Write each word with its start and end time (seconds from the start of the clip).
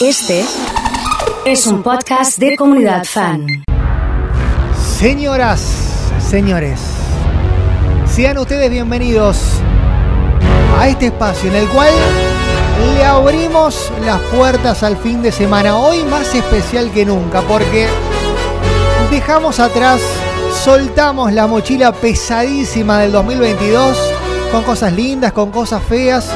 Este 0.00 0.46
es 1.44 1.66
un 1.66 1.82
podcast 1.82 2.38
de 2.38 2.56
comunidad 2.56 3.04
fan. 3.04 3.46
Señoras, 4.98 5.60
señores, 6.26 6.80
sean 8.10 8.38
ustedes 8.38 8.70
bienvenidos 8.70 9.36
a 10.78 10.88
este 10.88 11.08
espacio 11.08 11.50
en 11.50 11.56
el 11.56 11.68
cual 11.68 11.92
le 12.94 13.04
abrimos 13.04 13.92
las 14.06 14.18
puertas 14.34 14.82
al 14.82 14.96
fin 14.96 15.20
de 15.20 15.32
semana. 15.32 15.76
Hoy 15.76 16.02
más 16.04 16.34
especial 16.34 16.90
que 16.92 17.04
nunca 17.04 17.42
porque 17.42 17.86
dejamos 19.10 19.60
atrás, 19.60 20.00
soltamos 20.64 21.30
la 21.34 21.46
mochila 21.46 21.92
pesadísima 21.92 23.00
del 23.00 23.12
2022 23.12 23.98
con 24.50 24.62
cosas 24.62 24.94
lindas, 24.94 25.32
con 25.34 25.50
cosas 25.50 25.82
feas, 25.82 26.26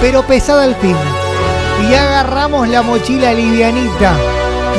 pero 0.00 0.24
pesada 0.24 0.62
al 0.62 0.76
fin. 0.76 0.94
Y 1.88 1.94
agarramos 1.94 2.68
la 2.68 2.82
mochila 2.82 3.32
livianita, 3.32 4.12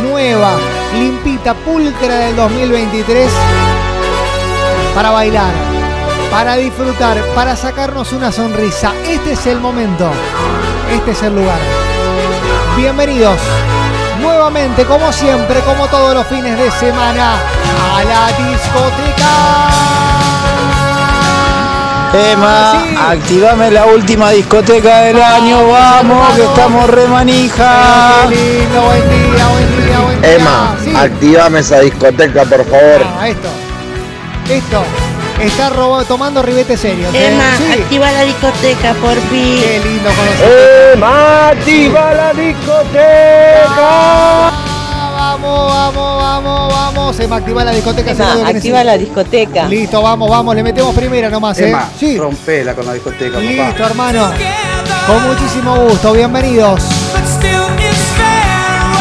nueva, 0.04 0.58
limpita, 0.94 1.54
pulcra 1.54 2.16
del 2.16 2.36
2023 2.36 3.32
para 4.94 5.10
bailar, 5.10 5.52
para 6.30 6.56
disfrutar, 6.56 7.18
para 7.36 7.56
sacarnos 7.56 8.12
una 8.14 8.32
sonrisa. 8.32 8.94
Este 9.08 9.34
es 9.34 9.46
el 9.48 9.60
momento, 9.60 10.12
este 10.92 11.12
es 11.12 11.24
el 11.24 11.36
lugar. 11.36 11.60
Bienvenidos 12.78 13.38
nuevamente, 14.22 14.86
como 14.86 15.12
siempre, 15.12 15.60
como 15.62 15.88
todos 15.88 16.14
los 16.14 16.28
fines 16.28 16.58
de 16.58 16.72
semana, 16.72 17.34
a 17.96 18.04
la 18.04 18.28
discoteca. 18.28 20.21
Emma, 22.14 22.74
Sí. 22.90 22.96
activame 22.98 23.72
la 23.72 23.86
última 23.86 24.32
discoteca 24.32 25.02
del 25.02 25.22
año, 25.22 25.68
vamos, 25.68 26.34
que 26.36 26.44
estamos 26.44 26.90
remanija. 26.90 28.26
Qué 28.30 28.36
lindo, 28.36 28.82
buen 28.82 29.10
día, 29.10 29.48
buen 29.48 29.78
día, 29.86 30.00
buen 30.00 30.22
día. 30.22 30.36
Emma, 30.36 30.76
Sí. 30.84 30.94
activame 30.96 31.60
esa 31.60 31.80
discoteca, 31.80 32.44
por 32.44 32.66
favor. 32.66 33.02
Ah, 33.20 33.30
esto, 33.30 33.48
esto, 34.50 34.84
está 35.40 35.70
robado, 35.70 36.04
tomando 36.06 36.42
ribete 36.42 36.76
serio. 36.76 37.08
¿eh? 37.14 37.28
Emma, 37.32 37.56
Sí. 37.58 37.72
activa 37.82 38.12
la 38.12 38.22
discoteca, 38.24 38.94
por 38.96 39.16
fin. 39.30 39.62
Qué 39.62 39.82
lindo 39.84 40.10
conocer. 40.10 40.92
Emma, 40.96 41.48
activa 41.50 42.14
la 42.14 42.34
discoteca. 42.34 43.72
Vamos, 45.32 45.72
vamos, 45.72 46.22
vamos, 46.22 46.74
vamos. 46.74 47.16
Se 47.16 47.26
me 47.26 47.36
activa 47.38 47.64
la 47.64 47.72
discoteca. 47.72 48.12
Emma, 48.12 48.50
activa 48.50 48.84
la 48.84 48.98
discoteca. 48.98 49.66
Listo, 49.66 50.02
vamos, 50.02 50.30
vamos. 50.30 50.54
Le 50.56 50.62
metemos 50.62 50.94
primera 50.94 51.30
nomás, 51.30 51.58
¿eh? 51.60 51.70
Emma, 51.70 51.88
Sí. 51.98 52.18
rompela 52.18 52.76
con 52.76 52.86
la 52.86 52.94
discoteca, 52.94 53.40
Listo, 53.40 53.64
papá. 53.64 53.86
hermano. 53.86 54.30
Con 55.08 55.24
muchísimo 55.30 55.74
gusto. 55.78 56.12
Bienvenidos. 56.12 56.82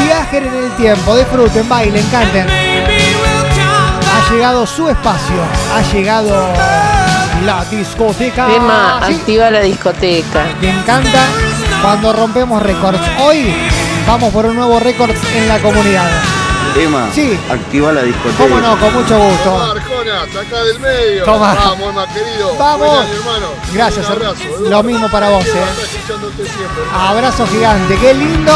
Viajen 0.04 0.46
en 0.46 0.54
el 0.64 0.70
tiempo, 0.76 1.16
disfruten, 1.16 1.68
bailen, 1.68 2.06
canten. 2.12 2.46
Ha 2.48 4.32
llegado 4.32 4.66
su 4.68 4.88
espacio. 4.88 5.42
Ha 5.74 5.82
llegado 5.92 6.46
la 7.44 7.64
discoteca. 7.64 8.54
Emma, 8.54 9.00
Sí. 9.08 9.14
activa 9.14 9.50
la 9.50 9.60
discoteca. 9.62 10.44
Me 10.60 10.70
encanta 10.70 11.24
cuando 11.82 12.12
rompemos 12.12 12.62
récords. 12.62 13.00
Hoy 13.20 13.52
vamos 14.06 14.32
por 14.32 14.46
un 14.46 14.56
nuevo 14.56 14.78
récord 14.80 15.10
en 15.34 15.48
la 15.48 15.58
comunidad. 15.60 16.08
Emma, 16.76 17.08
Sí. 17.12 17.36
activa 17.50 17.92
la 17.92 18.02
discoteca. 18.02 18.44
¿Cómo 18.44 18.60
no? 18.60 18.78
Con 18.78 18.94
mucho 18.94 19.18
gusto. 19.18 19.58
Arjona, 19.60 20.20
saca 20.32 20.62
del 20.64 20.78
medio. 20.78 21.24
Toma. 21.24 21.54
Vamos, 21.54 21.88
Emma, 21.90 22.06
querido. 22.06 22.54
Vamos. 22.56 22.98
Año, 23.00 23.12
hermano. 23.14 23.46
Gracias, 23.72 24.06
Un 24.06 24.12
abrazo. 24.12 24.34
hermano. 24.34 24.56
Eduardo. 24.56 24.70
Lo 24.70 24.82
mismo 24.84 25.08
para 25.10 25.30
vos, 25.30 25.44
eh. 25.46 25.64
Abrazo 26.94 27.46
gigante. 27.48 27.96
Qué 27.96 28.14
lindo. 28.14 28.52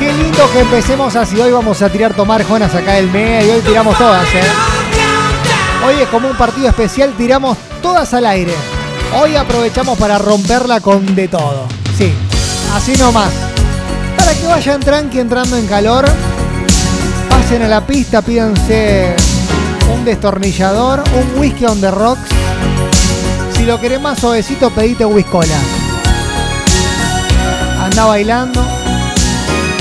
Qué 0.00 0.12
lindo 0.12 0.50
que 0.52 0.60
empecemos 0.60 1.14
así. 1.14 1.40
Hoy 1.40 1.52
vamos 1.52 1.80
a 1.80 1.88
tirar 1.88 2.14
tomar 2.14 2.44
Jonas 2.44 2.74
acá 2.74 2.94
del 2.94 3.08
medio. 3.10 3.54
Hoy 3.54 3.60
tiramos 3.60 3.96
todas, 3.98 4.24
¿eh? 4.34 4.42
Hoy 5.86 5.94
es 6.02 6.08
como 6.08 6.28
un 6.28 6.36
partido 6.36 6.68
especial. 6.68 7.12
Tiramos 7.16 7.56
todas 7.80 8.12
al 8.14 8.26
aire. 8.26 8.54
Hoy 9.16 9.36
aprovechamos 9.36 9.96
para 9.96 10.18
romperla 10.18 10.80
con 10.80 11.14
de 11.14 11.28
todo. 11.28 11.66
Sí, 11.96 12.12
así 12.74 12.96
nomás. 12.96 13.30
Para 14.24 14.38
que 14.38 14.46
vayan 14.46 14.80
tranqui 14.80 15.18
entrando 15.18 15.54
en 15.54 15.66
calor. 15.66 16.06
Pasen 17.28 17.60
a 17.60 17.68
la 17.68 17.86
pista, 17.86 18.22
pídanse 18.22 19.14
un 19.92 20.02
destornillador, 20.02 21.00
un 21.00 21.38
whisky 21.38 21.66
on 21.66 21.78
the 21.78 21.90
rocks. 21.90 22.30
Si 23.54 23.66
lo 23.66 23.78
querés 23.78 24.00
más 24.00 24.18
suavecito, 24.18 24.70
pedite 24.70 25.04
whiskola. 25.04 25.54
Anda 27.82 28.06
bailando, 28.06 28.64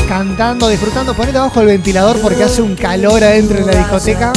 cantando, 0.10 0.68
disfrutando. 0.68 1.14
Ponete 1.14 1.38
abajo 1.38 1.62
el 1.62 1.68
ventilador 1.68 2.20
porque 2.20 2.44
hace 2.44 2.62
un 2.62 2.76
calor 2.76 3.24
adentro 3.24 3.64
de 3.64 3.72
la 3.72 3.80
discoteca. 3.80 4.34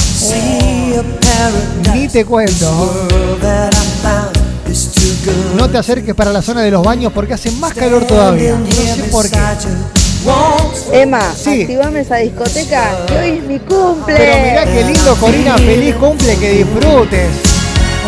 Ni 1.92 2.06
te 2.06 2.24
cuento. 2.24 3.08
No 5.56 5.68
te 5.68 5.78
acerques 5.78 6.14
para 6.14 6.32
la 6.32 6.42
zona 6.42 6.62
de 6.62 6.70
los 6.70 6.84
baños 6.84 7.12
porque 7.12 7.34
hace 7.34 7.50
más 7.50 7.74
calor 7.74 8.04
todavía. 8.04 8.54
No 8.54 8.66
sé 8.70 9.02
por 9.10 9.28
qué. 9.28 9.36
Emma, 10.92 11.20
Sí. 11.34 11.62
activame 11.62 12.00
esa 12.00 12.16
discoteca, 12.16 13.06
que 13.06 13.14
hoy 13.18 13.28
es 13.38 13.42
mi 13.44 13.58
cumple. 13.58 14.14
Pero 14.16 14.36
mirá 14.42 14.64
qué 14.64 14.84
lindo, 14.84 15.14
Corina. 15.16 15.56
Feliz 15.56 15.94
cumple, 15.96 16.36
que 16.36 16.50
disfrutes. 16.52 17.28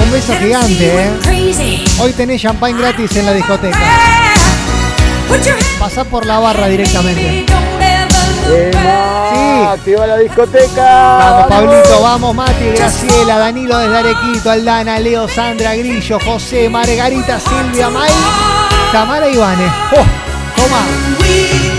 Un 0.02 0.12
beso 0.12 0.32
gigante, 0.38 1.04
¿eh? 1.04 1.84
Hoy 2.00 2.12
tenés 2.12 2.40
champagne 2.42 2.78
gratis 2.78 3.16
en 3.16 3.26
la 3.26 3.32
discoteca. 3.32 3.78
Pasá 5.78 6.04
por 6.04 6.24
la 6.26 6.38
barra 6.38 6.66
directamente. 6.68 7.44
Emma, 8.50 9.30
Sí. 9.32 9.66
activa 9.80 10.06
la 10.06 10.16
discoteca. 10.16 11.18
Vamos, 11.18 11.46
Pablito, 11.48 12.00
vamos, 12.00 12.34
Mati, 12.34 12.64
Graciela, 12.76 13.38
Danilo 13.38 13.78
desde 13.78 13.98
Arequito, 13.98 14.50
Aldana, 14.50 14.98
Leo, 14.98 15.28
Sandra, 15.28 15.74
Grillo, 15.74 16.18
José, 16.24 16.68
Margarita, 16.70 17.38
Silvia, 17.38 17.90
May, 17.90 18.10
Tamara 18.92 19.28
y 19.28 19.34
Ivane. 19.34 19.66
Oh, 19.92 20.04
toma. 20.56 21.77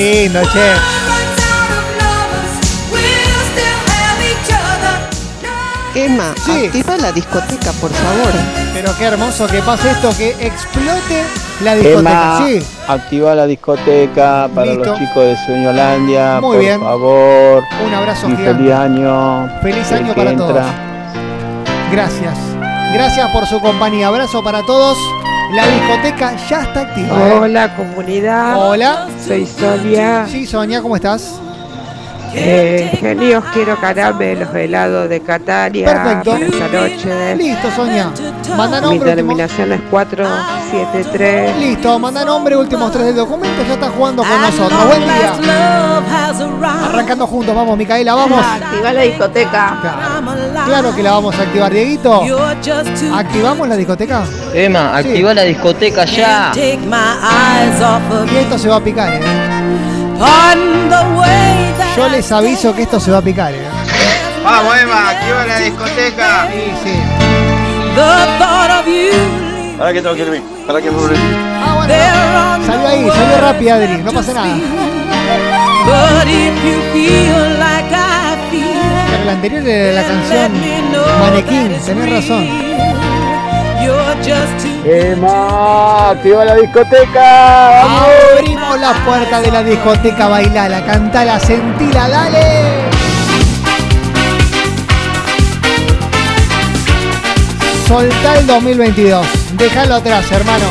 Lindo, 0.00 0.40
che. 0.52 0.70
Emma, 5.94 6.32
Sí. 6.44 6.66
activa 6.66 6.96
la 6.98 7.10
discoteca, 7.12 7.72
por 7.72 7.90
favor. 7.90 8.32
Pero 8.72 8.96
qué 8.96 9.04
hermoso 9.06 9.46
que 9.48 9.60
pase 9.60 9.90
esto, 9.90 10.10
que 10.16 10.30
explote 10.40 11.24
la 11.64 11.74
discoteca. 11.74 11.98
Emma, 12.38 12.44
Sí, 12.46 12.62
activa 12.86 13.34
la 13.34 13.46
discoteca 13.46 14.48
para 14.54 14.66
Listo. 14.72 14.84
los 14.84 14.98
chicos 14.98 15.24
de 15.24 15.36
Sueñolandia. 15.44 16.40
Muy 16.40 16.56
por 16.56 16.58
bien. 16.60 16.80
favor. 16.80 17.64
un 17.84 17.94
abrazo 17.94 18.28
Y 18.28 18.36
gigante. 18.36 18.54
feliz 18.62 18.72
año. 18.72 19.50
Feliz 19.62 19.90
El 19.90 19.96
año 19.98 20.14
que 20.14 20.20
para 20.22 20.36
todos. 20.36 20.50
entra. 20.50 20.64
Gracias. 21.90 22.38
Gracias 22.94 23.30
por 23.32 23.46
su 23.46 23.60
compañía. 23.60 24.06
Abrazo 24.06 24.42
para 24.44 24.62
todos. 24.64 24.96
La 25.52 25.66
discoteca 25.66 26.36
ya 26.48 26.62
está 26.62 26.80
activa. 26.82 27.08
¿eh? 27.28 27.38
Hola 27.40 27.74
comunidad, 27.76 28.56
Hola. 28.56 29.08
soy 29.24 29.46
Sonia. 29.46 30.26
Sí, 30.28 30.46
Sonia, 30.46 30.80
¿cómo 30.80 30.96
estás? 30.96 31.40
Eh, 32.32 32.96
genios, 33.00 33.42
quiero 33.52 33.76
caramelos 33.80 34.54
helados 34.54 35.08
de 35.08 35.20
Catania 35.20 35.84
Perfecto. 35.84 36.30
para 36.30 36.46
esta 36.46 36.68
noche. 36.68 37.36
Listo, 37.36 37.70
Sonia. 37.72 38.10
Manda 38.56 38.80
Mi 38.88 39.00
terminación 39.00 39.72
es 39.72 39.80
473. 40.70 41.56
Listo, 41.58 41.98
manda 41.98 42.24
nombre, 42.24 42.56
últimos 42.56 42.92
tres 42.92 43.06
del 43.06 43.16
documento. 43.16 43.62
Ya 43.66 43.74
está 43.74 43.88
jugando 43.90 44.22
con 44.22 44.40
nosotros. 44.40 44.86
Buen 44.86 45.02
día. 45.02 45.34
Arrancando 46.84 47.26
juntos, 47.26 47.54
vamos, 47.54 47.76
Micaela, 47.76 48.14
vamos. 48.14 48.44
Activa 48.44 48.92
la 48.92 49.02
discoteca. 49.02 49.78
Claro, 49.80 50.64
claro 50.66 50.94
que 50.96 51.02
la 51.02 51.12
vamos 51.12 51.38
a 51.38 51.42
activar, 51.42 51.72
Dieguito. 51.72 52.22
¿Activamos 53.14 53.68
la 53.68 53.76
discoteca? 53.76 54.22
Emma, 54.54 54.92
Sí. 55.02 55.08
activa 55.08 55.34
la 55.34 55.42
discoteca 55.42 56.04
ya. 56.04 56.52
Y 58.32 58.36
esto 58.36 58.58
se 58.58 58.68
va 58.68 58.76
a 58.76 58.80
picar, 58.80 59.12
¿eh? 59.14 59.20
Yo 61.96 62.08
les 62.08 62.30
aviso 62.30 62.74
que 62.74 62.82
esto 62.82 63.00
se 63.00 63.10
va 63.10 63.18
a 63.18 63.22
picar, 63.22 63.52
¿eh? 63.52 63.66
Vamos, 64.44 64.74
Emma, 64.78 65.10
activa 65.10 65.46
la 65.46 65.58
discoteca. 65.58 66.48
Sí, 66.52 66.72
sí. 66.84 66.92
Para 69.80 69.94
que 69.94 70.02
tengo 70.02 70.14
que 70.14 70.20
irme. 70.20 70.42
Para 70.66 70.82
que 70.82 70.90
me. 70.90 70.98
Ah. 71.58 72.58
Salió 72.66 72.86
ahí, 72.86 73.08
salió 73.08 73.40
rápido, 73.40 73.74
Adri. 73.76 73.96
No 74.02 74.12
pasa 74.12 74.34
nada. 74.34 74.54
Pero 79.10 79.24
la 79.24 79.32
anterior 79.32 79.66
era 79.66 80.02
la 80.02 80.06
canción 80.06 80.52
Manequín, 81.20 81.80
tenés 81.86 82.10
razón. 82.10 82.46
Emma, 84.84 86.10
activa 86.10 86.44
la 86.44 86.56
discoteca. 86.56 87.82
vamos. 87.82 88.08
Abrimos 88.38 88.80
la 88.80 88.92
puerta 89.06 89.40
de 89.40 89.50
la 89.50 89.62
discoteca, 89.62 90.28
bailala, 90.28 90.84
cantala, 90.84 91.40
sentila, 91.40 92.06
dale. 92.06 92.90
Soltá 97.88 98.38
el 98.38 98.46
2022. 98.46 99.39
Déjalo 99.54 99.96
atrás, 99.96 100.30
hermano. 100.30 100.66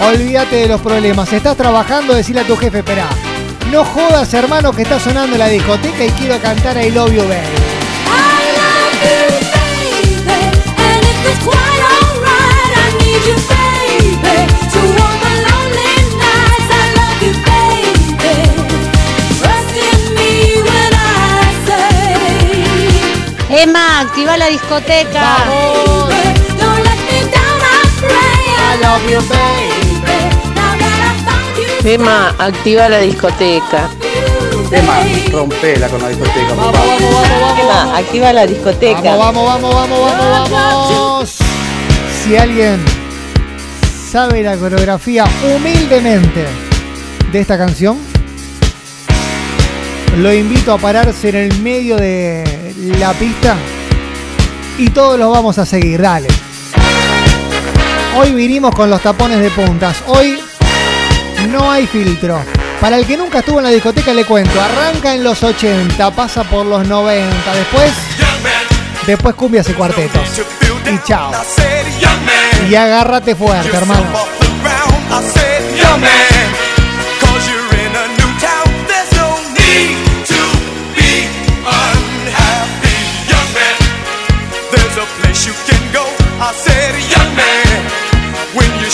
Olvídate 0.00 0.56
de 0.56 0.68
los 0.68 0.80
problemas. 0.80 1.32
Estás 1.32 1.56
trabajando, 1.56 2.14
decirle 2.14 2.42
a 2.42 2.46
tu 2.46 2.56
jefe, 2.56 2.78
espera. 2.78 3.06
No 3.70 3.84
jodas, 3.84 4.32
hermano, 4.34 4.72
que 4.72 4.82
está 4.82 4.98
sonando 4.98 5.36
la 5.38 5.48
discoteca 5.48 6.04
y 6.04 6.10
quiero 6.10 6.38
cantar 6.40 6.76
I 6.76 6.90
Love 6.90 7.12
You, 7.12 7.22
baby. 7.22 7.62
Emma, 23.54 24.00
activa 24.00 24.36
la 24.36 24.46
discoteca. 24.46 25.20
¡Vamos! 25.20 26.21
I 28.82 28.84
love 28.84 29.08
you, 29.08 29.20
baby. 29.28 29.94
Emma, 31.94 32.34
activa 32.38 32.88
la 32.88 32.98
discoteca. 32.98 33.88
Emma, 34.72 34.94
rompela 35.30 35.88
con 35.88 36.00
la 36.02 36.08
discoteca, 36.08 36.54
Vamos, 36.54 36.72
papá. 36.72 36.78
vamos, 36.86 37.12
vamos, 37.12 37.40
vamos. 37.40 37.60
Emma, 37.60 37.98
activa 37.98 38.32
la 38.32 38.46
discoteca. 38.46 39.16
Vamos, 39.16 39.44
vamos, 39.46 39.74
vamos, 39.74 40.00
vamos, 40.00 40.30
vamos, 40.30 40.50
vamos. 40.50 41.38
Si 42.24 42.36
alguien 42.36 42.84
sabe 44.10 44.42
la 44.42 44.56
coreografía 44.56 45.26
humildemente 45.54 46.46
de 47.30 47.38
esta 47.40 47.56
canción, 47.58 47.98
lo 50.18 50.32
invito 50.32 50.72
a 50.72 50.78
pararse 50.78 51.28
en 51.28 51.36
el 51.36 51.60
medio 51.60 51.96
de 51.96 52.74
la 52.98 53.12
pista 53.12 53.56
y 54.78 54.90
todos 54.90 55.18
los 55.18 55.30
vamos 55.30 55.58
a 55.58 55.66
seguir. 55.66 56.00
Dale. 56.02 56.41
Hoy 58.14 58.32
vinimos 58.32 58.74
con 58.74 58.90
los 58.90 59.00
tapones 59.00 59.40
de 59.40 59.50
puntas. 59.50 60.02
Hoy 60.06 60.38
no 61.50 61.70
hay 61.70 61.86
filtro. 61.86 62.42
Para 62.80 62.98
el 62.98 63.06
que 63.06 63.16
nunca 63.16 63.38
estuvo 63.38 63.58
en 63.58 63.64
la 63.64 63.70
discoteca 63.70 64.12
le 64.12 64.24
cuento, 64.24 64.60
arranca 64.60 65.14
en 65.14 65.24
los 65.24 65.42
80, 65.42 66.10
pasa 66.10 66.44
por 66.44 66.66
los 66.66 66.86
90, 66.86 67.54
después 67.54 67.90
después 69.06 69.34
cumbias 69.34 69.68
y 69.70 69.72
cuartetos. 69.72 70.28
Y 70.92 70.98
chao. 71.06 71.32
Y 72.68 72.74
agárrate 72.74 73.34
fuerte, 73.34 73.74
hermano. 73.74 74.04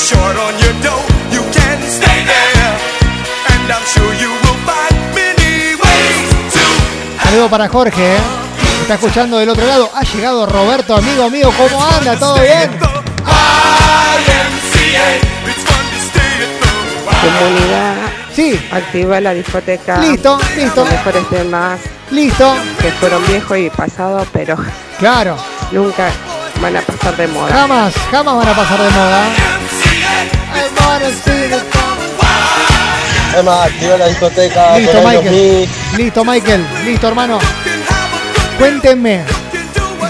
Short 0.06 0.36
on 0.36 0.54
your 0.62 0.74
dough, 0.82 1.04
you 1.34 1.42
can 1.52 1.78
stay 1.90 2.18
there. 2.24 2.74
And 3.52 3.70
I'm 3.72 3.84
sure 3.94 4.12
you 4.22 4.30
will 4.30 4.58
find 4.68 4.96
many 5.14 5.74
ways 5.74 6.28
to 6.54 6.64
Saludo 7.28 7.48
para 7.50 7.68
Jorge, 7.68 8.16
¿eh? 8.16 8.20
Está 8.82 8.94
escuchando 8.94 9.38
del 9.38 9.48
otro 9.50 9.66
lado. 9.66 9.90
Ha 9.94 10.02
llegado 10.02 10.46
Roberto, 10.46 10.96
amigo 10.96 11.28
mío. 11.30 11.52
¿Cómo 11.56 11.84
anda? 11.84 12.16
¿Todo 12.18 12.40
bien? 12.40 12.70
Comunidad, 17.38 17.94
Sí, 18.34 18.58
activa 18.70 19.20
la 19.20 19.34
discoteca. 19.34 19.98
listo, 19.98 20.38
listo, 20.56 20.82
Los 20.84 20.90
mejores 20.92 21.28
temas 21.28 21.80
listo. 22.10 22.54
que 22.80 22.90
fueron 22.92 23.26
viejos 23.26 23.58
y 23.58 23.68
pasados, 23.70 24.26
pero 24.32 24.56
Claro. 24.98 25.36
nunca 25.72 26.08
van 26.62 26.76
a 26.76 26.80
pasar 26.80 27.16
de 27.16 27.26
moda. 27.26 27.48
Jamás, 27.52 27.94
jamás 28.10 28.36
van 28.36 28.48
a 28.48 28.52
pasar 28.54 28.78
de 28.80 28.90
moda. 28.90 29.24
Emma, 33.38 33.64
activa 33.64 33.96
la 33.96 34.06
discoteca. 34.08 34.78
Listo, 34.78 34.98
Michael. 34.98 35.24
2000. 35.24 35.68
Listo, 35.96 36.24
Michael. 36.24 36.66
Listo, 36.84 37.08
hermano. 37.08 37.38
Cuéntenme, 38.58 39.22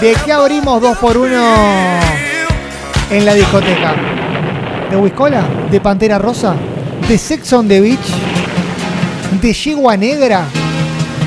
¿de 0.01 0.17
qué 0.25 0.33
abrimos 0.33 0.81
dos 0.81 0.97
por 0.97 1.17
uno 1.17 1.55
en 3.11 3.25
la 3.25 3.33
discoteca? 3.35 3.93
¿De 4.89 4.97
Huiscola? 4.97 5.43
¿De 5.69 5.79
Pantera 5.79 6.17
Rosa? 6.17 6.55
¿De 7.07 7.17
Sex 7.17 7.53
on 7.53 7.67
the 7.67 7.79
Beach? 7.79 7.99
¿De 9.39 9.53
Yegua 9.53 9.95
Negra? 9.95 10.45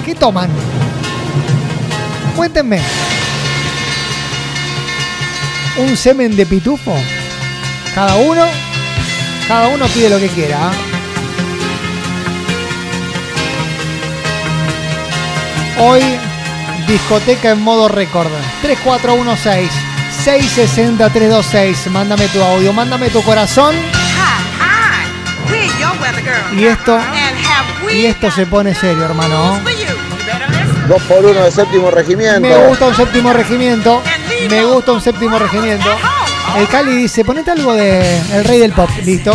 ¿Qué 0.05 0.17
toman? 0.17 0.51
Cuéntenme. 2.35 2.81
¿Un 5.79 5.97
semen 5.97 6.35
de 6.35 6.45
pitufo? 6.45 6.93
Cada 7.95 8.17
uno, 8.17 8.45
cada 9.53 9.69
uno 9.69 9.87
pide 9.89 10.09
lo 10.09 10.19
que 10.19 10.29
quiera. 10.29 10.71
Hoy, 15.79 16.01
discoteca 16.89 17.51
en 17.51 17.61
modo 17.61 17.87
récord. 17.89 18.29
3416 18.63 19.71
660 20.25 21.11
326. 21.11 21.91
Mándame 21.93 22.29
tu 22.29 22.43
audio, 22.43 22.73
mándame 22.73 23.11
tu 23.11 23.23
corazón. 23.23 23.77
Y 26.57 26.65
esto, 26.65 26.99
y 27.93 28.07
esto 28.07 28.31
se 28.31 28.47
pone 28.47 28.75
serio, 28.75 29.05
hermano. 29.05 29.61
Dos 30.89 31.03
por 31.03 31.27
uno 31.27 31.45
de 31.45 31.51
séptimo 31.51 31.91
regimiento. 31.91 32.41
Me 32.41 32.69
gusta 32.69 32.87
un 32.87 32.95
séptimo 32.95 33.35
regimiento. 33.35 34.03
Me 34.49 34.65
gusta 34.65 34.93
un 34.93 35.03
séptimo 35.03 35.39
regimiento. 35.39 35.91
El 36.57 36.69
Cali 36.69 36.95
dice, 36.97 37.25
ponete 37.25 37.51
algo 37.51 37.73
de 37.73 38.19
El 38.35 38.45
Rey 38.45 38.59
del 38.59 38.73
Pop. 38.73 38.89
Listo. 39.05 39.33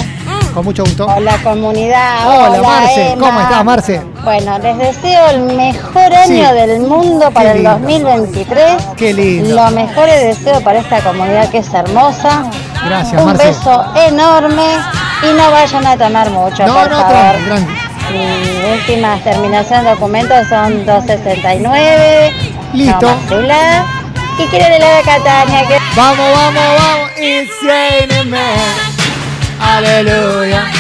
Con 0.54 0.66
mucho 0.66 0.84
gusto. 0.84 1.06
Hola 1.06 1.38
comunidad. 1.44 2.28
Hola, 2.50 2.62
Marce. 2.62 3.12
Emma. 3.12 3.26
¿Cómo 3.28 3.42
estás, 3.42 3.66
Marce? 3.66 4.02
Bueno, 4.24 4.58
les 4.60 4.78
deseo 4.78 5.30
el 5.30 5.40
mejor 5.56 6.14
año 6.16 6.50
Sí. 6.50 6.54
del 6.56 6.80
mundo 6.82 7.30
para 7.32 7.52
el 7.52 7.58
lindo. 7.58 7.72
2023. 7.80 8.84
Qué 8.96 9.14
lindo. 9.14 9.56
Los 9.56 9.72
mejores 9.72 10.22
deseos 10.38 10.62
para 10.64 10.80
esta 10.80 11.00
comunidad 11.02 11.50
que 11.50 11.60
es 11.60 11.74
hermosa. 11.74 12.44
Gracias, 12.86 13.22
Un 13.22 13.28
Marce. 13.28 13.48
beso 13.48 13.86
enorme 14.08 14.66
y 15.24 15.34
no 15.38 15.52
vayan 15.52 15.86
a 15.88 15.98
tomar 15.98 16.30
mucho, 16.32 16.66
No, 16.66 16.74
por 16.74 16.90
no, 16.90 16.98
favor. 17.02 17.12
tranqui, 17.12 17.46
tranqui. 17.46 17.74
Mi 18.14 18.72
última 18.74 19.18
terminación 19.24 19.84
de 19.84 19.90
documentos 19.92 20.48
son 20.48 20.86
269. 20.86 22.34
Listo. 22.74 23.08
No, 23.30 23.38
Quiero 24.46 24.76
helado 24.76 24.98
de 24.98 25.04
Catania. 25.04 25.68
Que... 25.68 25.78
Vamos, 25.96 26.32
vamos, 26.32 26.64
vamos. 26.80 27.12
Raining 27.64 28.30
man. 28.30 28.98
Aleluya. 29.60 30.77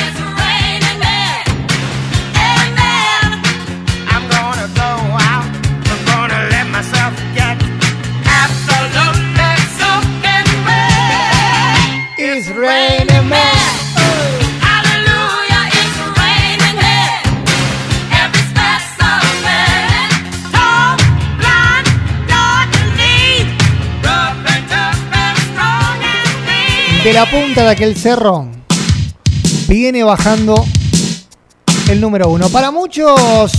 Mean. 27.08 27.14
De 27.14 27.14
la 27.14 27.26
punta 27.30 27.64
de 27.64 27.70
aquel 27.70 27.96
cerro 27.96 28.48
viene 29.70 30.04
bajando 30.04 30.66
el 31.90 32.02
número 32.02 32.28
uno. 32.28 32.50
Para 32.50 32.70
muchos, 32.70 33.52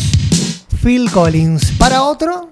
Phil 0.83 1.11
Collins. 1.11 1.73
Para 1.78 2.02
otro, 2.02 2.50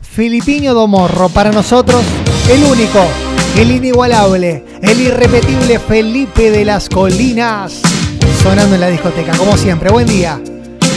Filipinho 0.00 0.72
Domorro. 0.72 1.28
Para 1.28 1.52
nosotros, 1.52 2.02
el 2.50 2.64
único, 2.64 3.04
el 3.58 3.72
inigualable, 3.72 4.64
el 4.80 5.00
irrepetible 5.00 5.78
Felipe 5.78 6.50
de 6.50 6.64
las 6.64 6.88
Colinas. 6.88 7.82
Sonando 8.42 8.74
en 8.74 8.80
la 8.80 8.88
discoteca, 8.88 9.36
como 9.36 9.56
siempre. 9.58 9.90
Buen 9.90 10.06
día. 10.06 10.40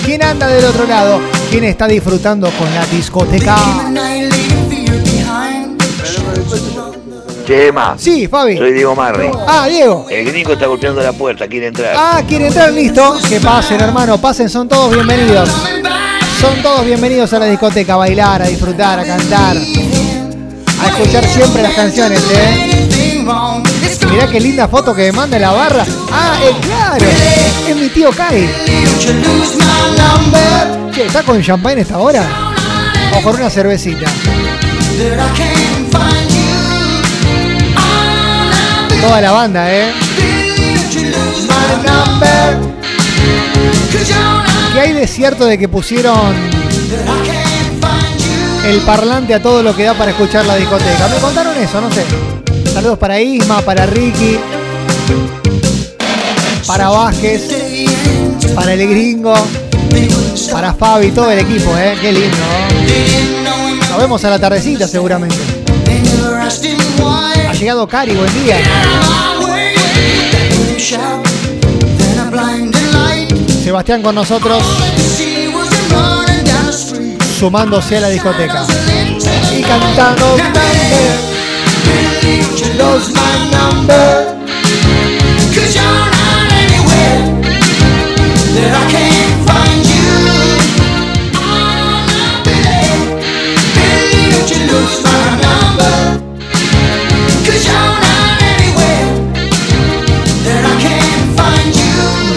¿Quién 0.05 0.23
anda 0.23 0.47
del 0.47 0.63
otro 0.63 0.87
lado? 0.87 1.19
¿Quién 1.49 1.65
está 1.65 1.87
disfrutando 1.87 2.49
con 2.51 2.73
la 2.73 2.85
discoteca? 2.85 3.57
Chema, 7.47 7.95
Sí, 7.97 8.27
Fabi. 8.27 8.57
soy 8.57 8.73
Diego 8.73 8.93
Marri. 8.93 9.29
Ah, 9.47 9.67
Diego. 9.69 10.05
El 10.09 10.25
gringo 10.25 10.51
está 10.51 10.65
golpeando 10.67 11.01
la 11.01 11.13
puerta, 11.13 11.47
quiere 11.47 11.67
entrar. 11.67 11.95
Ah, 11.97 12.21
quiere 12.27 12.47
entrar, 12.47 12.73
listo. 12.73 13.15
Que 13.29 13.39
pasen, 13.39 13.79
hermano, 13.79 14.17
pasen, 14.17 14.49
son 14.49 14.67
todos 14.67 14.93
bienvenidos. 14.93 15.49
Son 16.41 16.61
todos 16.61 16.85
bienvenidos 16.85 17.31
a 17.31 17.39
la 17.39 17.45
discoteca, 17.45 17.93
a 17.93 17.97
bailar, 17.97 18.41
a 18.41 18.47
disfrutar, 18.47 18.99
a 18.99 19.05
cantar, 19.05 19.55
a 19.55 20.87
escuchar 20.89 21.23
siempre 21.25 21.61
las 21.63 21.73
canciones, 21.73 22.21
¿eh? 22.33 22.87
Mirá 24.11 24.27
qué 24.27 24.41
linda 24.41 24.67
foto 24.67 24.93
que 24.93 25.03
me 25.03 25.11
manda 25.13 25.39
la 25.39 25.51
barra. 25.51 25.85
Ah, 26.11 26.37
eh, 26.43 26.51
claro, 26.61 27.05
es 27.69 27.75
mi 27.77 27.87
tío 27.87 28.09
Kai. 28.11 28.45
Che, 30.93 31.05
¿está 31.05 31.23
con 31.23 31.41
champagne 31.41 31.81
esta 31.81 31.97
hora? 31.97 32.23
O 33.17 33.21
con 33.21 33.35
una 33.37 33.49
cervecita. 33.49 34.05
Toda 39.01 39.21
la 39.21 39.31
banda, 39.31 39.73
¿eh? 39.73 39.91
¿Qué 44.73 44.79
hay 44.79 44.93
de 44.93 45.07
cierto 45.07 45.45
de 45.45 45.57
que 45.57 45.67
pusieron 45.67 46.35
el 48.65 48.79
parlante 48.81 49.33
a 49.33 49.41
todo 49.41 49.63
lo 49.63 49.75
que 49.75 49.83
da 49.83 49.93
para 49.93 50.11
escuchar 50.11 50.45
la 50.45 50.55
discoteca? 50.55 51.07
Me 51.07 51.17
contaron 51.19 51.57
eso, 51.57 51.81
no 51.81 51.91
sé. 51.91 52.05
Saludos 52.73 52.99
para 52.99 53.19
Isma, 53.19 53.61
para 53.61 53.85
Ricky, 53.87 54.37
para 56.67 56.89
Vázquez, 56.89 57.47
para 58.53 58.73
el 58.73 58.87
gringo, 58.87 59.33
para 60.51 60.73
Fabi, 60.73 61.11
todo 61.11 61.31
el 61.31 61.39
equipo, 61.39 61.75
¿eh? 61.77 61.95
Qué 61.99 62.11
lindo. 62.11 62.37
Nos 63.89 63.97
vemos 63.97 64.23
a 64.25 64.29
la 64.29 64.39
tardecita 64.39 64.87
seguramente. 64.87 65.37
Llegado 67.59 67.87
Cari, 67.87 68.13
buen 68.13 68.31
día. 68.43 68.57
Sebastián 73.63 74.03
con 74.03 74.13
nosotros, 74.13 74.63
sumándose 77.39 77.97
a 77.97 78.01
la 78.01 78.09
discoteca. 78.09 78.63
Y 79.57 79.63
cantando. 79.63 80.37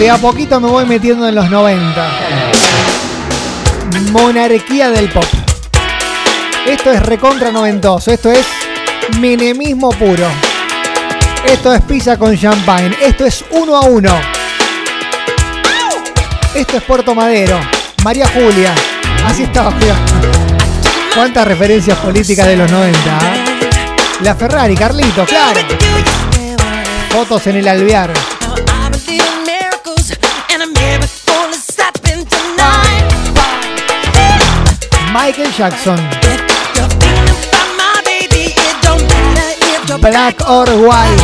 De 0.01 0.09
a 0.09 0.17
poquito 0.17 0.59
me 0.59 0.67
voy 0.67 0.83
metiendo 0.85 1.27
en 1.29 1.35
los 1.35 1.47
90. 1.47 2.11
Monarquía 4.09 4.89
del 4.89 5.07
pop. 5.09 5.23
Esto 6.65 6.91
es 6.91 7.03
recontra 7.03 7.51
noventoso. 7.51 8.09
Esto 8.09 8.31
es 8.31 8.43
menemismo 9.19 9.91
puro. 9.91 10.25
Esto 11.45 11.71
es 11.71 11.81
pizza 11.81 12.17
con 12.17 12.35
champagne. 12.35 12.97
Esto 12.99 13.27
es 13.27 13.45
uno 13.51 13.75
a 13.75 13.81
uno. 13.81 14.19
Esto 16.55 16.77
es 16.77 16.83
Puerto 16.83 17.13
Madero. 17.13 17.59
María 18.03 18.27
Julia. 18.29 18.73
Así 19.27 19.43
estaba. 19.43 19.71
¿Cuántas 21.13 21.45
referencias 21.45 21.99
políticas 21.99 22.47
de 22.47 22.55
los 22.55 22.71
90? 22.71 22.97
¿eh? 22.97 23.69
La 24.23 24.33
Ferrari, 24.33 24.73
Carlito, 24.75 25.25
claro. 25.25 25.59
Fotos 27.11 27.45
en 27.45 27.57
el 27.57 27.67
alvear. 27.67 28.30
Michael 35.13 35.51
Jackson. 35.57 35.97
Black 39.99 40.41
or 40.47 40.69
White. 40.69 41.23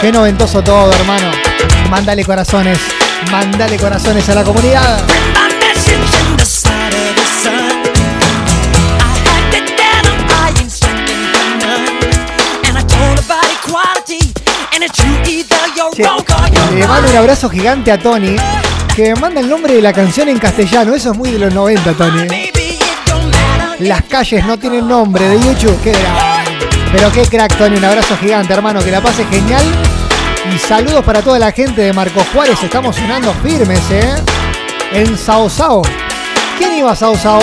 Qué 0.00 0.10
noventoso 0.10 0.62
todo, 0.62 0.90
hermano. 0.92 1.30
Mándale 1.90 2.24
corazones. 2.24 2.78
Mándale 3.30 3.76
corazones 3.76 4.26
a 4.30 4.34
la 4.34 4.42
comunidad. 4.42 5.02
Che, 15.94 16.02
le 16.74 16.86
mando 16.86 17.10
un 17.10 17.16
abrazo 17.16 17.48
gigante 17.48 17.90
a 17.90 17.98
Tony, 17.98 18.36
que 18.96 19.14
manda 19.14 19.42
el 19.42 19.50
nombre 19.50 19.74
de 19.74 19.82
la 19.82 19.92
canción 19.92 20.30
en 20.30 20.38
castellano. 20.38 20.94
Eso 20.94 21.12
es 21.12 21.18
muy 21.18 21.30
de 21.30 21.38
los 21.38 21.52
90, 21.52 21.92
Tony. 21.92 22.26
Las 23.80 24.02
calles 24.04 24.46
no 24.46 24.58
tienen 24.58 24.88
nombre 24.88 25.28
de 25.28 25.38
YouTube. 25.38 25.78
Qué 25.84 25.92
grande. 25.92 26.66
Pero 26.92 27.12
qué 27.12 27.26
crack, 27.26 27.58
Tony. 27.58 27.76
Un 27.76 27.84
abrazo 27.84 28.16
gigante, 28.16 28.54
hermano. 28.54 28.82
Que 28.82 28.90
la 28.90 29.02
pase 29.02 29.26
genial. 29.26 29.62
Y 30.50 30.58
saludos 30.58 31.04
para 31.04 31.20
toda 31.20 31.38
la 31.38 31.52
gente 31.52 31.82
de 31.82 31.92
Marcos 31.92 32.24
Juárez. 32.32 32.62
Estamos 32.62 32.96
sonando 32.96 33.34
firmes, 33.42 33.82
¿eh? 33.90 34.14
En 34.92 35.18
Sao 35.18 35.50
Sao. 35.50 35.82
¿Quién 36.56 36.78
iba 36.78 36.92
a 36.92 36.96
Sao 36.96 37.14
Sao? 37.16 37.40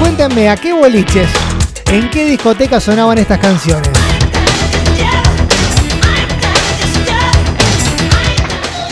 Cuéntenme, 0.00 0.48
¿a 0.48 0.56
qué 0.56 0.72
boliches? 0.72 1.30
¿En 1.92 2.10
qué 2.10 2.24
discoteca 2.24 2.80
sonaban 2.80 3.18
estas 3.18 3.38
canciones? 3.38 4.01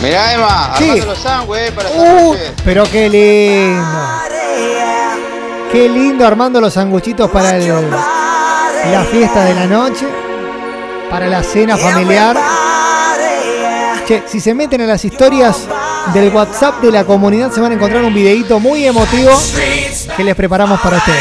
Mirá, 0.02 0.32
Emma, 0.34 0.74
Sí. 0.78 0.84
armando 0.84 1.06
los 1.06 1.18
sándwiches 1.18 1.70
para 1.72 1.90
Uh, 1.90 2.36
pero 2.64 2.84
qué 2.90 3.08
lindo. 3.08 3.86
Qué 5.70 5.88
lindo 5.88 6.26
armando 6.26 6.60
los 6.60 6.72
sanguchitos 6.72 7.30
para 7.30 7.56
el- 7.56 7.68
la 7.68 9.04
fiesta 9.10 9.44
de 9.44 9.54
la 9.54 9.66
noche, 9.66 10.06
para 11.10 11.26
la 11.26 11.42
cena 11.42 11.76
familiar. 11.76 12.36
Che, 14.06 14.24
si 14.26 14.40
se 14.40 14.54
meten 14.54 14.80
a 14.80 14.86
las 14.86 15.04
historias 15.04 15.68
del 16.14 16.30
WhatsApp 16.34 16.80
de 16.80 16.90
la 16.90 17.04
comunidad 17.04 17.52
se 17.52 17.60
van 17.60 17.72
a 17.72 17.74
encontrar 17.74 18.02
un 18.02 18.12
videíto 18.14 18.58
muy 18.58 18.84
emotivo 18.86 19.30
que 20.16 20.24
les 20.24 20.34
preparamos 20.34 20.80
para 20.80 20.96
ustedes. 20.96 21.20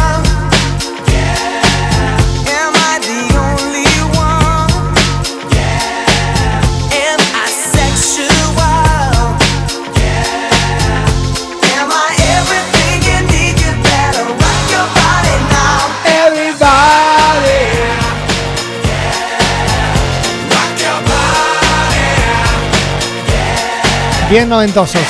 Bien 24.31 24.47
noventosos. 24.47 25.01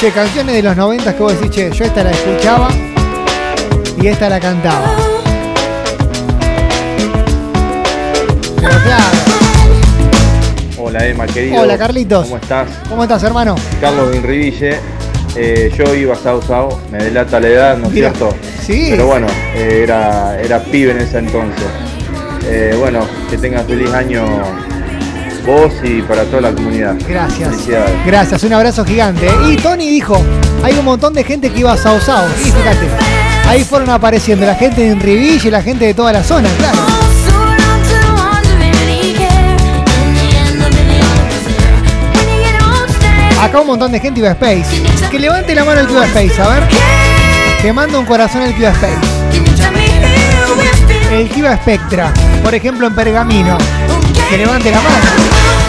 Che, 0.00 0.10
canciones 0.10 0.56
de 0.56 0.62
los 0.64 0.76
90 0.76 1.14
que 1.14 1.22
vos 1.22 1.40
decís, 1.40 1.50
che, 1.52 1.70
yo 1.70 1.84
esta 1.84 2.02
la 2.02 2.10
escuchaba 2.10 2.70
y 4.00 4.08
esta 4.08 4.28
la 4.28 4.40
cantaba. 4.40 4.96
Pero 8.56 8.78
claro. 8.82 9.04
Hola 10.76 11.06
Emma, 11.06 11.26
querido. 11.28 11.62
Hola, 11.62 11.78
Carlitos. 11.78 12.24
¿Cómo 12.24 12.38
estás? 12.38 12.68
¿Cómo 12.88 13.02
estás, 13.04 13.22
hermano? 13.22 13.54
Carlos 13.80 14.10
Vinriville. 14.10 14.80
Eh, 15.36 15.72
yo 15.78 15.94
iba 15.94 16.14
a 16.14 16.16
Sao 16.16 16.42
Sao, 16.42 16.80
me 16.90 16.98
delata 16.98 17.38
la 17.38 17.46
edad, 17.46 17.78
¿no 17.78 17.86
es 17.86 17.92
cierto? 17.92 18.34
Sí. 18.62 18.88
Pero 18.90 19.06
bueno, 19.06 19.26
eh, 19.54 19.80
era, 19.82 20.40
era 20.40 20.60
pibe 20.60 20.92
en 20.92 20.98
ese 20.98 21.18
entonces. 21.18 21.66
Eh, 22.46 22.74
bueno, 22.78 23.06
que 23.30 23.38
tengas 23.38 23.66
feliz 23.66 23.92
año 23.92 24.24
vos 25.46 25.72
y 25.82 26.02
para 26.02 26.24
toda 26.24 26.42
la 26.42 26.52
comunidad. 26.52 26.96
Gracias. 27.08 27.68
Gracias, 28.06 28.42
un 28.44 28.52
abrazo 28.52 28.84
gigante. 28.84 29.28
Y 29.48 29.56
Tony 29.56 29.88
dijo, 29.88 30.20
hay 30.62 30.74
un 30.74 30.84
montón 30.84 31.14
de 31.14 31.24
gente 31.24 31.50
que 31.50 31.60
iba 31.60 31.72
a 31.72 31.76
Sao 31.76 32.00
Sao. 32.00 32.26
Y 32.40 32.50
fíjate, 32.50 32.88
ahí 33.46 33.64
fueron 33.64 33.90
apareciendo 33.90 34.46
la 34.46 34.54
gente 34.54 34.82
de 34.82 34.90
Enriville 34.90 35.48
y 35.48 35.50
la 35.50 35.62
gente 35.62 35.86
de 35.86 35.94
toda 35.94 36.12
la 36.12 36.22
zona, 36.22 36.48
claro. 36.58 36.78
Acá 43.40 43.60
un 43.60 43.66
montón 43.66 43.90
de 43.90 43.98
gente 43.98 44.20
iba 44.20 44.28
a 44.28 44.32
Space. 44.32 44.82
Que 45.10 45.18
levante 45.18 45.52
la 45.54 45.64
mano 45.64 45.80
el 45.80 45.86
que 45.86 45.92
iba 45.92 46.02
a 46.02 46.06
Space, 46.06 46.40
a 46.40 46.48
ver. 46.48 47.11
Que 47.62 47.72
manda 47.72 47.96
un 47.96 48.06
corazón 48.06 48.42
el 48.42 48.54
que 48.54 48.62
iba 48.62 48.70
a 48.70 48.72
Space. 48.72 48.96
El 51.12 51.30
que 51.30 51.38
iba 51.38 51.52
a 51.52 51.56
Spectra, 51.58 52.12
por 52.42 52.52
ejemplo 52.56 52.88
en 52.88 52.94
Pergamino. 52.94 53.56
Que 54.28 54.36
levante 54.36 54.72
la 54.72 54.78
mano. 54.78 55.61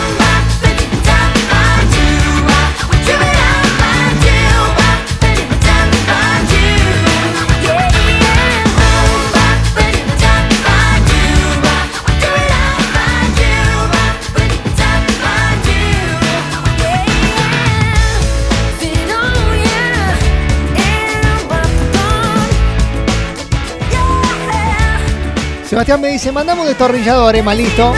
Sebastián 25.74 26.02
me 26.02 26.10
dice, 26.10 26.32
mandame 26.32 26.62
un 26.62 26.68
destornillador, 26.68 27.36
Emma, 27.36 27.56
listo. 27.56 27.94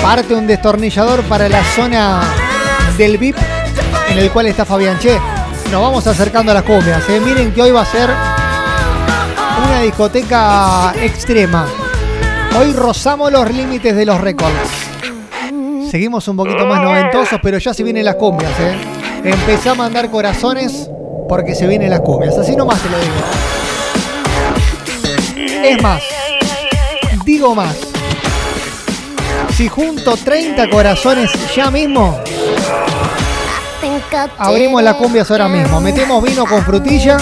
Parte 0.00 0.36
un 0.36 0.46
destornillador 0.46 1.24
para 1.24 1.48
la 1.48 1.60
zona 1.74 2.22
del 2.96 3.18
VIP 3.18 3.36
en 4.08 4.18
el 4.18 4.30
cual 4.30 4.46
está 4.46 4.64
Fabián 4.64 4.96
Che. 5.00 5.18
Nos 5.72 5.82
vamos 5.82 6.06
acercando 6.06 6.52
a 6.52 6.54
las 6.54 6.62
cumbias. 6.62 7.02
¿eh? 7.08 7.18
Miren 7.18 7.52
que 7.52 7.60
hoy 7.60 7.72
va 7.72 7.80
a 7.80 7.86
ser 7.86 8.08
una 9.66 9.80
discoteca 9.80 10.94
extrema. 11.02 11.66
Hoy 12.56 12.72
rozamos 12.72 13.32
los 13.32 13.50
límites 13.50 13.96
de 13.96 14.06
los 14.06 14.20
récords. 14.20 14.54
Seguimos 15.90 16.28
un 16.28 16.36
poquito 16.36 16.66
más 16.66 16.80
noventosos, 16.80 17.40
pero 17.42 17.58
ya 17.58 17.74
se 17.74 17.82
vienen 17.82 18.04
las 18.04 18.14
cumbias. 18.14 18.52
¿eh? 18.60 18.76
A 19.68 19.74
mandar 19.74 20.08
corazones 20.08 20.88
porque 21.28 21.56
se 21.56 21.66
vienen 21.66 21.90
las 21.90 22.02
cumbias. 22.02 22.38
Así 22.38 22.54
nomás 22.54 22.80
te 22.80 22.88
lo 22.88 22.96
digo. 23.00 23.14
Es 25.64 25.82
más, 25.82 26.00
digo 27.26 27.54
más. 27.56 27.76
Si 29.54 29.68
junto 29.68 30.16
30 30.16 30.70
corazones 30.70 31.30
ya 31.54 31.70
mismo, 31.72 32.18
abrimos 34.38 34.82
las 34.82 34.94
cumbias 34.94 35.28
ahora 35.30 35.48
mismo. 35.48 35.80
Metemos 35.80 36.22
vino 36.22 36.46
con 36.46 36.64
frutilla. 36.64 37.16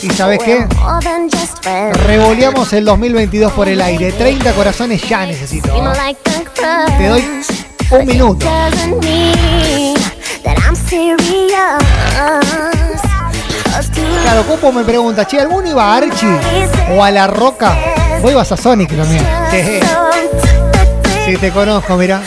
¿Y 0.00 0.10
sabes 0.10 0.38
qué? 0.44 0.66
Revoleamos 2.06 2.72
el 2.72 2.84
2022 2.84 3.52
por 3.52 3.68
el 3.68 3.80
aire. 3.80 4.12
30 4.12 4.52
corazones 4.52 5.02
ya 5.08 5.26
necesito. 5.26 5.74
Te 6.96 7.08
doy 7.08 7.24
un 7.90 8.06
minuto. 8.06 8.46
Claro, 14.22 14.44
Copo 14.46 14.70
me 14.72 14.84
pregunta, 14.84 15.26
che, 15.26 15.40
¿alguno 15.40 15.68
iba 15.68 15.84
a 15.84 15.96
Archie 15.96 16.38
o 16.96 17.02
a 17.02 17.10
La 17.10 17.26
Roca? 17.26 17.76
Vos 18.22 18.30
ibas 18.30 18.52
a 18.52 18.56
Sonic 18.56 18.96
también. 18.96 19.26
Sí, 21.24 21.36
te 21.36 21.50
conozco, 21.50 21.96
mira. 21.96 22.22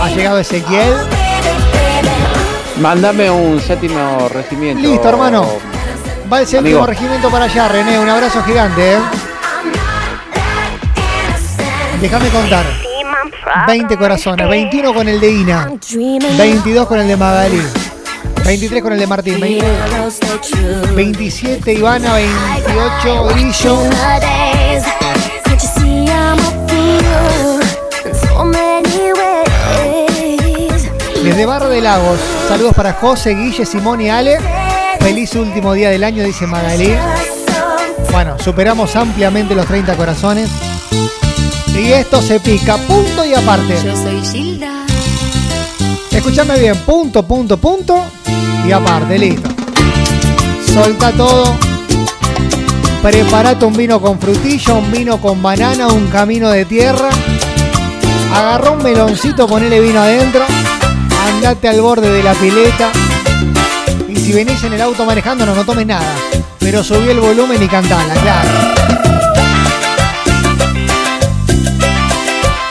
Ha 0.00 0.08
llegado 0.10 0.38
Ezequiel. 0.38 0.94
Mándame 2.80 3.30
un 3.30 3.60
séptimo 3.60 4.28
regimiento. 4.28 4.82
Listo, 4.82 5.08
hermano. 5.08 5.46
Va 6.32 6.40
el 6.40 6.46
séptimo 6.46 6.78
Amigo. 6.78 6.86
regimiento 6.86 7.30
para 7.30 7.44
allá, 7.44 7.68
René. 7.68 7.98
Un 7.98 8.08
abrazo 8.08 8.42
gigante, 8.42 8.94
¿eh? 8.94 8.98
Déjame 12.00 12.28
contar. 12.30 12.64
20 13.66 13.96
corazones, 13.96 14.48
21 14.48 14.94
con 14.94 15.08
el 15.08 15.20
de 15.20 15.30
Ina, 15.30 15.70
22 16.36 16.86
con 16.86 17.00
el 17.00 17.08
de 17.08 17.16
Magalí, 17.16 17.62
23 18.44 18.82
con 18.82 18.92
el 18.92 18.98
de 18.98 19.06
Martín, 19.06 19.40
20 19.40 19.66
27 20.94 21.72
Ivana, 21.72 22.14
28 22.14 23.24
Grillo, 23.26 23.82
desde 31.22 31.46
Barra 31.46 31.68
de 31.68 31.80
Lagos, 31.80 32.18
saludos 32.48 32.74
para 32.74 32.94
José, 32.94 33.34
Guille, 33.34 33.66
Simón 33.66 34.00
y 34.00 34.08
Ale. 34.08 34.38
Feliz 35.00 35.34
último 35.36 35.72
día 35.74 35.90
del 35.90 36.04
año, 36.04 36.24
dice 36.24 36.46
Magalí. 36.46 36.94
Bueno, 38.10 38.38
superamos 38.38 38.96
ampliamente 38.96 39.54
los 39.54 39.66
30 39.66 39.94
corazones. 39.94 40.50
Y 41.78 41.92
esto 41.92 42.20
se 42.20 42.40
pica, 42.40 42.76
punto 42.76 43.24
y 43.24 43.34
aparte. 43.34 43.78
Yo 43.84 43.96
soy 43.96 44.20
Gilda. 44.26 44.84
Escúchame 46.10 46.58
bien, 46.58 46.76
punto, 46.78 47.22
punto, 47.22 47.56
punto 47.56 48.02
y 48.66 48.72
aparte, 48.72 49.18
listo. 49.18 49.48
Solta 50.74 51.12
todo. 51.12 51.56
Preparate 53.00 53.64
un 53.64 53.74
vino 53.74 54.00
con 54.00 54.18
frutilla, 54.18 54.74
un 54.74 54.90
vino 54.90 55.20
con 55.20 55.40
banana, 55.40 55.86
un 55.86 56.08
camino 56.08 56.50
de 56.50 56.64
tierra. 56.64 57.10
Agarrá 58.34 58.72
un 58.72 58.82
meloncito, 58.82 59.46
ponele 59.46 59.80
vino 59.80 60.00
adentro. 60.00 60.44
Andate 61.28 61.68
al 61.68 61.80
borde 61.80 62.10
de 62.10 62.22
la 62.24 62.34
pileta. 62.34 62.90
Y 64.08 64.16
si 64.16 64.32
venís 64.32 64.62
en 64.64 64.72
el 64.72 64.82
auto 64.82 65.04
manejando, 65.04 65.46
no, 65.46 65.54
no 65.54 65.64
tomes 65.64 65.86
nada. 65.86 66.12
Pero 66.58 66.82
subí 66.82 67.08
el 67.08 67.20
volumen 67.20 67.62
y 67.62 67.68
cantala, 67.68 68.14
claro. 68.14 68.77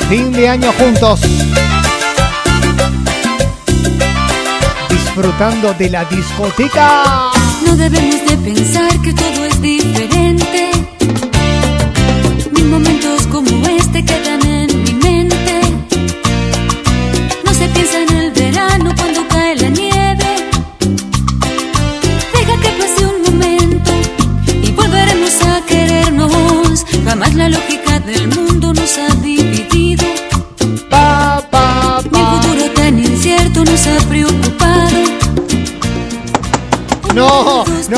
Fin 0.09 0.31
de 0.31 0.47
año 0.47 0.71
juntos. 0.79 1.19
Disfrutando 4.89 5.73
de 5.73 5.89
la 5.89 6.05
discoteca. 6.05 7.03
No 7.65 7.75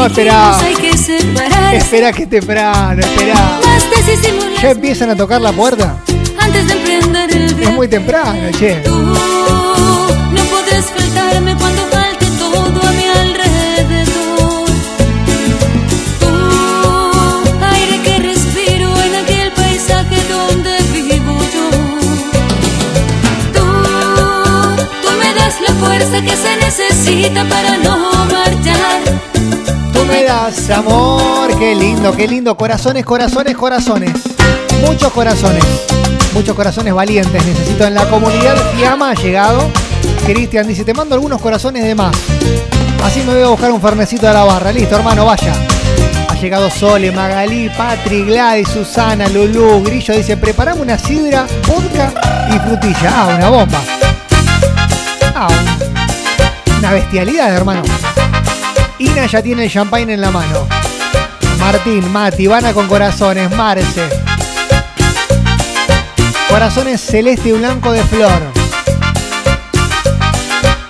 Espera. 0.10 0.58
Que. 0.80 1.78
Espera 1.78 2.12
que 2.14 2.26
temprano, 2.28 3.00
espera. 3.02 3.60
¿Ya 4.62 4.72
empiezan 4.72 5.10
a 5.12 5.16
tocar 5.16 5.40
la 5.42 5.52
puerta? 5.54 5.98
antes 6.40 6.68
de 6.68 6.74
emprender 6.74 7.32
el 7.36 7.46
Es 7.46 7.56
viaje. 7.56 7.74
muy 7.76 7.88
temprano, 7.88 8.50
che. 8.58 8.76
Tú 8.84 8.96
no 8.96 10.44
podrás 10.52 10.86
faltarme 10.96 11.56
cuando 11.58 11.82
falte 11.88 12.26
todo 12.40 12.82
a 12.88 12.92
mi 12.92 13.06
alrededor. 13.06 14.66
Tú, 16.20 17.66
aire 17.74 18.02
que 18.04 18.18
respiro 18.20 18.90
en 19.04 19.16
aquel 19.16 19.52
paisaje 19.52 20.18
donde 20.30 20.78
vivo 20.94 21.38
yo. 21.54 21.70
Tú, 23.54 23.66
tú 25.04 25.10
me 25.20 25.34
das 25.36 25.56
la 25.68 25.74
fuerza 25.76 26.22
que 26.22 26.36
se 26.36 26.56
necesita 26.66 27.44
para 27.46 27.78
no 27.78 27.98
marchar. 28.26 29.29
Me 30.10 30.24
das 30.24 30.70
amor, 30.70 31.58
qué 31.58 31.76
lindo, 31.76 32.12
qué 32.16 32.28
lindo. 32.28 32.56
Corazones, 32.56 33.06
corazones, 33.06 33.56
corazones. 33.56 34.12
Muchos 34.86 35.12
corazones. 35.12 35.64
Muchos 36.34 36.56
corazones 36.56 36.94
valientes 36.94 37.44
necesito 37.46 37.86
en 37.86 37.96
la 37.96 38.06
comunidad. 38.10 38.56
Fiamma 38.76 39.12
ha 39.12 39.14
llegado. 39.16 39.70
Cristian 40.26 40.68
dice, 40.68 40.84
te 40.84 40.94
mando 40.94 41.16
algunos 41.16 41.42
corazones 41.42 41.84
de 41.84 41.96
más. 41.96 42.16
Así 43.04 43.22
me 43.26 43.34
voy 43.34 43.44
a 43.44 43.48
buscar 43.48 43.72
un 43.72 43.82
fernecito 43.82 44.28
de 44.28 44.34
la 44.34 44.44
barra. 44.44 44.72
Listo, 44.72 44.96
hermano, 44.96 45.26
vaya. 45.26 45.54
Ha 46.30 46.36
llegado 46.36 46.70
Sole, 46.70 47.12
Magalí, 47.12 47.70
Patri, 47.70 48.24
Gladys, 48.24 48.70
Susana, 48.70 49.28
Lulú, 49.28 49.84
Grillo. 49.84 50.14
Dice, 50.16 50.38
preparame 50.38 50.82
una 50.82 50.98
sidra, 50.98 51.46
vodka 51.68 52.12
y 52.54 52.60
frutilla. 52.60 53.12
Ah, 53.16 53.36
una 53.36 53.50
bomba. 53.50 53.80
Ah, 55.36 55.48
un- 55.50 56.78
una 56.80 56.92
bestialidad, 56.94 57.54
hermano. 57.54 57.82
Ina 59.00 59.28
ya 59.28 59.42
tiene 59.42 59.64
el 59.64 59.72
champagne 59.72 60.14
en 60.14 60.22
la 60.22 60.30
mano. 60.30 60.68
Martín, 61.58 62.12
Mati, 62.12 62.44
Ivana 62.44 62.74
con 62.74 62.88
corazones, 62.88 63.50
Marce. 63.52 64.10
Corazones 66.50 67.00
celeste 67.00 67.50
y 67.50 67.52
blanco 67.54 67.94
de 67.94 68.04
flor. 68.04 68.42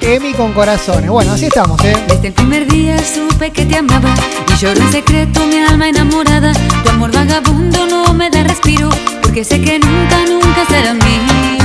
Emi 0.01 0.33
con 0.33 0.53
corazones. 0.53 1.09
Bueno, 1.09 1.33
así 1.33 1.45
estamos, 1.45 1.79
¿eh? 1.83 1.95
Desde 2.07 2.29
el 2.29 2.33
primer 2.33 2.67
día 2.67 2.97
supe 2.97 3.51
que 3.51 3.65
te 3.65 3.77
amaba 3.77 4.09
y 4.47 4.57
lloró 4.57 4.81
en 4.81 4.91
secreto 4.91 5.45
mi 5.45 5.57
alma 5.57 5.89
enamorada. 5.89 6.53
Tu 6.83 6.89
amor 6.89 7.11
vagabundo 7.11 7.85
no 7.85 8.13
me 8.15 8.31
da 8.31 8.43
respiro 8.43 8.89
porque 9.21 9.43
sé 9.43 9.61
que 9.61 9.77
nunca, 9.77 10.17
nunca 10.27 10.65
será 10.67 10.95
mío. 10.95 11.58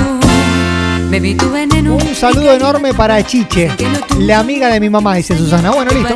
Bebí 1.15 1.37
tu 1.37 1.49
veneno. 1.49 1.95
Un 1.95 2.13
saludo 2.13 2.53
enorme 2.55 2.93
para 2.93 3.25
Chiche, 3.25 3.71
la 4.19 4.41
amiga 4.41 4.67
de 4.67 4.81
mi 4.81 4.91
mamá, 4.91 5.15
dice 5.15 5.39
Susana. 5.39 5.71
Bueno, 5.71 5.93
listo. 5.93 6.13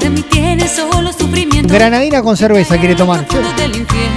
Granadina 1.68 2.20
con 2.20 2.37
cerveza 2.37 2.76
quiere 2.78 2.96
tomar. 2.96 3.24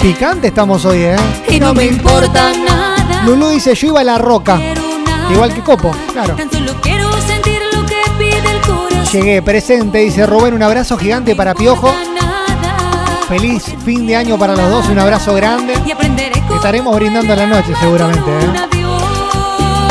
Picante 0.02 0.48
estamos 0.48 0.84
hoy, 0.86 1.04
¿eh? 1.04 1.16
Y 1.48 1.60
no 1.60 1.76
me 1.76 1.86
importa 1.86 2.52
nada. 2.66 3.24
Lulú 3.24 3.50
dice, 3.50 3.76
yo 3.76 3.90
iba 3.90 4.00
a 4.00 4.04
la 4.04 4.18
roca. 4.18 4.60
Igual 5.32 5.54
que 5.54 5.62
Copo, 5.62 5.92
claro. 6.14 6.36
Llegué 9.14 9.44
presente, 9.44 10.00
dice 10.00 10.26
Rubén. 10.26 10.56
Un 10.56 10.64
abrazo 10.64 10.98
gigante 10.98 11.36
para 11.36 11.54
Piojo. 11.54 11.94
Feliz 13.30 13.66
fin 13.86 14.08
de 14.08 14.16
año 14.16 14.40
para 14.40 14.56
los 14.56 14.68
dos. 14.68 14.90
Un 14.90 14.98
abrazo 14.98 15.36
grande. 15.36 15.76
Estaremos 16.56 16.96
brindando 16.96 17.34
a 17.34 17.36
la 17.36 17.46
noche 17.46 17.72
seguramente. 17.80 18.32
¿eh? 18.32 18.82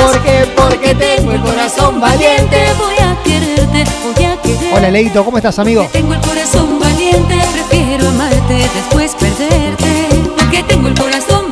Porque 0.03 0.50
porque 0.69 0.95
tengo 0.95 1.33
el 1.33 1.41
corazón 1.41 2.01
valiente. 2.01 2.59
Voy 2.79 2.95
a 2.99 3.17
quererte, 3.23 3.85
voy 4.05 4.25
a 4.25 4.41
quererte. 4.43 4.75
Hola 4.75 4.91
Leito, 4.91 5.25
¿cómo 5.25 5.37
estás 5.39 5.59
amigo? 5.59 5.89
Tengo 5.93 6.15
el 6.15 6.21
corazón 6.21 6.79
valiente, 6.79 7.35
prefiero 7.53 8.09
amarte 8.09 8.55
después 8.55 9.15
perderte. 9.15 10.09
Porque 10.37 10.63
tengo 10.65 10.89
el 10.89 10.99
corazón 10.99 11.50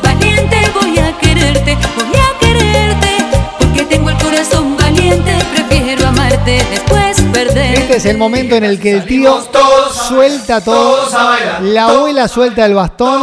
perderte. 7.44 7.74
Este 7.80 7.96
es 7.96 8.04
el 8.06 8.18
momento 8.18 8.54
en 8.54 8.64
el 8.64 8.80
que 8.80 8.92
el 8.92 9.04
tío 9.04 9.38
suelta 10.08 10.60
todo. 10.60 11.08
La 11.62 11.86
abuela 11.86 12.28
suelta 12.28 12.66
el 12.66 12.74
bastón. 12.74 13.22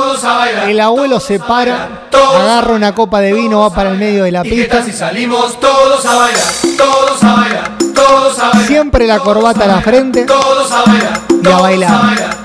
El 0.68 0.80
abuelo 0.80 1.20
se 1.20 1.40
para, 1.40 2.08
agarra 2.12 2.74
una 2.74 2.94
copa 2.94 3.20
de 3.20 3.34
vino, 3.34 3.62
va 3.62 3.70
para 3.70 3.92
el 3.92 3.98
medio 3.98 4.24
de 4.24 4.32
la 4.32 4.44
pista. 4.44 4.84
Si 4.84 4.92
salimos 4.92 5.60
todos 5.60 6.06
a 6.06 6.16
bailar, 6.16 6.44
todos 6.78 7.24
a 7.24 7.34
bailar, 7.36 7.78
todos 7.94 8.40
a 8.40 8.50
bailar. 8.50 8.68
Siempre 8.68 9.08
la 9.08 9.20
corbata 9.20 9.66
a 9.66 9.68
la 9.68 9.82
frente 9.82 10.26
Todos 10.26 10.72
a 10.72 10.84
bailar, 10.84 11.22
y 11.44 11.48
a 11.48 11.58
bailar. 11.58 12.38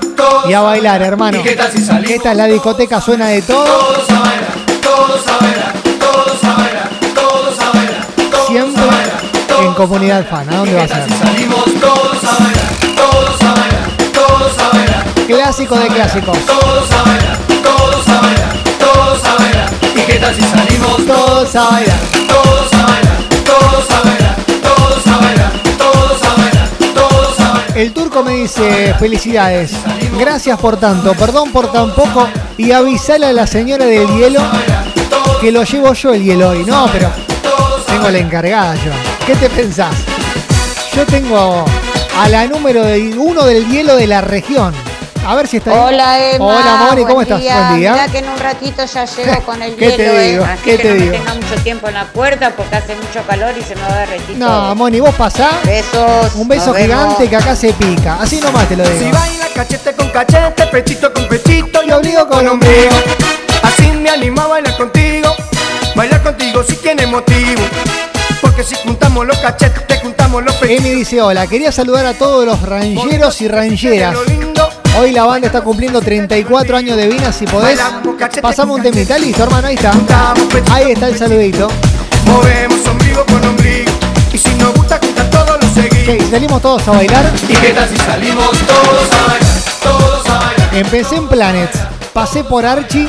Y 0.47 0.53
a 0.53 0.61
bailar, 0.61 1.01
hermano. 1.01 1.39
¿Y 1.39 1.43
qué 1.43 1.55
tal 1.55 1.71
si 1.71 1.79
salimos? 1.79 2.11
Esta 2.11 2.31
es 2.31 2.37
la 2.37 2.45
discoteca, 2.45 3.01
suena 3.01 3.27
de 3.27 3.41
todo. 3.41 3.65
Todos 3.65 4.09
a 4.09 4.19
bailar, 4.19 4.47
todos 4.81 5.27
a 5.27 5.37
bailar, 5.37 5.73
todos 5.99 6.43
a 6.43 6.55
bailar, 6.55 6.89
todos 7.15 7.59
a 7.59 7.69
bailar. 7.71 8.07
Siempre 8.47 9.00
comunidad 9.87 10.27
fan. 10.29 10.47
¿A 10.49 10.57
dónde 10.57 10.75
va 10.75 10.83
a 10.83 10.87
ser? 10.87 11.09
Salimos 11.17 11.65
todos 11.79 12.23
a 12.23 12.43
bailar, 12.43 12.71
todos 12.95 13.41
a 13.41 13.53
bailar, 13.53 13.89
todos 14.13 14.57
a 14.59 14.77
bailar, 14.77 15.05
Clásico 15.27 15.75
de 15.75 15.87
clásicos. 15.87 16.37
todos 16.45 16.91
a 16.91 17.03
bailar, 17.03 17.37
todos 17.63 18.07
a 18.07 18.21
bailar, 18.21 18.53
todos 18.79 19.25
a 19.25 19.35
bailar. 19.35 19.69
¿Y 19.95 20.01
qué 20.01 20.19
tal 20.19 20.35
si 20.35 20.41
salimos 20.41 21.05
Todos 21.07 21.55
a 21.55 21.69
bailar. 21.69 21.99
todos 22.27 22.73
a 22.73 22.85
bailar, 22.85 23.17
todos 23.43 23.91
a 23.91 24.01
bailar, 24.03 24.35
todos 24.61 25.07
a 25.07 25.17
bailar, 25.17 25.51
todos 25.77 26.23
a 26.23 26.35
bailar, 26.35 26.69
todos 26.93 27.39
a 27.39 27.51
bailar? 27.53 27.77
El 27.77 27.93
turco 27.93 28.23
me 28.23 28.35
dice, 28.35 28.93
felicidades, 28.99 29.71
gracias 30.19 30.59
por 30.59 30.77
tanto, 30.77 31.15
perdón 31.15 31.51
por 31.51 31.71
tan 31.71 31.91
poco 31.95 32.27
y 32.57 32.71
avisale 32.71 33.25
a 33.25 33.33
la 33.33 33.47
señora 33.47 33.85
del 33.85 34.07
hielo 34.15 34.41
que 35.39 35.51
lo 35.51 35.63
llevo 35.63 35.91
yo 35.93 36.13
el 36.13 36.23
hielo 36.23 36.49
hoy. 36.49 36.63
No, 36.65 36.87
pero 36.91 37.09
tengo 37.87 38.09
la 38.09 38.19
encargada 38.19 38.75
yo. 38.75 39.10
¿Qué 39.31 39.37
te 39.37 39.49
pensás? 39.49 39.95
Yo 40.93 41.05
tengo 41.05 41.63
a 42.19 42.27
la 42.27 42.47
número 42.47 42.83
de 42.83 43.13
uno 43.17 43.45
del 43.45 43.65
hielo 43.69 43.95
de 43.95 44.05
la 44.05 44.19
región. 44.19 44.73
A 45.25 45.35
ver 45.35 45.47
si 45.47 45.55
está 45.55 45.71
ahí. 45.71 45.93
Hola 45.93 46.19
Emma. 46.31 46.45
Hola 46.47 46.85
Moni, 46.89 47.01
¿cómo 47.03 47.13
buen 47.15 47.27
estás? 47.27 47.39
día. 47.39 47.67
Buen 47.69 47.79
día. 47.79 47.91
Mirá 47.93 48.07
que 48.09 48.17
en 48.17 48.27
un 48.27 48.37
ratito 48.37 48.83
ya 48.83 49.05
llego 49.05 49.41
con 49.45 49.61
el 49.61 49.75
¿Qué 49.77 49.85
hielo, 49.85 49.95
te 49.95 50.25
eh. 50.25 50.31
digo? 50.31 50.43
Así 50.43 50.61
¿Qué 50.65 50.71
que 50.77 50.83
te 50.83 50.89
no 50.89 50.95
digo? 50.95 51.11
me 51.13 51.17
tenga 51.19 51.33
mucho 51.35 51.55
tiempo 51.63 51.87
en 51.87 51.93
la 51.93 52.05
puerta 52.07 52.49
porque 52.57 52.75
hace 52.75 52.93
mucho 52.95 53.21
calor 53.25 53.53
y 53.57 53.61
se 53.61 53.75
me 53.75 53.81
va 53.83 53.93
a 53.93 53.99
derretir 53.99 54.37
No, 54.37 54.47
todo. 54.47 54.75
Moni, 54.75 54.99
vos 54.99 55.15
pasá. 55.15 55.49
Besos. 55.63 56.35
Un 56.35 56.47
beso 56.49 56.73
gigante 56.73 57.29
que 57.29 57.35
acá 57.37 57.55
se 57.55 57.71
pica. 57.71 58.17
Así 58.19 58.41
nomás 58.41 58.67
te 58.67 58.75
lo 58.75 58.83
Si 58.85 58.91
digo. 58.95 59.11
baila 59.17 59.45
cachete 59.55 59.93
con 59.95 60.09
cachete, 60.09 60.67
pechito 60.67 61.13
con 61.13 61.25
pechito 61.29 61.79
Y 61.87 61.91
obligo 61.93 62.27
con 62.27 62.45
ombligo. 62.49 62.89
Juntamos 69.21 69.27
los 69.27 69.37
cachetes, 69.37 69.99
juntamos 70.01 70.43
los 70.43 70.55
pechitos. 70.55 70.85
Emi 70.85 70.95
dice, 70.95 71.21
hola, 71.21 71.47
quería 71.47 71.71
saludar 71.71 72.05
a 72.05 72.13
todos 72.13 72.45
los 72.45 72.61
rancheros 72.61 73.41
y 73.41 73.47
rancheras. 73.47 74.15
Hoy 74.99 75.11
la 75.11 75.23
banda 75.25 75.47
está 75.47 75.61
cumpliendo 75.61 76.01
34 76.01 76.77
años 76.77 76.97
de 76.97 77.07
vida, 77.07 77.31
si 77.31 77.45
podés. 77.45 77.79
Pasamos 78.41 78.77
un 78.77 78.83
temita, 78.83 79.17
listo, 79.17 79.43
hermano, 79.43 79.67
ahí 79.67 79.75
está. 79.75 79.93
Ahí 80.71 80.91
está 80.91 81.07
el 81.07 81.17
saludito. 81.17 81.69
movemos 82.25 82.85
ombligo 82.87 83.25
con 83.25 83.45
ombligo. 83.45 83.91
Y 84.33 84.37
si 84.37 84.49
nos 84.55 84.73
gusta 84.73 84.99
juntar 84.99 85.29
todos 85.29 85.61
los 85.61 85.71
seguimos. 85.71 86.23
Ok, 86.25 86.31
salimos 86.31 86.61
todos 86.61 86.87
a 86.87 86.91
bailar. 86.91 87.31
¿Y 87.47 87.53
qué 87.53 87.73
tal 87.73 87.89
si 87.89 87.97
salimos 87.97 88.49
todos 88.59 89.11
a 89.11 89.27
bailar? 89.27 89.61
Todos 89.83 90.29
a 90.29 90.39
bailar. 90.39 90.69
Empecé 90.75 91.15
en 91.17 91.27
Planets, 91.27 91.77
pasé 92.13 92.43
por 92.43 92.65
Archie 92.65 93.07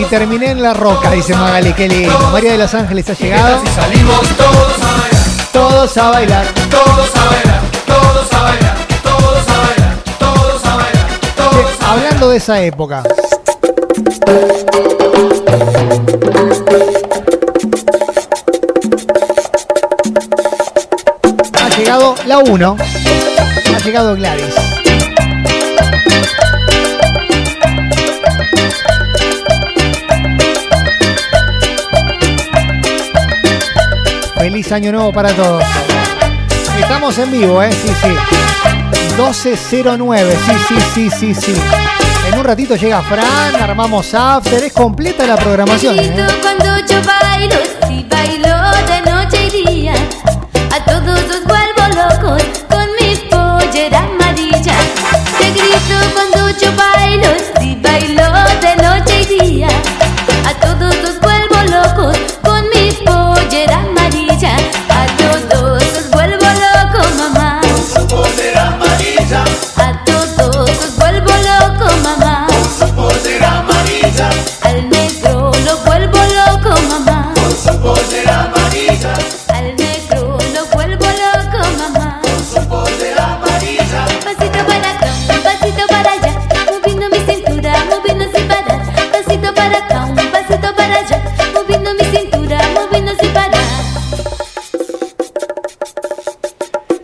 y 0.00 0.04
terminé 0.04 0.50
en 0.50 0.62
La 0.62 0.72
Roca, 0.74 1.10
dice 1.10 1.34
Magali, 1.34 1.72
qué 1.74 1.88
lindo. 1.88 2.18
María 2.32 2.52
de 2.52 2.58
los 2.58 2.72
Ángeles 2.74 3.08
ha 3.08 3.12
¿Y 3.12 3.16
qué 3.16 3.24
llegado. 3.24 3.56
tal 3.58 3.68
si 3.68 3.74
salimos 3.74 4.20
todos 4.36 4.82
a 4.82 5.00
bailar? 5.00 5.19
Todos 5.52 5.96
a 5.96 6.10
bailar. 6.10 6.46
Todos 6.70 7.16
a 7.16 7.24
bailar, 7.24 7.62
todos 7.86 8.32
a 8.32 8.42
bailar, 8.42 8.76
todos 9.02 9.48
a 9.48 9.58
bailar, 9.58 9.96
todos 10.18 10.64
a 10.64 10.76
bailar, 10.76 11.20
todos 11.36 11.82
a 11.82 11.92
Hablando 11.92 12.30
de 12.30 12.36
esa 12.36 12.60
época. 12.60 13.02
Ha 21.54 21.68
llegado 21.76 22.14
la 22.26 22.38
1. 22.38 22.76
Ha 23.74 23.78
llegado 23.84 24.14
Gladys. 24.14 24.79
Año 34.72 34.92
nuevo 34.92 35.12
para 35.12 35.34
todos. 35.34 35.64
Estamos 36.80 37.18
en 37.18 37.32
vivo, 37.32 37.60
¿eh? 37.60 37.72
Sí, 37.72 37.88
sí. 37.88 38.08
1209, 39.16 40.38
sí, 40.46 40.52
sí, 40.68 40.74
sí, 40.94 41.10
sí, 41.10 41.34
sí. 41.34 41.54
En 42.28 42.38
un 42.38 42.44
ratito 42.44 42.76
llega 42.76 43.02
Fran, 43.02 43.56
armamos 43.60 44.14
after, 44.14 44.62
es 44.62 44.72
completa 44.72 45.26
la 45.26 45.36
programación. 45.36 45.98
¿eh? 45.98 46.14
Cuando 46.40 46.86
yo 46.86 47.00
bailo, 47.02 47.56
si 47.88 48.06
bailo 48.08 48.54
de 48.86 49.10
noche 49.10 49.48
y 49.48 49.64
día, 49.66 49.94
a 50.72 50.84
todos 50.84 51.18
los 51.26 51.44
vuelvo 51.44 51.88
locos 51.96 52.42
con 52.68 52.86
mis 53.00 53.18
polleras 53.20 54.04
amarillas. 54.04 54.76
Te 55.36 55.50
grito 55.50 55.96
cuando 56.14 56.48
yo 56.60 56.70
bailo, 56.76 57.28
si 57.60 57.74
bailo 57.74 58.19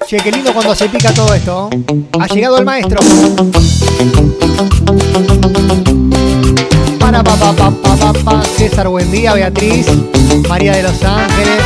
Che, 0.06 0.18
qué 0.18 0.30
lindo 0.30 0.52
cuando 0.52 0.72
se 0.72 0.88
pica 0.88 1.12
todo 1.12 1.34
esto. 1.34 1.68
Ha 2.20 2.26
llegado 2.28 2.58
el 2.58 2.64
maestro. 2.64 3.00
Para 7.00 7.24
pa 7.24 7.34
pa 7.34 7.52
pa 7.52 7.70
pa 7.72 8.12
pa. 8.12 8.42
César, 8.56 8.86
buen 8.86 9.10
día. 9.10 9.34
Beatriz, 9.34 9.88
María 10.48 10.76
de 10.76 10.84
los 10.84 11.02
Ángeles. 11.02 11.58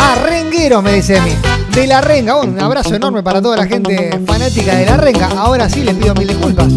Ah, 0.00 0.14
rengueros, 0.24 0.82
me 0.82 0.94
dice 0.94 1.18
Emi. 1.18 1.32
De 1.74 1.86
la 1.86 2.00
renga. 2.00 2.36
Un 2.36 2.58
abrazo 2.58 2.94
enorme 2.94 3.22
para 3.22 3.42
toda 3.42 3.58
la 3.58 3.66
gente 3.66 4.18
fanática 4.26 4.74
de 4.74 4.86
la 4.86 4.96
renga. 4.96 5.28
Ahora 5.36 5.68
sí 5.68 5.82
les 5.82 5.94
pido 5.96 6.14
mil 6.14 6.28
disculpas. 6.28 6.72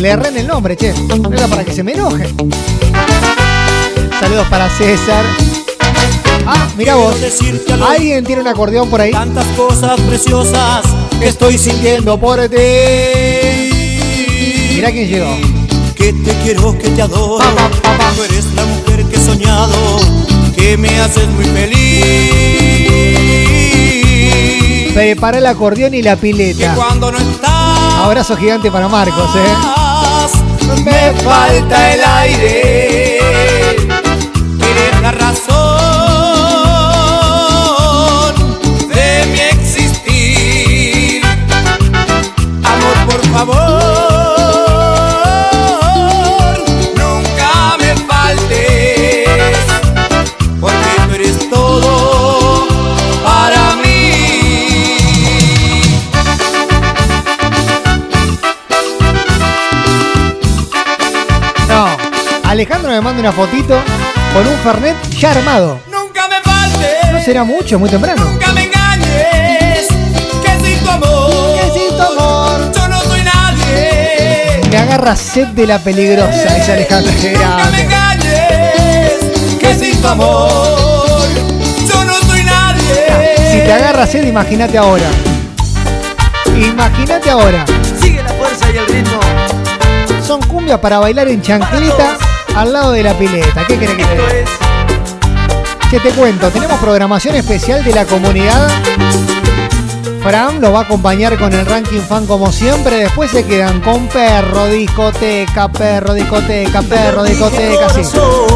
Le 0.00 0.08
erré 0.08 0.30
en 0.30 0.36
el 0.38 0.48
nombre, 0.48 0.76
che. 0.76 0.92
No 0.94 1.32
era 1.32 1.46
para 1.46 1.64
que 1.64 1.72
se 1.72 1.84
me 1.84 1.92
enoje. 1.92 2.28
Saludos 4.18 4.48
para 4.48 4.68
César. 4.68 5.24
Ah, 6.52 6.68
mira 6.76 6.96
vos. 6.96 7.14
¿Alguien 7.88 8.24
tiene 8.24 8.42
un 8.42 8.48
acordeón 8.48 8.90
por 8.90 9.00
ahí? 9.00 9.12
Tantas 9.12 9.46
cosas 9.56 10.00
preciosas 10.00 10.84
que 11.20 11.28
estoy 11.28 11.56
sintiendo 11.56 12.18
por 12.18 12.40
ti. 12.48 12.56
Mira 14.74 14.90
quién 14.90 15.08
llegó. 15.08 15.32
que 15.94 16.12
te 16.12 16.34
quiero, 16.42 16.76
que 16.76 16.88
te 16.88 17.02
adoro. 17.02 17.44
Tú 18.16 18.24
eres 18.24 18.46
la 18.54 18.64
mujer 18.64 19.04
que 19.04 19.16
he 19.16 19.20
soñado, 19.20 20.00
que 20.56 20.76
me 20.76 20.98
haces 20.98 21.28
muy 21.28 21.44
feliz. 21.44 21.80
Prepara 24.92 25.38
el 25.38 25.46
acordeón 25.46 25.94
y 25.94 26.02
la 26.02 26.16
pileta. 26.16 26.74
Cuando 26.74 27.12
no 27.12 27.18
estás, 27.18 27.94
Abrazo 28.02 28.36
gigante 28.36 28.72
para 28.72 28.88
Marcos, 28.88 29.30
eh. 29.36 29.54
me 30.84 31.12
falta 31.22 31.94
el 31.94 32.00
aire. 32.02 33.18
Eres 34.58 35.00
la 35.00 35.12
razón 35.12 35.49
favor, 43.32 43.54
nunca 46.96 47.76
me 47.78 47.94
faltes, 48.06 49.28
porque 50.60 50.90
tú 51.08 51.14
eres 51.14 51.50
todo 51.50 52.68
para 53.22 53.76
mí. 53.76 54.12
No, 61.68 61.86
Alejandro 62.48 62.90
me 62.90 63.00
manda 63.00 63.20
una 63.20 63.32
fotito 63.32 63.78
con 64.32 64.46
un 64.46 64.58
Fernet 64.58 64.96
ya 65.10 65.30
armado. 65.32 65.80
Nunca 65.90 66.28
me 66.28 66.40
faltes. 66.42 67.12
No 67.12 67.20
será 67.20 67.44
mucho, 67.44 67.78
muy 67.78 67.88
temprano. 67.88 68.39
Agarra 75.00 75.16
sed 75.16 75.48
de 75.48 75.66
la 75.66 75.78
peligrosa, 75.78 76.54
dice 76.54 76.72
Alejandro. 76.72 77.10
Qué 77.22 77.32
Nunca 77.32 77.70
me 77.70 77.82
engañes. 77.82 79.12
Que 79.58 79.74
sin 79.74 79.98
tu 79.98 80.06
amor. 80.06 81.26
Yo 81.88 82.04
no 82.04 82.14
soy 82.26 82.44
nadie. 82.44 83.34
Si 83.50 83.58
te 83.60 83.72
agarra 83.72 84.06
sed, 84.06 84.26
imagínate 84.26 84.76
ahora. 84.76 85.08
Imagínate 86.54 87.30
ahora. 87.30 87.64
Sigue 87.98 88.22
la 88.22 88.28
fuerza 88.28 88.70
y 88.70 88.76
el 88.76 88.86
ritmo. 88.88 89.20
Son 90.26 90.42
cumbias 90.42 90.78
para 90.80 90.98
bailar 90.98 91.28
en 91.28 91.40
chancleta 91.40 92.18
al 92.54 92.70
lado 92.70 92.92
de 92.92 93.02
la 93.02 93.14
pileta. 93.14 93.66
¿Qué 93.66 93.78
querés 93.78 93.96
que 93.96 94.04
te 94.04 94.14
diga? 94.14 94.28
Que 95.90 96.00
te 96.00 96.10
cuento, 96.10 96.50
tenemos 96.50 96.78
programación 96.78 97.36
especial 97.36 97.82
de 97.82 97.94
la 97.94 98.04
comunidad. 98.04 98.68
Fran 100.22 100.60
los 100.60 100.74
va 100.74 100.80
a 100.80 100.82
acompañar 100.82 101.38
con 101.38 101.52
el 101.54 101.64
ranking 101.64 102.00
fan 102.00 102.26
como 102.26 102.52
siempre. 102.52 102.96
Después 102.96 103.30
se 103.30 103.44
quedan 103.46 103.80
con 103.80 104.06
perro, 104.08 104.66
discoteca, 104.66 105.68
perro, 105.68 106.12
discoteca, 106.12 106.82
perro, 106.82 107.22
discoteca, 107.24 107.86
así. 107.86 108.02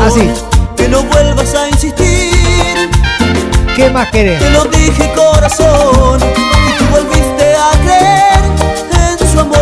Así. 0.03 0.31
Que 0.77 0.89
no 0.89 1.03
vuelvas 1.05 1.55
a 1.55 1.69
insistir. 1.69 2.91
¿Qué 3.75 3.89
más 3.91 4.11
querés? 4.11 4.41
Te 4.41 4.51
lo 4.51 4.65
dije 4.65 5.11
corazón. 5.15 6.21
Y 6.21 6.79
tú 6.79 6.85
volviste 6.91 7.55
a 7.55 7.71
creer 7.83 8.45
en 8.93 9.19
su 9.33 9.41
amor. 9.41 9.57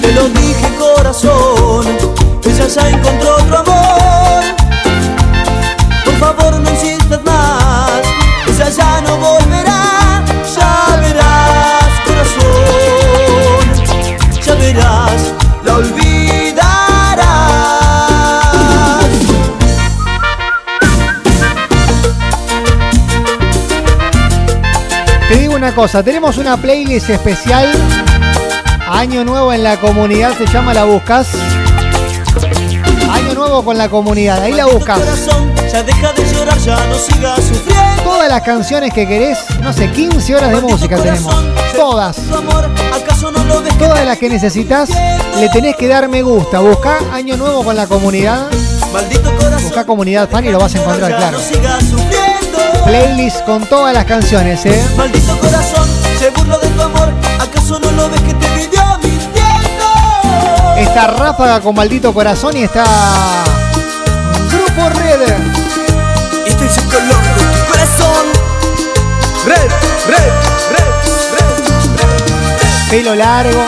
Te 0.00 0.12
lo 0.12 0.28
dije 0.28 0.68
corazón. 0.78 1.86
Ella 2.44 2.68
ya 2.68 2.88
encontró 2.88 3.34
otro 3.34 3.58
amor. 3.58 4.44
Por 6.04 6.14
favor 6.18 6.60
no 6.60 6.70
insistas 6.70 6.95
ya 8.76 9.00
no 9.00 9.16
volverá. 9.16 10.22
Ya 10.54 10.98
verás 11.00 11.90
corazón. 12.06 13.64
Ya 14.44 14.54
verás. 14.54 15.32
La 15.64 15.74
olvidarás. 15.76 17.26
Te 25.28 25.36
digo 25.36 25.54
una 25.54 25.74
cosa, 25.74 26.02
tenemos 26.02 26.38
una 26.38 26.56
playlist 26.56 27.10
especial. 27.10 27.72
Año 28.88 29.24
nuevo 29.24 29.52
en 29.52 29.64
la 29.64 29.78
comunidad, 29.78 30.36
se 30.38 30.46
llama 30.46 30.72
La 30.72 30.84
Buscas. 30.84 31.26
Año 33.10 33.34
nuevo 33.34 33.64
con 33.64 33.76
la 33.76 33.88
comunidad, 33.88 34.42
ahí 34.42 34.52
la 34.52 34.66
buscas. 34.66 35.00
Ya 35.72 35.82
deja 35.82 36.12
de 36.12 36.32
llorar, 36.32 36.58
ya 36.58 36.76
no 36.86 36.94
sigas 36.96 37.42
sufriendo. 37.42 37.85
Todas 38.06 38.28
las 38.28 38.42
canciones 38.42 38.92
que 38.92 39.06
querés, 39.06 39.38
no 39.60 39.72
sé, 39.72 39.90
15 39.90 40.36
horas 40.36 40.50
de 40.52 40.60
música 40.60 40.96
tenemos. 40.96 41.34
Todas. 41.74 42.16
Tu 42.16 42.34
amor, 42.36 42.70
¿acaso 42.94 43.32
no 43.32 43.42
lo 43.44 43.62
ves 43.62 43.74
que 43.74 43.84
Todas 43.84 44.06
las 44.06 44.16
que 44.16 44.28
necesitas, 44.28 44.90
le 45.40 45.48
tenés 45.48 45.74
que 45.74 45.88
dar 45.88 46.08
me 46.08 46.22
gusta. 46.22 46.60
Busca 46.60 46.98
Año 47.12 47.36
Nuevo 47.36 47.64
con 47.64 47.74
la 47.74 47.88
comunidad. 47.88 48.46
Maldito 48.92 49.34
corazón, 49.34 49.64
Busca 49.64 49.84
comunidad 49.84 50.30
fan 50.30 50.44
y 50.44 50.50
lo 50.50 50.60
vas 50.60 50.74
a 50.76 50.78
encontrar, 50.78 51.16
claro. 51.16 51.38
Playlist 52.84 53.44
con 53.44 53.66
todas 53.66 53.92
las 53.92 54.04
canciones, 54.04 54.64
¿eh? 54.66 54.80
Maldito 54.96 55.36
corazón, 55.38 55.88
se 56.20 56.30
burló 56.30 56.58
de 56.58 56.68
tu 56.68 56.82
amor, 56.82 57.12
¿acaso 57.40 57.80
no 57.80 57.90
lo 57.90 58.08
ves 58.08 58.20
que 58.20 58.34
te 58.34 58.48
vivió? 58.54 58.82
Está 60.78 61.08
Ráfaga 61.08 61.60
con 61.60 61.74
maldito 61.74 62.14
corazón 62.14 62.56
y 62.56 62.62
está. 62.62 62.84
Grupo 64.52 64.88
Red. 64.90 65.22
Este 66.46 66.66
es 66.66 66.78
el 66.78 66.84
color 66.84 67.22
de 67.22 67.55
corazón. 67.86 68.26
Red, 69.46 69.70
red, 70.08 70.32
red, 70.70 70.92
red. 71.32 72.90
Pelo 72.90 73.14
largo. 73.14 73.64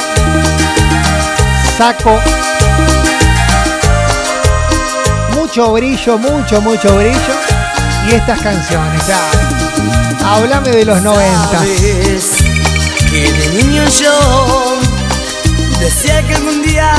Saco. 1.76 2.20
Mucho 5.34 5.72
brillo, 5.72 6.18
mucho, 6.18 6.60
mucho 6.60 6.96
brillo. 6.96 7.34
Y 8.08 8.14
estas 8.14 8.40
canciones, 8.40 9.02
claro. 9.04 9.38
Háblame 10.24 10.70
de 10.70 10.84
los 10.84 11.00
90. 11.02 11.48
Sabes 11.50 12.30
que 13.10 13.32
de 13.32 13.62
niño 13.62 13.84
yo 13.88 14.76
decía 15.80 16.22
que 16.26 16.34
algún 16.34 16.62
día 16.62 16.92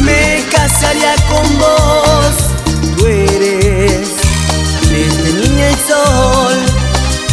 me 0.00 0.44
casaría 0.50 1.14
con 1.28 1.58
vos. 1.58 2.96
Tú 2.96 3.06
eres 3.06 4.12
niña 5.42 5.68
el 5.68 5.76
sol 5.76 6.58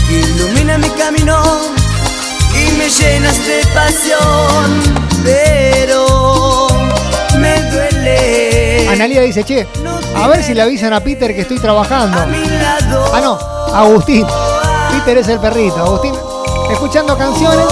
que 0.07 0.19
ilumina 0.19 0.77
mi 0.77 0.89
camino 0.89 1.41
y 2.53 2.77
me 2.77 2.89
llenas 2.89 3.37
de 3.45 3.61
pasión. 3.73 5.09
Pero 5.23 6.67
me 7.37 7.61
duele. 7.71 8.87
Analia 8.89 9.21
dice, 9.21 9.43
che, 9.43 9.67
a 10.15 10.27
ver 10.27 10.43
si 10.43 10.53
le 10.53 10.61
avisan 10.61 10.93
a 10.93 10.99
Peter 11.01 11.35
que 11.35 11.41
estoy 11.41 11.59
trabajando. 11.59 12.17
Ah, 13.13 13.21
no, 13.21 13.37
Agustín. 13.73 14.25
Peter 14.91 15.17
es 15.19 15.27
el 15.27 15.39
perrito. 15.39 15.77
Agustín 15.77 16.15
escuchando 16.71 17.17
canciones 17.17 17.65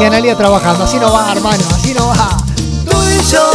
y 0.00 0.04
Analia 0.04 0.36
trabajando. 0.36 0.84
Así 0.84 0.96
no 0.96 1.12
va, 1.12 1.32
hermano, 1.32 1.62
así 1.72 1.94
no 1.94 2.08
va. 2.08 2.36
Tú 2.90 2.96
y 3.02 3.30
yo 3.30 3.50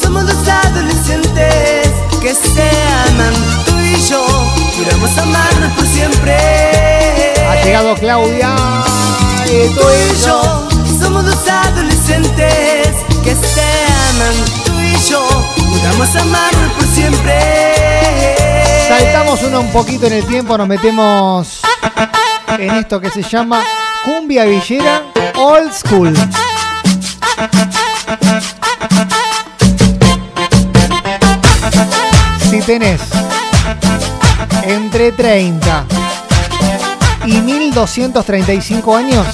somos 0.00 0.26
dos 0.26 0.48
adolescentes 0.48 1.88
que 2.20 2.34
se 2.34 2.70
aman. 3.08 3.71
Y 4.02 4.10
yo 4.10 4.24
juramos 4.76 5.16
amarnos 5.18 5.72
por 5.74 5.86
siempre. 5.86 6.36
Ha 7.48 7.62
llegado 7.62 7.94
Claudia. 7.94 8.54
Y 9.46 9.68
Tú 9.74 9.82
y 9.82 10.26
yo 10.26 10.68
somos 11.00 11.24
dos 11.24 11.48
adolescentes 11.48 12.88
que 13.22 13.34
se 13.34 13.62
aman. 14.10 14.34
Tú 14.64 14.72
y 14.80 15.08
yo 15.08 15.20
juramos 15.56 16.16
amarnos 16.16 16.72
por 16.72 16.84
siempre. 16.86 17.38
Saltamos 18.88 19.42
uno 19.42 19.60
un 19.60 19.70
poquito 19.70 20.06
en 20.06 20.14
el 20.14 20.26
tiempo, 20.26 20.58
nos 20.58 20.66
metemos 20.66 21.60
en 22.58 22.70
esto 22.74 23.00
que 23.00 23.10
se 23.10 23.22
llama 23.22 23.62
cumbia 24.04 24.44
villera 24.44 25.02
old 25.36 25.72
school. 25.72 26.12
Si 32.50 32.60
tenés 32.62 33.00
entre 34.64 35.12
30 35.12 35.84
y 37.26 37.40
1235 37.40 38.96
años, 38.96 39.26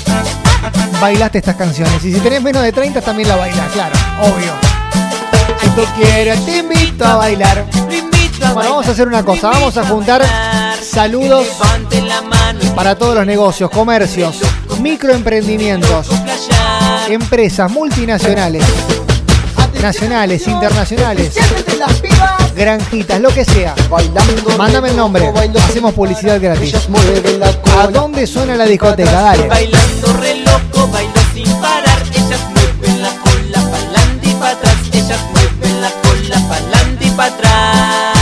bailaste 1.00 1.38
estas 1.38 1.56
canciones. 1.56 2.04
Y 2.04 2.12
si 2.12 2.20
tenés 2.20 2.42
menos 2.42 2.62
de 2.62 2.72
30, 2.72 3.00
también 3.00 3.28
la 3.28 3.36
bailás, 3.36 3.70
claro, 3.72 3.94
obvio. 4.22 4.52
Si 5.60 5.68
tú 5.70 5.82
quieres, 5.96 6.44
te 6.44 6.58
invito 6.58 7.04
a 7.04 7.16
bailar. 7.16 7.66
Bueno, 8.54 8.70
vamos 8.70 8.88
a 8.88 8.92
hacer 8.92 9.08
una 9.08 9.24
cosa, 9.24 9.50
vamos 9.50 9.76
a 9.76 9.84
juntar 9.84 10.22
saludos 10.80 11.46
para 12.74 12.94
todos 12.94 13.14
los 13.16 13.26
negocios, 13.26 13.70
comercios, 13.70 14.40
microemprendimientos, 14.80 16.08
empresas 17.08 17.70
multinacionales, 17.70 18.64
nacionales, 19.82 20.46
internacionales, 20.46 21.36
granjitas, 22.58 23.20
lo 23.20 23.30
que 23.30 23.44
sea. 23.44 23.74
Mándame 24.58 24.90
el 24.90 24.96
nombre, 24.96 25.32
hacemos 25.64 25.94
publicidad 25.94 26.40
gratis. 26.40 26.74
¿A 27.78 27.86
dónde 27.86 28.26
suena 28.26 28.56
la 28.56 28.64
discoteca? 28.64 29.10
Dale. 29.10 29.48
Bailando 29.48 30.12
re 30.14 30.36
loco, 30.40 30.88
bailo 30.88 31.12
sin 31.32 31.50
parar. 31.60 31.98
Ellas 32.12 32.40
mueven 32.50 33.02
la 33.02 33.10
cola 33.10 33.70
pa'lante 33.70 34.28
y 34.28 34.34
pa' 34.34 34.50
atrás. 34.50 34.76
Ellas 34.92 35.20
mueven 35.32 35.80
la 35.80 35.90
cola 36.02 36.48
pa'lante 36.48 37.06
y 37.06 37.10
pa' 37.10 37.24
atrás. 37.26 38.16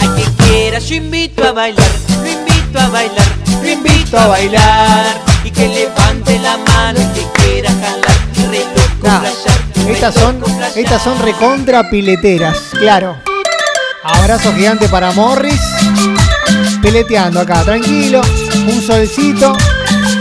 Ay, 0.00 0.08
que 0.16 0.44
quiera, 0.44 0.78
yo 0.78 0.94
invito 0.94 1.44
a 1.44 1.52
bailar. 1.52 1.92
Lo 2.22 2.30
invito 2.30 2.80
a 2.80 2.88
bailar. 2.88 3.26
Lo 3.62 3.68
invito 3.68 4.18
a 4.18 4.26
bailar. 4.26 5.20
Y 5.44 5.50
que 5.50 5.68
levante 5.68 6.38
la 6.38 6.56
mano 6.56 6.98
y 6.98 7.18
que 7.18 7.42
quiera 7.42 7.70
jalar. 7.70 8.16
Y 8.36 8.46
re 8.46 8.60
loco 8.60 9.06
Nah, 9.06 9.22
estas 9.90 10.14
son, 10.14 10.42
estas 10.76 11.02
son 11.02 11.18
recontra 11.20 11.90
pileteras, 11.90 12.70
claro. 12.72 13.18
Abrazo 14.04 14.54
gigante 14.54 14.86
para 14.88 15.12
Morris. 15.12 15.60
Peleteando 16.82 17.40
acá, 17.40 17.62
tranquilo. 17.64 18.20
Un 18.66 18.82
solcito. 18.82 19.56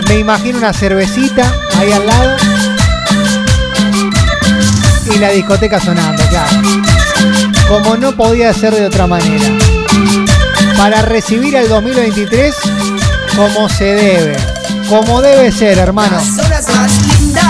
Me 0.08 0.20
imagino 0.20 0.58
una 0.58 0.72
cervecita 0.72 1.54
ahí 1.78 1.92
al 1.92 2.06
lado. 2.08 2.38
Y 5.14 5.18
la 5.20 5.30
discoteca 5.32 5.82
sonando, 5.82 6.24
claro. 6.30 6.62
Como 7.68 7.98
no 7.98 8.16
podía 8.16 8.54
ser 8.54 8.74
de 8.74 8.86
otra 8.86 9.06
manera. 9.06 9.46
Para 10.78 11.02
recibir 11.02 11.58
al 11.58 11.68
2023 11.68 12.56
como 13.36 13.68
se 13.68 13.84
debe. 13.84 14.38
Como 14.88 15.22
debe 15.22 15.52
ser, 15.52 15.78
hermano. 15.78 16.16
Las 16.16 16.46
horas 16.46 16.68
más 16.70 16.92
lindas. 17.20 17.44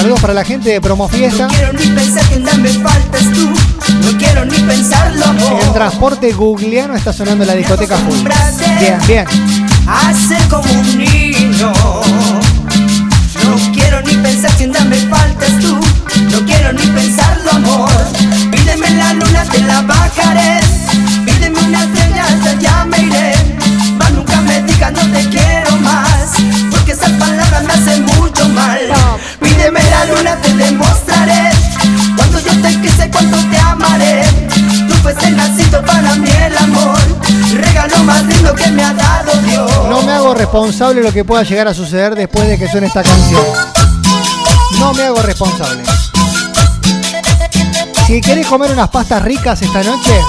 Saludos 0.00 0.20
para 0.22 0.32
la 0.32 0.44
gente 0.46 0.70
de 0.70 0.80
Promo 0.80 1.06
Fiesta. 1.10 1.46
No 1.46 1.52
quiero 1.52 1.72
ni 1.74 1.86
pensar 1.88 2.26
que 2.30 2.38
me 2.38 2.70
faltas 2.70 3.22
tú. 3.34 3.50
No 4.02 4.18
quiero 4.18 4.46
ni 4.46 4.58
pensarlo, 4.60 5.26
amor. 5.26 5.62
En 5.62 5.72
transporte 5.74 6.32
googleano 6.32 6.96
está 6.96 7.12
sonando 7.12 7.44
la 7.44 7.52
discoteca 7.54 7.98
full. 7.98 8.16
Bien, 8.78 8.98
bien. 9.06 9.26
Hace 9.86 10.38
como 10.48 10.72
un 10.72 10.96
niño. 10.96 11.70
No 13.44 13.72
quiero 13.74 14.00
ni 14.00 14.14
pensar 14.14 14.50
que 14.56 14.68
me 14.68 14.96
faltas 14.96 15.58
tú. 15.60 15.78
No 16.30 16.46
quiero 16.46 16.72
ni 16.72 16.86
pensarlo, 16.86 17.50
amor. 17.50 17.90
Pídeme 18.50 18.88
la 18.92 19.12
luna, 19.12 19.44
te 19.52 19.60
la 19.60 19.82
bajaré. 19.82 20.60
Pídeme 21.26 21.58
una 21.60 21.84
estrella, 21.84 22.24
hasta 22.24 22.50
allá 22.52 22.84
me 22.86 23.02
iré. 23.02 23.34
Mas 23.98 24.12
nunca 24.12 24.40
me 24.40 24.62
digas 24.62 24.92
no 24.92 25.02
te 25.12 25.28
quiero 25.28 25.76
más. 25.82 26.30
Porque 26.70 26.92
esas 26.92 27.10
palabras 27.10 27.64
me 27.64 27.72
hacen 27.74 28.06
mucho 28.06 28.48
mal. 28.48 28.80
Pídeme 29.70 29.90
la 29.90 30.04
luna, 30.06 30.36
te 30.42 30.52
demostraré. 30.52 31.50
Cuando 32.16 32.40
yo 32.40 32.60
te 32.60 32.80
quise, 32.80 33.08
cuánto 33.08 33.36
te 33.50 33.58
amaré. 33.58 34.24
Tú 34.88 34.94
fuiste 34.94 35.30
nacido 35.30 35.84
para 35.84 36.16
mí 36.16 36.28
el 36.28 36.58
amor. 36.58 36.98
Regalo 37.52 37.98
más 37.98 38.24
lindo 38.24 38.52
que 38.54 38.68
me 38.72 38.82
ha 38.82 38.92
dado 38.92 39.32
Dios. 39.42 39.70
No 39.88 40.02
me 40.02 40.12
hago 40.12 40.34
responsable 40.34 41.00
de 41.00 41.06
lo 41.06 41.12
que 41.12 41.24
pueda 41.24 41.44
llegar 41.44 41.68
a 41.68 41.74
suceder 41.74 42.16
después 42.16 42.48
de 42.48 42.58
que 42.58 42.68
suene 42.68 42.88
esta 42.88 43.04
canción. 43.04 43.44
No 44.80 44.92
me 44.92 45.04
hago 45.04 45.22
responsable. 45.22 45.84
Si 48.08 48.20
querés 48.20 48.48
comer 48.48 48.72
unas 48.72 48.88
pastas 48.88 49.22
ricas 49.22 49.62
esta 49.62 49.84
noche, 49.84 50.20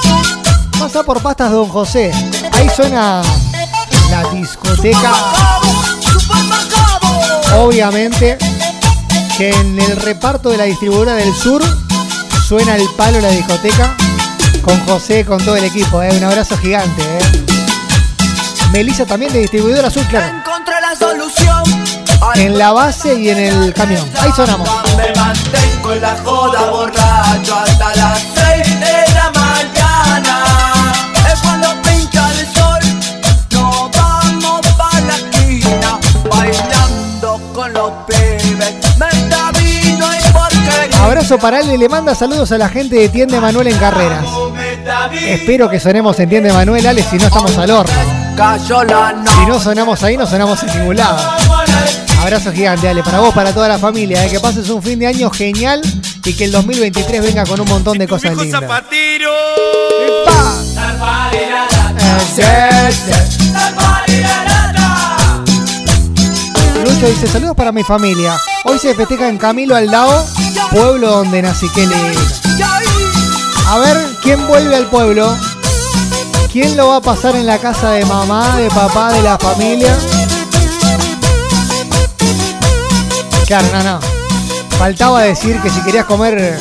pasa 0.77 1.01
por 1.03 1.19
pastas 1.23 1.51
Don 1.51 1.67
José. 1.67 2.11
Ahí 2.51 2.69
suena 2.75 3.23
la 4.11 4.29
discoteca. 4.29 5.13
Obviamente 7.57 8.37
en 9.49 9.79
el 9.81 9.95
reparto 9.97 10.49
de 10.49 10.57
la 10.57 10.65
distribuidora 10.65 11.15
del 11.15 11.33
sur 11.33 11.63
suena 12.47 12.75
el 12.75 12.87
palo 12.95 13.17
de 13.17 13.23
la 13.23 13.29
discoteca 13.29 13.95
con 14.61 14.79
José, 14.85 15.25
con 15.25 15.43
todo 15.43 15.55
el 15.55 15.63
equipo. 15.63 16.03
¿eh? 16.03 16.15
Un 16.15 16.23
abrazo 16.23 16.57
gigante. 16.57 17.01
¿eh? 17.01 17.19
Melissa 18.71 19.05
también 19.05 19.33
de 19.33 19.39
distribuidora 19.39 19.89
sur, 19.89 20.05
claro. 20.07 20.31
La 20.81 20.95
solución. 20.95 21.63
En 22.35 22.57
la 22.57 22.71
base 22.71 23.19
y 23.19 23.29
en 23.29 23.37
el 23.39 23.73
camión. 23.73 24.07
Ahí 24.19 24.31
sonamos. 24.35 24.69
Me 24.95 25.11
mantengo 25.19 25.93
en 25.93 26.01
la 26.01 26.17
joda 26.23 26.69
borracho 26.69 27.55
hasta 27.55 27.95
las 27.95 28.30
Abrazo 41.31 41.47
para 41.47 41.61
él 41.61 41.71
y 41.71 41.77
le 41.77 41.87
manda 41.87 42.13
saludos 42.13 42.51
a 42.51 42.57
la 42.57 42.67
gente 42.67 42.97
de 42.97 43.07
Tiende 43.07 43.39
Manuel 43.39 43.67
en 43.67 43.77
Carreras. 43.77 44.25
Espero 45.13 45.69
que 45.69 45.79
sonemos 45.79 46.19
en 46.19 46.27
Tiende 46.27 46.51
Manuel, 46.51 46.85
Ale, 46.85 47.01
si 47.03 47.15
no 47.15 47.23
estamos 47.27 47.57
al 47.57 47.71
horno. 47.71 47.93
Si 49.31 49.45
no 49.45 49.57
sonamos 49.57 50.03
ahí, 50.03 50.17
no 50.17 50.27
sonamos 50.27 50.61
en 50.63 50.77
ningún 50.77 50.97
lado. 50.97 51.17
Abrazo 52.19 52.51
gigante, 52.51 52.89
Ale, 52.89 53.01
para 53.01 53.21
vos, 53.21 53.33
para 53.33 53.53
toda 53.53 53.69
la 53.69 53.79
familia. 53.79 54.25
eh, 54.25 54.29
Que 54.29 54.41
pases 54.41 54.69
un 54.69 54.83
fin 54.83 54.99
de 54.99 55.07
año 55.07 55.29
genial 55.29 55.79
y 56.25 56.33
que 56.33 56.43
el 56.43 56.51
2023 56.51 57.23
venga 57.23 57.45
con 57.45 57.61
un 57.61 57.69
montón 57.69 57.97
de 57.97 58.09
cosas 58.09 58.35
lindas. 58.35 58.63
Dice, 67.07 67.25
saludos 67.25 67.55
para 67.55 67.71
mi 67.71 67.83
familia. 67.83 68.39
Hoy 68.63 68.77
se 68.77 68.93
festeja 68.93 69.27
en 69.27 69.39
Camilo 69.39 69.75
Aldao, 69.75 70.23
pueblo 70.69 71.09
donde 71.09 71.41
nací. 71.41 71.67
Qué. 71.73 71.87
A 73.67 73.77
ver, 73.79 73.97
¿quién 74.21 74.47
vuelve 74.47 74.75
al 74.75 74.87
pueblo? 74.87 75.35
¿Quién 76.51 76.77
lo 76.77 76.89
va 76.89 76.97
a 76.97 77.01
pasar 77.01 77.35
en 77.35 77.47
la 77.47 77.57
casa 77.57 77.91
de 77.91 78.05
mamá, 78.05 78.55
de 78.55 78.69
papá, 78.69 79.11
de 79.13 79.23
la 79.23 79.37
familia? 79.39 79.97
Claro, 83.47 83.67
no, 83.73 83.83
no. 83.83 83.99
Faltaba 84.77 85.23
decir 85.23 85.59
que 85.59 85.71
si 85.71 85.81
querías 85.81 86.05
comer 86.05 86.57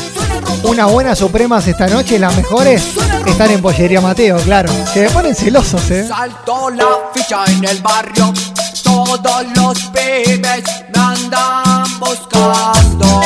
unas 0.62 0.90
buenas 0.90 1.18
supremas 1.18 1.68
esta 1.68 1.86
noche, 1.86 2.18
las 2.18 2.34
mejores, 2.34 2.82
están 3.26 3.50
en 3.50 3.60
Pollería 3.60 4.00
Mateo, 4.00 4.38
claro. 4.38 4.72
Se 4.92 5.10
ponen 5.10 5.34
celosos, 5.34 5.90
¿eh? 5.90 6.08
Saltó 6.08 6.70
la 6.70 6.86
ficha 7.12 7.44
en 7.46 7.62
el 7.64 7.82
barrio. 7.82 8.32
Todos 8.90 9.46
los 9.54 9.78
pibes 9.94 10.64
me 10.92 11.00
andan 11.00 11.84
buscando. 12.00 13.20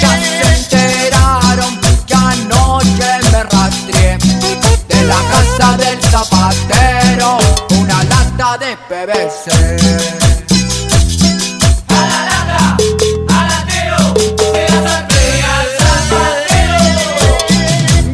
Ya 0.00 0.12
se 0.18 0.42
enteraron 0.56 1.80
que 2.04 2.14
anoche 2.14 3.10
me 3.30 3.42
rastreé 3.44 4.18
de 4.88 5.02
la 5.04 5.20
casa 5.30 5.76
del 5.76 6.02
zapatero 6.02 7.38
una 7.78 8.02
lata 8.02 8.58
de 8.58 8.76
PVC. 8.88 9.46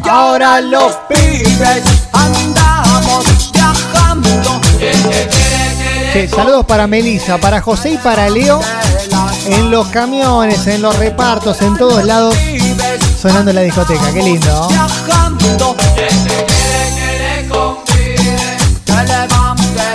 Ahora 0.03 0.61
los 0.61 0.93
pibes 1.09 1.83
Saludos 6.25 6.65
para 6.65 6.87
Melissa, 6.87 7.37
para 7.37 7.61
José 7.61 7.91
y 7.91 7.97
para 7.97 8.29
Leo. 8.29 8.59
En 9.45 9.69
los 9.69 9.87
camiones, 9.87 10.65
en 10.67 10.81
los 10.81 10.97
repartos, 10.97 11.61
en 11.61 11.77
todos 11.77 12.03
lados, 12.03 12.35
sonando 13.21 13.51
en 13.51 13.55
la 13.55 13.61
discoteca. 13.61 14.11
Qué 14.11 14.21
lindo. 14.23 14.67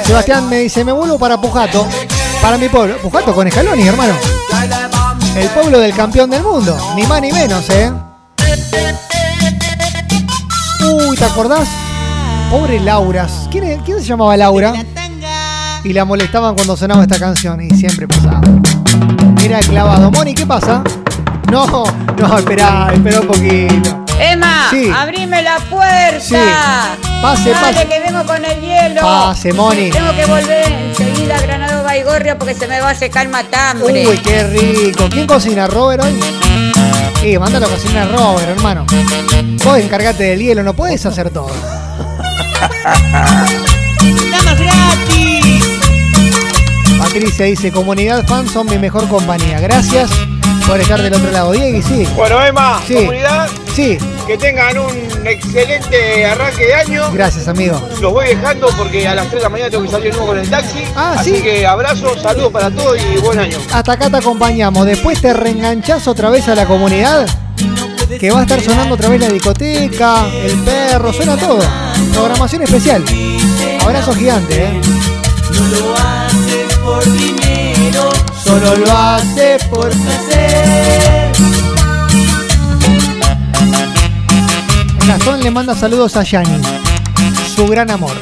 Sebastián 0.05 0.49
me 0.49 0.59
dice, 0.59 0.85
me 0.85 0.93
vuelvo 0.93 1.19
para 1.19 1.41
Pujato, 1.41 1.87
para 2.41 2.59
mi 2.59 2.69
pueblo. 2.69 2.97
Pujato 2.99 3.35
con 3.35 3.47
escalones, 3.47 3.87
hermano. 3.87 4.15
El 5.37 5.49
pueblo 5.49 5.79
del 5.79 5.95
campeón 5.95 6.31
del 6.31 6.43
mundo, 6.43 6.77
ni 6.95 7.05
más 7.07 7.21
ni 7.21 7.33
menos, 7.33 7.69
¿eh? 7.71 7.91
Uy, 11.09 11.17
¿te 11.17 11.25
acordás? 11.25 11.69
Pobre 12.51 12.81
Laura. 12.81 13.27
¿Quién, 13.51 13.65
es- 13.65 13.81
quién 13.83 13.99
se 14.01 14.05
llamaba 14.07 14.37
Laura? 14.37 14.75
Y 15.85 15.93
la 15.93 16.05
molestaban 16.05 16.55
cuando 16.55 16.77
sonaba 16.77 17.03
esta 17.03 17.19
canción 17.19 17.61
y 17.61 17.71
siempre 17.71 18.07
pasaba. 18.07 18.41
Era 19.43 19.59
el 19.59 19.67
clavado. 19.67 20.11
Moni, 20.13 20.33
¿qué 20.35 20.47
pasa? 20.47 20.83
No, 21.51 21.67
no, 22.19 22.39
esperá, 22.39 22.91
espera 22.95 23.21
un 23.21 23.27
poquito. 23.27 24.05
Emma, 24.21 24.69
Sí. 24.71 24.89
abrime 24.95 25.43
la 25.43 25.57
puerta. 25.69 26.21
Sí. 26.21 26.37
Pase, 27.21 27.51
Dale, 27.51 27.73
pase. 27.75 27.89
que 27.89 28.01
vengo 28.01 28.25
con 28.25 28.45
el 28.45 28.61
hielo. 28.61 29.01
Pase, 29.01 29.53
Moni. 29.53 29.91
Tengo 29.91 30.15
que 30.15 30.25
volver 30.27 30.71
enseguida 30.73 31.37
a 31.37 31.41
Granado 31.41 31.83
Baigorria 31.83 32.39
porque 32.39 32.55
se 32.55 32.69
me 32.69 32.81
va 32.81 32.91
a 32.91 32.95
secar 32.95 33.27
el 33.27 33.33
matambre. 33.33 34.07
Uy, 34.09 34.19
qué 34.19 34.45
rico. 34.45 35.09
¿Quién 35.11 35.27
cocina? 35.27 35.67
¿Robert 35.67 36.05
hoy? 36.05 36.19
Sí, 37.21 37.37
mándalo 37.39 37.67
a 37.67 37.69
cocinar 37.71 38.11
Robert, 38.13 38.49
hermano. 38.49 38.87
Vos 39.65 39.79
encargate 39.79 40.23
del 40.25 40.39
hielo, 40.41 40.63
no 40.63 40.75
puedes 40.75 41.05
hacer 41.07 41.31
todo. 41.31 41.51
Patricia 47.13 47.45
dice, 47.45 47.71
comunidad 47.71 48.27
fan 48.27 48.49
son 48.49 48.67
mi 48.67 48.79
mejor 48.79 49.07
compañía. 49.07 49.61
Gracias 49.61 50.11
por 50.67 50.81
estar 50.81 51.03
del 51.03 51.13
otro 51.13 51.31
lado. 51.31 51.53
Diego, 51.53 51.77
y 51.77 51.83
sí. 51.83 52.09
Bueno, 52.17 52.43
Emma, 52.43 52.81
Sí. 52.89 52.95
comunidad, 52.95 53.51
Sí, 53.77 53.99
que 54.27 54.39
tengan 54.39 54.79
un 54.79 55.27
excelente 55.27 56.25
arranque 56.25 56.65
de 56.69 56.75
año. 56.75 57.11
gracias, 57.13 57.49
amigo. 57.49 57.79
Los 58.01 58.15
voy 58.15 58.29
dejando 58.29 58.69
porque 58.79 59.07
a 59.07 59.15
las 59.15 59.27
3 59.27 59.41
de 59.41 59.43
la 59.43 59.49
mañana 59.51 59.71
tengo 59.71 59.85
que 59.85 59.91
salir 59.91 60.05
de 60.07 60.13
nuevo 60.13 60.27
con 60.29 60.39
el 60.39 60.49
taxi. 60.49 60.85
Ah, 60.97 61.17
Así 61.19 61.37
¿sí? 61.37 61.43
que 61.43 61.67
abrazo, 61.67 62.19
saludos 62.23 62.51
para 62.51 62.71
todos 62.71 62.97
y 62.99 63.21
buen 63.21 63.39
año. 63.39 63.59
Hasta 63.71 63.93
acá 63.93 64.09
te 64.09 64.17
acompañamos. 64.17 64.87
Después 64.87 65.21
te 65.21 65.35
reenganchás 65.35 66.09
otra 66.09 66.31
vez 66.31 66.49
a 66.49 66.55
la 66.55 66.65
comunidad. 66.65 67.27
Que 68.19 68.31
va 68.31 68.39
a 68.41 68.43
estar 68.43 68.63
sonando 68.63 68.95
otra 68.95 69.11
vez 69.11 69.21
la 69.21 69.29
discoteca, 69.29 70.25
el 70.47 70.59
perro, 70.61 71.13
suena 71.13 71.37
todo. 71.37 71.59
Programación 72.15 72.63
especial. 72.63 73.05
Abrazo 73.83 74.15
gigante, 74.15 74.65
¿eh? 74.65 74.81
Solo 78.53 78.77
lo 78.77 78.93
hace 78.93 79.57
por 79.71 79.89
placer. 79.89 81.33
Gastón 85.07 85.43
le 85.43 85.51
manda 85.51 85.75
saludos 85.75 86.19
a 86.19 86.23
Yani, 86.23 86.61
su 87.57 87.67
gran 87.67 87.91
amor. 87.91 88.13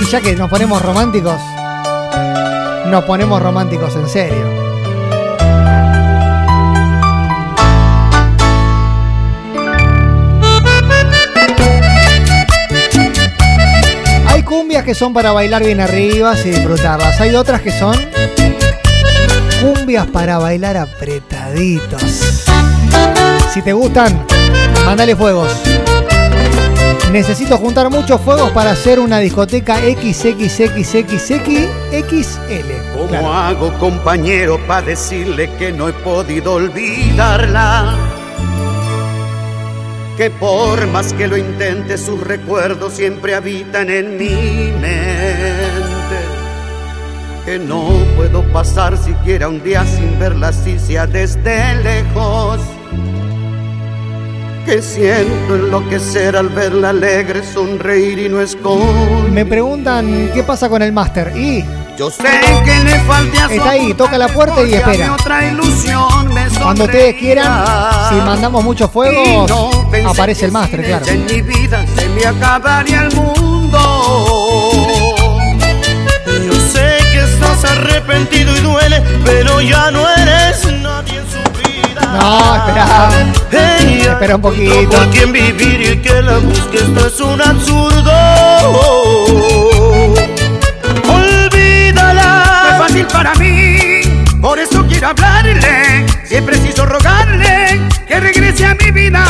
Y 0.00 0.06
ya 0.06 0.22
que 0.22 0.34
nos 0.36 0.48
ponemos 0.48 0.80
románticos, 0.80 1.38
nos 2.86 3.04
ponemos 3.04 3.42
románticos 3.42 3.94
en 3.94 4.08
serio. 4.08 4.69
Cumbias 14.70 14.84
que 14.84 14.94
son 14.94 15.12
para 15.12 15.32
bailar 15.32 15.64
bien 15.64 15.80
arriba 15.80 16.32
y 16.44 16.50
disfrutarlas. 16.50 17.20
Hay 17.20 17.34
otras 17.34 17.60
que 17.60 17.72
son 17.76 17.92
Cumbias 19.60 20.06
para 20.06 20.38
bailar 20.38 20.76
apretaditos. 20.76 22.44
Si 23.52 23.62
te 23.62 23.72
gustan, 23.72 24.24
mandale 24.84 25.16
fuegos. 25.16 25.50
Necesito 27.10 27.58
juntar 27.58 27.90
muchos 27.90 28.20
fuegos 28.20 28.52
para 28.52 28.70
hacer 28.70 29.00
una 29.00 29.18
discoteca 29.18 29.76
XXXXXXL. 29.78 31.10
¿Cómo 32.94 33.08
Claro. 33.08 33.32
hago, 33.34 33.72
compañero, 33.80 34.56
para 34.68 34.82
decirle 34.86 35.50
que 35.58 35.72
no 35.72 35.88
he 35.88 35.92
podido 35.94 36.52
olvidarla? 36.54 37.96
Que 40.20 40.28
por 40.28 40.86
más 40.88 41.14
que 41.14 41.26
lo 41.26 41.38
intente, 41.38 41.96
sus 41.96 42.20
recuerdos 42.20 42.92
siempre 42.92 43.34
habitan 43.34 43.88
en 43.88 44.18
mi 44.18 44.70
mente. 44.70 46.18
Que 47.46 47.58
no 47.58 47.88
puedo 48.16 48.42
pasar 48.52 48.98
siquiera 48.98 49.48
un 49.48 49.62
día 49.62 49.82
sin 49.86 50.18
verla 50.18 50.48
así 50.48 50.78
sea 50.78 51.06
desde 51.06 51.74
lejos. 51.76 52.60
Que 54.66 54.82
siento 54.82 55.54
enloquecer 55.54 56.36
al 56.36 56.50
verla 56.50 56.90
alegre, 56.90 57.42
sonreír 57.42 58.18
y 58.18 58.28
no 58.28 58.42
esconder. 58.42 59.30
Me 59.32 59.46
preguntan 59.46 60.32
qué 60.34 60.42
pasa 60.42 60.68
con 60.68 60.82
el 60.82 60.92
máster. 60.92 61.34
Y 61.34 61.64
Yo 62.00 62.10
sé 62.10 62.22
que 62.64 62.78
le 62.82 62.98
falté 63.00 63.38
a 63.38 63.46
está 63.46 63.70
ahí, 63.72 63.92
toca 63.92 64.16
la 64.16 64.28
puerta 64.28 64.62
y 64.64 64.72
espera. 64.72 65.18
Cuando 66.62 66.84
ustedes 66.84 67.14
quieran, 67.16 67.62
si 68.08 68.14
mandamos 68.14 68.64
muchos 68.64 68.90
fuegos, 68.90 69.46
no 69.46 70.08
aparece 70.08 70.46
el 70.46 70.52
máster, 70.52 70.82
claro. 70.82 71.04
En 71.04 71.26
mi 71.26 71.42
vida 71.42 71.84
se 71.94 72.08
me 72.08 72.24
acabaría 72.24 73.02
el 73.02 73.14
mundo. 73.14 73.78
Yo 76.26 76.54
sé 76.72 76.96
que 77.12 77.18
estás 77.22 77.66
arrepentido 77.70 78.56
y 78.56 78.60
duele, 78.60 79.02
pero 79.22 79.60
ya 79.60 79.90
no 79.90 80.08
eres 80.08 80.72
nadie 80.80 81.18
en 81.18 81.26
su 81.30 81.42
vida. 81.58 82.00
No, 82.18 82.56
espera. 82.56 83.10
Ella 83.78 84.12
Espera 84.12 84.36
un 84.36 84.40
poquito. 84.40 84.88
por 84.88 85.10
quien 85.10 85.32
vivir 85.32 85.82
y 85.82 85.98
que 86.00 86.22
la 86.22 86.38
busque, 86.38 86.78
esto 86.78 87.06
es 87.06 87.20
un 87.20 87.42
absurdo. 87.42 88.10
Fácil 92.90 93.06
para 93.06 93.32
mí, 93.36 94.00
por 94.40 94.58
eso 94.58 94.84
quiero 94.88 95.10
hablarle. 95.10 96.04
Si 96.24 96.34
es 96.34 96.42
preciso 96.42 96.84
rogarle 96.84 97.80
que 98.08 98.18
regrese 98.18 98.66
a 98.66 98.74
mi 98.74 98.90
vida. 98.90 99.22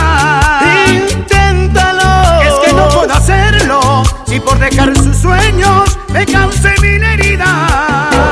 Inténtalo. 0.88 2.40
Es 2.40 2.54
que 2.64 2.72
no 2.72 2.88
puedo 2.88 3.12
hacerlo 3.12 4.02
si 4.26 4.40
por 4.40 4.58
dejar 4.58 4.96
sus 4.96 5.14
sueños 5.14 5.94
me 6.08 6.24
cause 6.24 6.74
mil 6.80 7.04
heridas. 7.04 7.48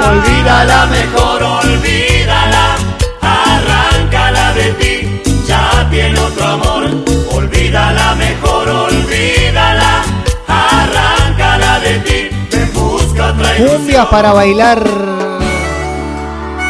Olvídala 0.08 0.86
mejor, 0.86 1.42
olvídala. 1.42 2.76
Arráncala 3.20 4.54
de 4.54 4.72
ti, 4.72 5.22
ya 5.46 5.86
tiene 5.90 6.18
otro 6.20 6.44
amor. 6.46 6.84
Olvídala 7.32 8.14
mejor, 8.14 8.66
olvídala. 8.66 10.04
Arráncala 10.48 11.80
de 11.80 11.98
ti, 11.98 12.30
ven 12.50 12.72
busca 12.72 13.26
otra 13.26 13.56
Cumbias 13.56 14.06
para 14.06 14.32
bailar 14.32 15.17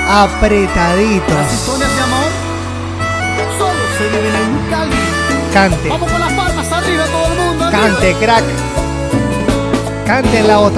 apretaditos. 0.09 1.52
Historias 1.52 1.94
de 1.96 2.02
amor 2.02 2.30
solo 3.59 3.82
se 3.98 4.04
viven 4.09 4.34
en 4.34 4.70
Cali. 4.70 4.96
Cante, 5.52 5.88
Vamos 5.88 6.11
con 6.11 6.20
las 6.20 6.32
palmas 6.32 6.72
arriba 6.72 7.04
todo 7.06 7.26
el 7.32 7.38
mundo. 7.38 7.64
arriba. 7.66 7.80
cante, 7.88 8.14
crack. 8.14 8.44
Cante 10.06 10.38
en 10.38 10.46
la 10.48 10.54
claro. 10.54 10.70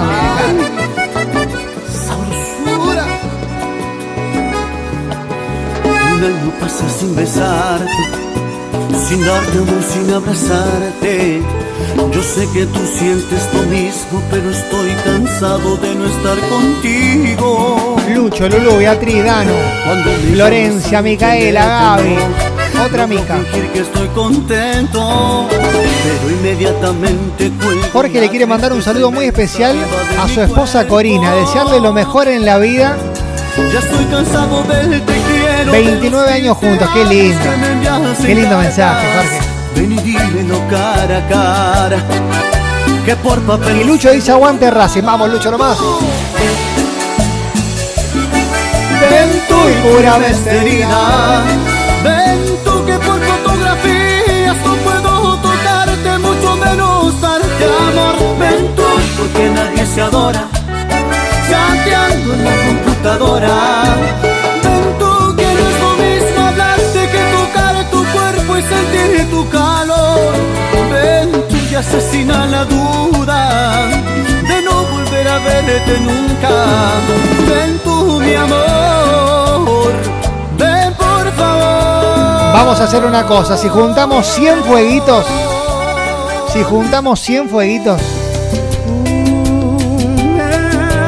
Sabrosura. 2.07 3.05
Un 6.15 6.25
año 6.25 6.53
pasa 6.61 6.89
sin 6.89 7.15
besarte, 7.15 7.93
sin 9.09 9.25
darte 9.25 9.59
amor, 9.59 9.83
sin 9.83 10.13
abrazarte. 10.13 11.43
Yo 12.13 12.23
sé 12.23 12.49
que 12.53 12.67
tú 12.67 12.81
sientes 12.99 13.49
lo 13.53 13.63
mismo, 13.63 14.23
pero 14.31 14.51
estoy 14.51 14.91
cansado 15.05 15.77
de 15.77 15.95
no 15.95 16.07
estar 16.07 16.39
contigo. 16.49 17.97
Lucho, 18.15 18.49
Lulu, 18.49 18.79
Beatriz, 18.79 19.25
Dano, 19.25 19.53
me 19.87 20.35
Florencia, 20.35 21.03
Micaela, 21.03 21.97
Gaby, 21.97 22.17
otra 22.85 23.07
mica. 23.07 23.39
que 23.73 23.81
estoy 23.81 24.09
contento, 24.09 25.49
pero 25.51 26.31
inmediatamente 26.31 27.51
Jorge 27.93 28.21
le 28.21 28.29
quiere 28.29 28.47
mandar 28.47 28.73
un 28.73 28.83
saludo 28.83 29.11
muy 29.11 29.27
especial 29.27 29.77
a 30.21 30.29
su 30.29 30.41
esposa 30.41 30.87
Corina, 30.87 31.35
desearle 31.35 31.81
lo 31.81 31.93
mejor 31.93 32.29
en 32.29 32.45
la 32.45 32.59
vida. 32.59 32.97
Ya 33.73 33.79
estoy 33.79 34.05
cansado 34.07 34.63
del 34.65 35.03
te 35.03 35.13
quiero. 35.13 35.73
29 35.73 36.33
años 36.33 36.57
juntos, 36.57 36.89
qué 36.95 37.05
lindo. 37.05 37.45
Qué 38.25 38.35
lindo 38.35 38.57
mensaje, 38.57 39.07
Jorge. 39.15 39.50
Ven 39.75 39.93
y 39.93 39.97
dímelo 39.99 40.61
cara 40.69 41.19
a 41.19 41.29
cara. 41.29 41.99
Que 43.05 43.17
por 43.17 43.41
papel 43.43 43.81
Y 43.81 43.85
Lucho 43.85 44.11
dice 44.11 44.33
aguante 44.33 44.71
Racing. 44.71 45.03
Vamos, 45.03 45.31
Lucho, 45.31 45.51
nomás. 45.51 45.79
Ven 49.01 49.31
tú 49.49 49.57
y 49.69 49.75
cúrame 49.83 50.29
esta 50.29 50.53
herida. 50.53 51.43
Ven 52.05 52.59
tú 52.65 52.85
que 52.85 52.95
por 52.99 53.21
fotografías 53.21 54.57
no 54.65 54.75
puedo 54.77 55.37
tocarte, 55.39 56.19
mucho 56.19 56.57
menos 56.57 57.21
darte 57.21 57.65
amor. 57.65 58.39
Ven 58.39 58.75
tú 58.77 58.83
porque 59.17 59.51
nadie 59.51 59.87
se 59.87 60.03
adora, 60.03 60.47
chateando 61.49 62.35
en 62.35 62.45
la 62.45 62.57
computadora. 62.67 64.30
Asesina 71.81 72.45
la 72.45 72.65
duda 72.67 73.87
de 73.87 74.63
no 74.63 74.85
volver 74.85 75.27
a 75.29 75.39
verte 75.39 75.99
nunca. 76.01 76.51
Ven 77.49 77.79
tú, 77.83 78.21
mi 78.21 78.35
amor, 78.35 79.93
ven 80.59 80.93
por 80.93 81.33
favor. 81.33 82.53
Vamos 82.53 82.81
a 82.81 82.85
hacer 82.85 83.03
una 83.03 83.27
cosa. 83.27 83.57
Si 83.57 83.69
juntamos 83.69 84.27
100 84.27 84.65
fueguitos, 84.65 85.25
si 86.53 86.63
juntamos 86.63 87.19
100 87.21 87.49
fueguitos, 87.49 87.99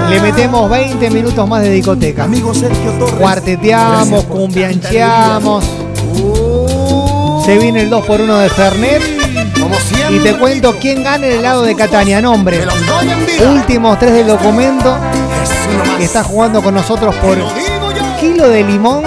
le 0.09 0.21
metemos 0.21 0.71
20 0.71 1.11
minutos 1.11 1.47
más 1.47 1.63
de 1.63 1.71
discoteca. 1.71 2.25
Amigo 2.25 2.55
Sergio 2.55 2.93
Torres. 2.93 3.17
Cuarteteamos, 3.17 4.25
cumbiancheamos. 4.25 5.65
Se 7.45 7.59
viene 7.59 7.83
el 7.83 7.91
2x1 7.91 8.39
de 8.39 8.49
Fernet. 8.49 9.22
Y 10.11 10.19
te 10.19 10.37
cuento 10.37 10.77
quién 10.81 11.03
gana 11.03 11.27
el 11.27 11.35
helado 11.39 11.63
de 11.63 11.75
Catania. 11.75 12.21
Nombre. 12.21 12.61
Últimos 13.49 13.99
tres 13.99 14.13
del 14.13 14.27
documento. 14.27 14.97
Que 15.97 16.05
está 16.05 16.23
jugando 16.23 16.63
con 16.63 16.75
nosotros 16.75 17.15
por 17.17 17.39
kilo 18.21 18.49
de 18.49 18.63
limón 18.63 19.03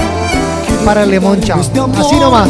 para 0.83 1.03
el 1.03 1.11
limón 1.11 1.41
chao. 1.41 1.59
Así 1.59 2.15
nomás. 2.19 2.49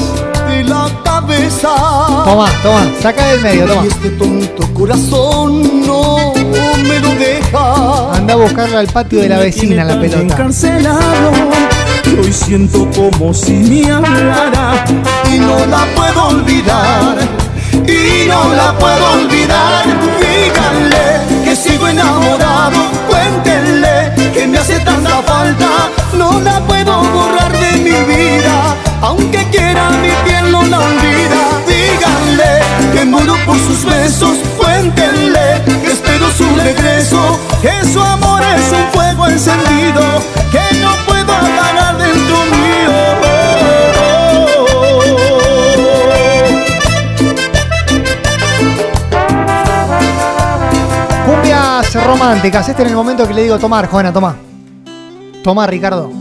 Toma, 2.25 2.49
toma. 2.63 2.91
Saca 3.01 3.27
del 3.27 3.41
medio, 3.41 3.65
toma. 3.65 3.83
Y 3.83 3.87
este 3.87 4.09
tonto 4.11 4.73
corazón 4.73 5.85
no 5.85 6.33
me 6.87 6.99
lo 6.99 7.09
deja. 7.15 8.15
Anda 8.15 8.33
a 8.33 8.37
buscarla 8.37 8.79
al 8.79 8.87
patio 8.87 9.19
de 9.21 9.29
la 9.29 9.37
vecina 9.39 9.83
la 9.83 9.99
pelota. 9.99 10.47
Y 12.05 12.19
hoy 12.19 12.33
siento 12.33 12.87
como 12.95 13.33
si 13.33 13.53
me 13.53 13.91
hablara 13.91 14.85
y 15.33 15.39
no 15.39 15.65
la 15.65 15.85
puedo 15.95 16.27
olvidar. 16.27 17.44
Y 17.87 18.27
no 18.27 18.53
la 18.53 18.73
puedo 18.77 19.11
olvidar. 19.13 19.83
Díganle 20.19 21.43
que 21.43 21.55
sigo 21.55 21.87
enamorado. 21.87 22.77
Cuéntenle 23.07 24.11
que 24.33 24.47
me 24.47 24.57
hace 24.57 24.79
tanta 24.79 25.21
falta. 25.23 25.67
No 26.13 26.39
la 26.41 26.59
puedo 26.61 27.01
borrar 27.03 27.51
de 27.51 27.71
mi 27.77 27.91
vida. 28.13 28.75
Aunque 29.01 29.47
quiera 29.51 29.89
mi 30.01 30.09
piel 30.25 30.51
no 30.51 30.63
la 30.63 30.79
olvida. 30.79 31.41
Díganle 31.67 32.61
que 32.93 33.05
muero 33.05 33.35
por 33.45 33.57
sus 33.57 33.85
besos. 33.85 34.37
Cuéntenle 34.57 35.61
que 35.83 35.91
espero 35.91 36.29
su 36.31 36.45
regreso. 36.55 37.39
Que 37.61 37.85
su 37.91 38.01
amor 38.01 38.41
es 38.41 38.71
un 38.71 38.91
fuego 38.93 39.27
encendido. 39.27 40.14
Románticas. 52.25 52.67
Este 52.69 52.81
es 52.81 52.89
el 52.89 52.95
momento 52.95 53.27
que 53.27 53.35
le 53.35 53.43
digo 53.43 53.59
tomar, 53.59 53.87
Juana, 53.87 54.11
toma. 54.11 54.35
Toma, 55.43 55.67
Ricardo. 55.67 56.11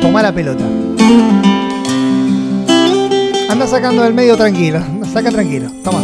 Toma 0.00 0.20
la 0.20 0.32
pelota. 0.32 0.64
Anda 3.48 3.68
sacando 3.68 4.02
del 4.02 4.14
medio 4.14 4.36
tranquilo. 4.36 4.80
Saca 5.12 5.30
tranquilo. 5.30 5.70
Toma. 5.84 6.00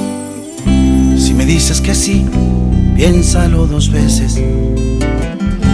Si 1.18 1.34
me 1.34 1.44
dices 1.44 1.80
que 1.80 1.96
sí, 1.96 2.24
piénsalo 2.94 3.66
dos 3.66 3.90
veces. 3.90 4.40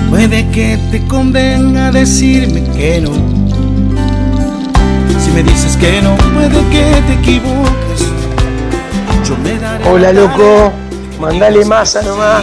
Puede 0.09 0.49
que 0.49 0.79
te 0.91 1.07
convenga 1.07 1.93
decirme 1.93 2.64
que 2.79 3.03
no. 3.03 3.12
Si 5.21 5.31
me 5.33 5.43
dices 5.43 5.77
que 5.77 6.01
no, 6.01 6.16
puede 6.33 6.64
que 6.71 7.03
te 7.07 7.12
equivoques. 7.12 8.07
Yo 9.29 9.37
me 9.45 9.59
daré 9.59 9.87
Hola 9.87 10.14
loco, 10.14 10.73
mandale 11.21 11.64
masa 11.64 12.03
nomás, 12.03 12.43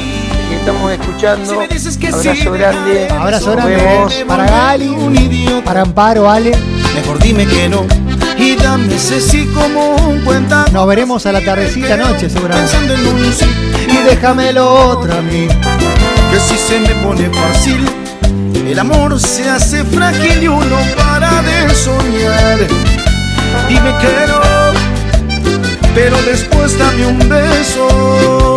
que 0.50 0.56
estamos 0.56 0.92
escuchando. 0.92 1.62
Abrazo 1.62 2.52
grande. 2.52 3.08
Abrazo 3.10 3.46
Nos 3.48 3.56
grande 3.56 3.76
vemos. 3.76 4.14
eh, 4.14 4.26
para 4.28 4.46
Gali, 4.46 5.62
para 5.64 5.82
Amparo, 5.82 6.30
Ale. 6.30 6.52
Mejor 6.96 7.20
dime 7.20 7.46
que 7.46 7.68
no 7.70 7.86
y 8.38 8.56
dame 8.56 8.94
ese 8.96 9.22
sí 9.22 9.48
como 9.54 9.96
un 9.96 10.22
cuenta. 10.22 10.66
Nos 10.72 10.88
veremos 10.88 11.26
a 11.26 11.32
la 11.32 11.42
tardecita 11.42 11.96
noche, 11.98 12.30
seguramente. 12.30 12.72
Pensando 12.72 12.94
en 12.94 13.08
un 13.08 13.34
sí 13.34 13.46
Y 13.88 13.98
déjamelo 14.10 14.90
otra 14.90 15.18
a 15.18 15.22
mí. 15.22 15.48
que 16.32 16.40
si 16.40 16.58
se 16.58 16.80
me 16.80 16.90
pone 16.96 17.30
fácil, 17.30 17.86
el 18.68 18.80
amor 18.80 19.20
se 19.20 19.48
hace 19.50 19.84
frágil 19.86 20.44
y 20.44 20.48
uno 20.48 20.78
para 20.98 21.42
de 21.42 21.74
soñar. 21.76 22.58
Dime 23.70 23.94
que 24.02 24.28
no, 24.28 24.42
pero 25.94 26.18
después 26.24 26.78
dame 26.78 27.06
un 27.08 27.30
beso. 27.30 28.55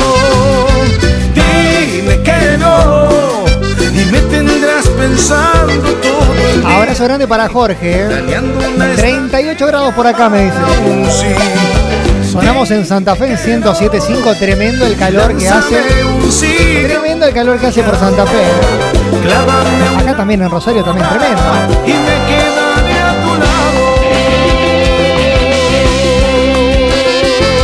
Y 2.60 4.04
me 4.12 4.20
tendrás 4.20 4.86
pensando 4.88 5.92
todo 5.94 6.34
el 6.54 6.60
día. 6.60 6.76
Abrazo 6.76 7.04
grande 7.04 7.26
para 7.26 7.48
Jorge. 7.48 8.02
eh. 8.02 8.06
Planeando 8.08 8.68
una 8.74 8.94
38 8.94 9.66
grados 9.66 9.94
por 9.94 10.06
acá, 10.06 10.28
me 10.28 10.44
dice. 10.44 11.36
Sonamos 12.30 12.70
en 12.70 12.84
Santa 12.84 13.16
Fe 13.16 13.30
en 13.32 13.36
107.5. 13.38 14.38
Tremendo 14.38 14.86
el 14.86 14.96
calor 14.96 15.36
que 15.36 15.48
hace. 15.48 15.76
Tremendo 16.86 17.26
el 17.26 17.34
calor 17.34 17.58
que 17.58 17.66
hace 17.68 17.82
por 17.82 17.96
Santa 17.96 18.26
Fe. 18.26 18.36
eh. 18.42 19.98
Acá 20.00 20.16
también 20.16 20.42
en 20.42 20.50
Rosario 20.50 20.84
también 20.84 21.08
tremendo. 21.08 21.42
y 21.86 21.90
me 21.92 22.26
quedaré 22.26 23.00
a 23.00 23.12
tu 23.22 23.28
lado. 23.38 23.88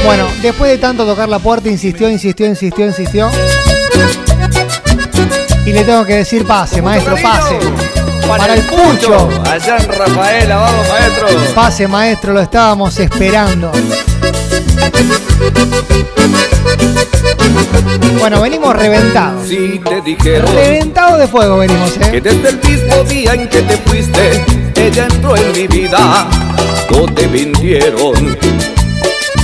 Bueno, 0.07 0.27
después 0.43 0.71
de 0.71 0.79
tanto 0.79 1.05
tocar 1.07 1.29
la 1.29 1.39
puerta, 1.39 1.69
insistió, 1.69 2.09
insistió, 2.09 2.47
insistió, 2.47 2.87
insistió. 2.87 3.31
Y 5.67 5.73
le 5.73 5.85
tengo 5.85 6.05
que 6.05 6.17
decir 6.17 6.47
pase, 6.47 6.83
maestro, 6.83 7.17
pase. 7.23 7.59
Para 8.27 8.55
el 8.55 8.63
pucho. 8.63 9.29
Allá 9.51 9.77
en 9.79 9.89
Rafaela, 9.89 10.57
vamos 10.57 10.89
maestro. 10.89 11.27
Pase, 11.55 11.89
maestro, 11.89 12.33
lo 12.33 12.41
estábamos 12.41 12.99
esperando. 12.99 13.73
Bueno, 18.19 18.41
venimos 18.41 18.75
reventados. 18.75 19.49
Si 19.49 19.79
te 19.79 20.01
dijeron 20.01 20.51
Reventados 20.55 21.19
de 21.19 21.29
fuego 21.29 21.59
venimos, 21.59 21.93
que 21.93 22.17
¿eh? 22.17 22.21
desde 22.21 22.49
el 22.49 22.61
mismo 22.63 23.05
día 23.05 23.35
en 23.35 23.49
que 23.49 23.63
te 23.63 23.77
fuiste, 23.79 24.45
ella 24.77 25.07
entró 25.11 25.37
en 25.37 25.53
mi 25.53 25.67
vida, 25.67 26.29
no 26.91 27.07
te 27.07 27.29
mintieron. 27.29 28.37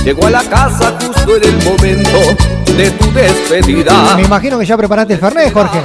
Llegó 0.03 0.25
a 0.25 0.29
la 0.31 0.43
casa 0.43 0.97
justo 0.99 1.37
en 1.37 1.43
el 1.43 1.63
momento 1.63 2.19
de 2.75 2.89
tu 2.91 3.11
despedida. 3.13 4.15
Me 4.15 4.23
imagino 4.23 4.57
que 4.57 4.65
ya 4.65 4.75
preparaste 4.75 5.13
el 5.13 5.19
Fernet, 5.19 5.53
Jorge. 5.53 5.81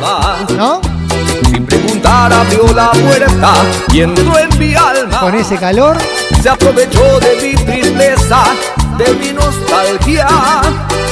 ¿No? 0.56 0.80
Sin 1.50 1.66
preguntar 1.66 2.32
abrió 2.32 2.66
la 2.74 2.90
puerta 2.92 3.52
y 3.92 4.00
entró 4.00 4.38
en 4.38 4.58
mi 4.58 4.74
alma. 4.74 5.20
Con 5.20 5.34
ese 5.34 5.56
calor. 5.58 5.98
Se 6.42 6.48
aprovechó 6.48 7.20
de 7.20 7.36
mi 7.42 7.54
tristeza, 7.56 8.44
de 8.96 9.14
mi 9.14 9.32
nostalgia, 9.32 10.28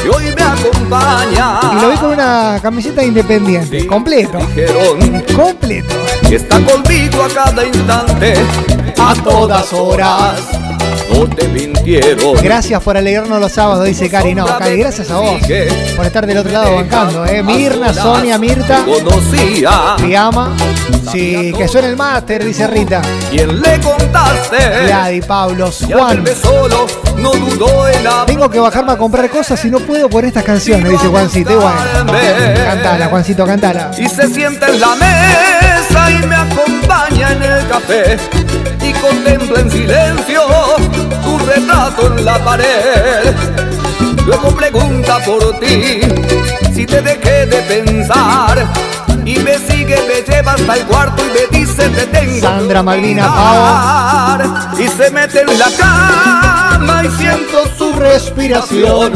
y 0.04 0.08
hoy 0.08 0.34
me 0.34 0.42
acompaña. 0.42 1.60
Y 1.72 1.80
lo 1.82 1.90
vi 1.90 1.96
con 1.96 2.10
una 2.10 2.58
camiseta 2.62 3.04
independiente. 3.04 3.86
Completo. 3.86 4.38
Dijeron 4.38 5.24
Completo. 5.34 5.94
está 6.30 6.58
conmigo 6.64 7.22
a 7.22 7.28
cada 7.28 7.66
instante, 7.66 8.34
a 8.98 9.14
todas 9.22 9.72
horas. 9.72 10.40
No 11.12 11.28
te 11.28 11.48
mintieron. 11.48 12.34
Gracias 12.42 12.82
por 12.82 12.96
alegrarnos 12.96 13.40
los 13.40 13.52
sábados, 13.52 13.84
dice 13.84 14.08
Cari. 14.10 14.34
No, 14.34 14.46
Cari, 14.46 14.78
gracias 14.78 15.10
a 15.10 15.18
vos 15.18 15.40
por 15.96 16.06
estar 16.06 16.26
del 16.26 16.38
otro 16.38 16.52
lado 16.52 16.74
bancando, 16.74 17.24
¿eh? 17.26 17.42
Mirna, 17.42 17.92
Sonia, 17.92 18.38
Mirta, 18.38 18.84
Conocía 18.84 19.96
te 19.98 20.16
ama. 20.16 20.54
Sí, 21.12 21.52
que 21.56 21.68
suene 21.68 21.88
el 21.88 21.96
máster, 21.96 22.44
dice 22.44 22.66
Rita. 22.66 23.02
quien 23.30 23.60
le 23.60 23.80
contaste. 23.80 24.84
Vladi, 24.86 25.20
Pablo, 25.20 25.70
Juan. 25.92 26.24
solo, 26.42 26.86
no 27.16 27.30
dudó 27.32 27.88
en. 27.88 28.04
Tengo 28.26 28.50
que 28.50 28.58
bajarme 28.58 28.92
a 28.92 28.96
comprar 28.98 29.28
cosas 29.30 29.64
y 29.64 29.70
no 29.70 29.78
puedo 29.80 30.08
por 30.08 30.24
estas 30.24 30.44
canciones, 30.44 30.90
dice 30.90 31.06
Juancito. 31.06 31.60
Bueno, 31.60 32.12
cantala, 32.64 33.06
Juancito, 33.06 33.46
cantala. 33.46 33.90
Y 33.96 34.08
se 34.08 34.26
sienta 34.28 34.68
en 34.68 34.80
la 34.80 34.94
mesa 34.96 36.10
y 36.10 36.26
me 36.26 36.34
acompaña 36.34 37.32
en 37.32 37.42
el 37.42 37.68
café 37.68 38.18
contempla 39.08 39.60
en 39.60 39.70
silencio 39.70 40.42
tu 41.22 41.38
retrato 41.38 42.06
en 42.06 42.24
la 42.24 42.38
pared. 42.44 43.34
Luego 44.26 44.48
pregunta 44.54 45.18
por 45.24 45.58
ti 45.60 46.00
si 46.74 46.86
te 46.86 47.02
dejé 47.02 47.46
de 47.46 47.60
pensar 47.62 48.66
y 49.24 49.38
me 49.38 49.58
sigue, 49.58 49.98
me 50.08 50.22
lleva 50.22 50.52
hasta 50.52 50.76
el 50.76 50.84
cuarto 50.84 51.22
y 51.22 51.28
me 51.28 51.58
dice 51.58 51.88
te 51.88 52.06
tengo. 52.06 52.40
Sandra, 52.40 52.82
Malvina, 52.82 53.26
olvidar. 53.26 54.70
Y 54.78 54.88
se 54.88 55.10
mete 55.10 55.42
en 55.42 55.58
la 55.58 55.70
cama 55.78 57.02
y 57.04 57.10
siento 57.10 57.64
su 57.76 57.92
respiración 57.94 59.12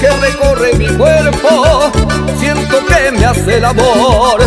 que 0.00 0.10
recorre 0.10 0.74
mi 0.74 0.88
cuerpo. 0.96 1.92
Siento 2.40 2.78
que 2.86 3.12
me 3.12 3.24
hace 3.24 3.58
el 3.58 3.64
amor. 3.64 4.40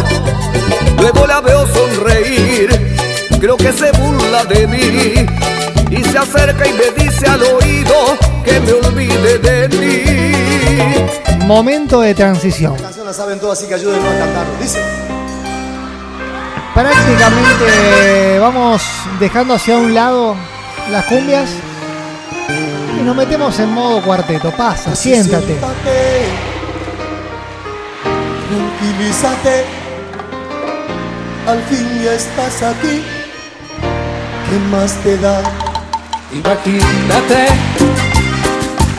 Luego 0.98 1.28
la 1.28 1.42
veo 1.42 1.66
sonreír. 1.68 3.01
Creo 3.42 3.58
que 3.58 3.74
se 3.74 3.92
burla 3.94 4.46
de 4.46 4.68
mí. 4.68 5.26
Y 5.90 6.04
se 6.04 6.16
acerca 6.16 6.68
y 6.68 6.74
me 6.74 6.92
dice 7.04 7.26
al 7.26 7.42
oído 7.42 8.16
que 8.46 8.60
me 8.60 8.74
olvide 8.74 9.40
de 9.40 9.68
ti. 9.68 11.46
Momento 11.48 12.02
de 12.02 12.14
transición. 12.14 12.76
canción 12.76 13.08
la 13.08 13.14
saben 13.14 13.40
todos, 13.40 13.58
así 13.58 13.68
que 13.68 13.74
ayúdennos 13.74 14.14
a 14.14 14.20
cantarlo. 14.20 14.54
Dice. 14.62 14.80
Prácticamente 16.76 18.38
vamos 18.40 18.84
dejando 19.20 19.56
hacia 19.56 19.76
un 19.76 19.96
lado 19.96 20.36
las 20.92 21.06
cumbias 21.06 21.50
y 23.00 23.04
nos 23.04 23.16
metemos 23.16 23.60
en 23.60 23.74
modo 23.74 24.04
cuarteto. 24.04 24.52
Pasa, 24.52 24.96
siéntate. 24.96 25.58
Tranquilízate. 28.80 29.66
Al 31.48 31.64
fin 31.64 32.04
ya 32.04 32.14
estás 32.14 32.62
aquí. 32.62 33.04
¿Qué 34.52 34.60
más 34.70 34.96
te 34.96 35.18
da? 35.18 35.42
Imagínate 36.34 37.48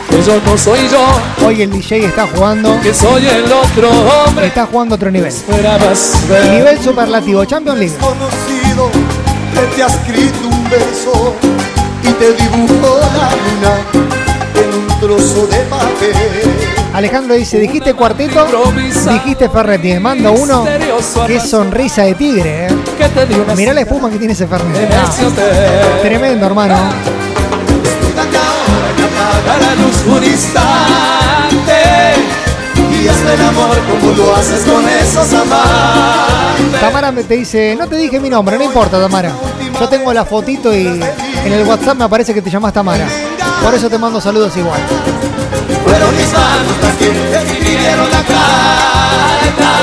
que 0.09 0.23
yo 0.23 0.41
no 0.43 0.57
soy 0.57 0.79
yo, 0.91 1.45
Hoy 1.45 1.61
el 1.61 1.69
DJ 1.69 2.05
está 2.05 2.25
jugando. 2.25 2.81
que 2.81 2.91
soy 2.91 3.27
el 3.27 3.43
otro 3.51 3.91
hombre. 3.91 4.47
Está 4.47 4.65
jugando 4.65 4.95
otro 4.95 5.11
nivel. 5.11 5.27
Esperabas 5.27 6.27
ver. 6.27 6.49
Nivel 6.53 6.81
superlativo, 6.81 7.45
Champions 7.45 7.77
League. 7.77 7.95
Conocido 7.99 8.89
que 9.53 9.75
te 9.75 9.83
ha 9.83 9.85
escrito 9.85 10.47
un 10.47 10.69
verso 10.71 11.35
y 12.01 12.11
te 12.13 12.33
dibujó 12.33 12.99
la 12.99 13.29
luna 13.35 13.77
en 14.55 14.73
un 14.73 14.99
trozo 14.99 15.45
de 15.45 15.57
papel. 15.69 16.15
Alejandro 16.95 17.35
dice, 17.35 17.59
dijiste 17.59 17.93
cuarteto, 17.93 18.47
dijiste 19.11 19.49
Ferretti. 19.49 19.99
Mando 19.99 20.31
uno. 20.31 20.65
Qué 21.27 21.39
sonrisa 21.39 22.01
de 22.05 22.15
tigre, 22.15 22.65
eh. 22.65 22.69
Que 23.03 23.09
te 23.09 23.25
di 23.25 23.35
una 23.35 23.53
Mirá 23.53 23.73
la 23.73 23.81
espuma 23.81 24.09
que 24.09 24.17
tiene 24.17 24.31
ese 24.31 24.47
Fernet. 24.47 24.89
hotel. 25.27 26.01
Tremendo, 26.01 26.45
hermano. 26.45 26.75
Apaga 29.03 29.57
la 29.59 29.75
luz 29.75 30.03
un 30.07 30.23
instante 30.23 31.81
y 32.93 33.07
hazme 33.09 33.33
el 33.33 33.41
amor 33.41 33.77
como 33.89 34.11
lo 34.13 34.35
haces 34.35 34.61
con 34.61 34.87
esos 34.87 35.33
amantes. 35.33 36.79
Tamara 36.79 37.11
me 37.11 37.23
te 37.23 37.35
dice, 37.35 37.75
no 37.77 37.87
te 37.87 37.97
dije 37.97 38.21
mi 38.21 38.29
nombre, 38.29 38.57
no 38.57 38.63
importa, 38.63 39.01
Tamara. 39.01 39.31
Yo 39.79 39.89
tengo 39.89 40.13
la 40.13 40.23
fotito 40.23 40.73
y 40.73 40.87
en 40.87 41.51
el 41.53 41.67
WhatsApp 41.67 41.97
me 41.97 42.05
aparece 42.05 42.33
que 42.33 42.41
te 42.41 42.49
llamas 42.49 42.71
Tamara. 42.71 43.05
Por 43.61 43.73
eso 43.73 43.89
te 43.89 43.97
mando 43.97 44.21
saludos 44.21 44.55
igual. 44.55 44.79
Fueron 45.85 46.15
mis 46.15 46.31
manos 46.31 46.77
las 46.81 46.95
que 46.95 47.09
escribieron 47.09 48.09
la 48.09 48.23
carta. 48.23 49.73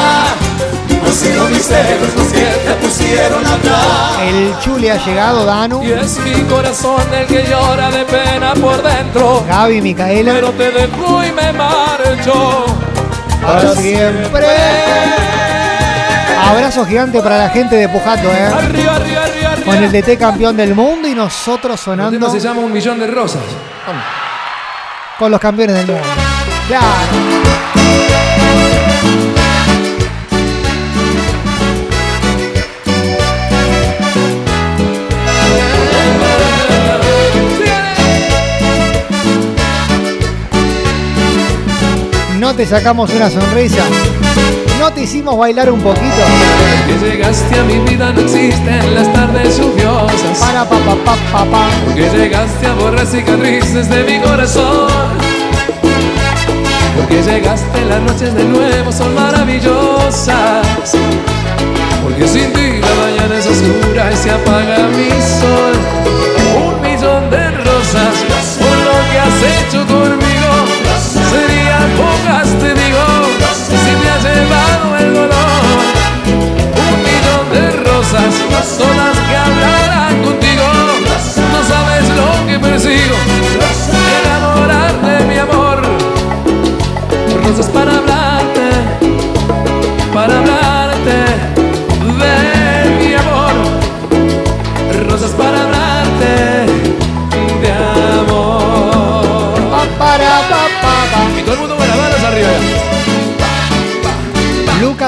Los 1.11 2.33
que 2.33 2.41
te 2.41 2.75
pusieron 2.81 3.45
a 3.45 3.55
hablar. 3.55 4.23
El 4.23 4.57
Chuli 4.61 4.91
ha 4.91 5.05
llegado, 5.05 5.45
Danu, 5.45 5.83
Y 5.83 5.91
es 5.91 6.19
mi 6.21 6.43
corazón 6.43 7.03
el 7.13 7.27
que 7.27 7.43
llora 7.51 7.91
de 7.91 8.05
pena 8.05 8.55
por 8.55 8.81
dentro. 8.81 9.45
Gaby, 9.49 9.81
Micaela. 9.81 10.35
Pero 10.35 10.53
te 10.53 10.71
dejo 10.71 11.25
y 11.25 11.33
me 11.33 11.53
marcho. 11.53 12.65
Para 13.43 13.75
siempre. 13.75 14.47
Abrazo 16.49 16.87
gigante 16.87 17.21
para 17.21 17.39
la 17.39 17.49
gente 17.49 17.75
de 17.75 17.89
Pujato, 17.89 18.29
eh. 18.29 18.47
Arriba, 18.47 18.95
arriba, 18.95 19.25
arriba, 19.25 19.53
arriba. 19.53 19.65
Con 19.65 19.83
el 19.83 19.91
DT 19.91 20.17
campeón 20.17 20.57
del 20.57 20.77
mundo 20.77 21.09
y 21.09 21.15
nosotros 21.17 21.73
El 21.73 21.79
sonando 21.79 22.13
tema 22.13 22.31
se 22.31 22.39
llama 22.39 22.61
Un 22.61 22.73
Millón 22.73 23.01
de 23.01 23.09
Rosas. 23.09 23.43
Con 25.19 25.29
los 25.29 25.41
campeones 25.41 25.75
del 25.75 25.87
mundo. 25.87 26.03
Claro. 26.69 27.50
No 42.51 42.57
te 42.57 42.67
sacamos 42.67 43.09
una 43.15 43.31
sonrisa. 43.31 43.85
No 44.81 44.93
te 44.93 45.03
hicimos 45.03 45.39
bailar 45.39 45.71
un 45.71 45.81
poquito. 45.81 46.05
Que 46.85 47.11
llegaste 47.11 47.57
a 47.57 47.63
mi 47.63 47.79
vida 47.89 48.13
no 48.13 48.23
existen 48.23 48.93
las 48.93 49.13
tardes 49.13 49.57
lluviosas. 49.57 50.37
Para 50.41 50.69
pa 50.69 50.77
pa 50.79 50.97
pa 50.97 51.17
pa 51.31 51.45
pa. 51.45 51.69
Porque 51.85 52.11
llegaste 52.11 52.67
a 52.67 52.75
borrar 52.75 53.07
cicatrices 53.07 53.89
de 53.89 54.03
mi 54.03 54.19
corazón. 54.21 54.91
Porque 56.97 57.23
llegaste 57.23 57.85
las 57.85 58.01
noches 58.01 58.35
de 58.35 58.45
nuevo 58.45 58.91
son 58.91 59.15
maravillosas. 59.15 60.97
Porque 62.03 62.27
sin 62.27 62.53
ti 62.53 62.81
la 62.81 62.95
mañana 63.07 63.39
es 63.39 63.47
oscura 63.47 64.11
y 64.13 64.17
se 64.17 64.31
apaga 64.33 64.89
mi 64.89 65.09
sol. 65.11 65.50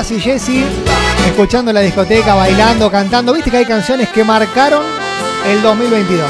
Lucas 0.03 0.11
y 0.11 0.20
Jesse 0.20 0.64
escuchando 1.28 1.72
la 1.72 1.80
discoteca, 1.80 2.34
bailando, 2.34 2.90
cantando. 2.90 3.32
Viste 3.32 3.50
que 3.50 3.59
hay 3.59 3.64
canciones 3.64 4.09
que 4.09 4.24
marcaron 4.24 4.82
el 5.46 5.62
2022. 5.62 6.28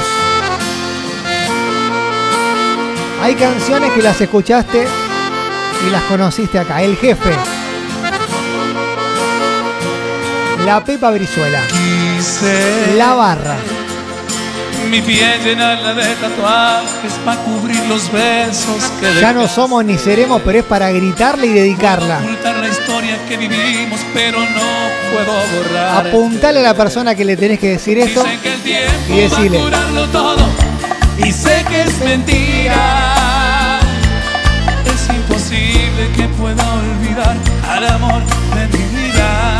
Hay 3.23 3.35
canciones 3.35 3.93
que 3.93 4.03
las 4.03 4.21
escuchaste 4.21 4.87
y 5.87 5.91
las 5.91 6.03
conociste 6.03 6.59
acá. 6.59 6.83
El 6.83 6.97
jefe. 6.97 7.35
La 10.67 10.85
Pepa 10.85 11.11
Brizuela. 11.11 11.61
La 12.97 13.15
barra. 13.15 13.57
Mi 14.91 15.01
piel 15.01 15.43
llenarla 15.43 15.95
de 15.95 16.15
tatuajes 16.17 17.13
para 17.25 17.41
cubrir 17.45 17.83
los 17.87 18.13
besos 18.13 18.93
que 19.01 19.21
Ya 19.21 19.33
no 19.33 19.49
somos 19.49 19.83
ni 19.85 19.97
seremos, 19.97 20.43
pero 20.45 20.59
es 20.59 20.65
para 20.65 20.91
gritarle 20.91 21.47
y 21.47 21.53
dedicarla. 21.55 22.21
Historia 23.13 23.29
que 23.29 23.37
vivimos, 23.37 24.01
pero 24.15 24.41
no 24.41 25.13
puedo 25.13 25.33
borrar. 25.33 26.07
Apuntale 26.07 26.61
a 26.61 26.63
la 26.63 26.75
persona 26.75 27.15
que 27.15 27.25
le 27.25 27.37
tenés 27.37 27.59
que 27.59 27.71
decir 27.71 27.99
esto 27.99 28.23
Dicen 28.23 28.41
que 28.41 28.53
el 28.53 28.61
tiempo 28.61 28.93
y 29.09 29.17
decirle. 29.17 29.59
va 29.59 29.63
a 29.63 29.67
curarlo 29.67 30.09
todo 30.09 30.49
y 31.19 31.33
sé 31.33 31.65
que 31.69 31.83
es 31.83 31.99
mentira. 32.01 33.79
Es 34.87 35.09
imposible 35.15 36.11
que 36.17 36.29
pueda 36.29 36.65
olvidar 36.75 37.37
al 37.69 37.87
amor 37.87 38.23
de 38.55 38.79
mi 38.79 38.85
vida, 39.03 39.59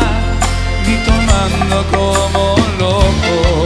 ni 0.87 0.95
tomando 1.05 1.85
como 1.91 2.55
loco, 2.79 3.65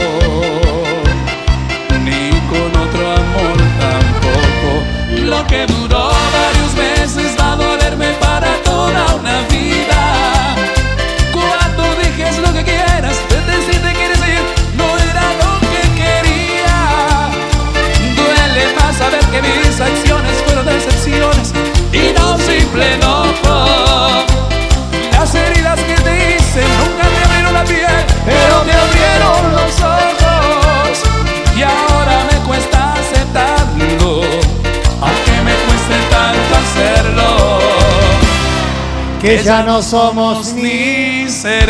Que 39.28 39.42
ya 39.44 39.62
no 39.62 39.82
somos 39.82 40.54
ni 40.54 41.28
seremos. 41.28 41.68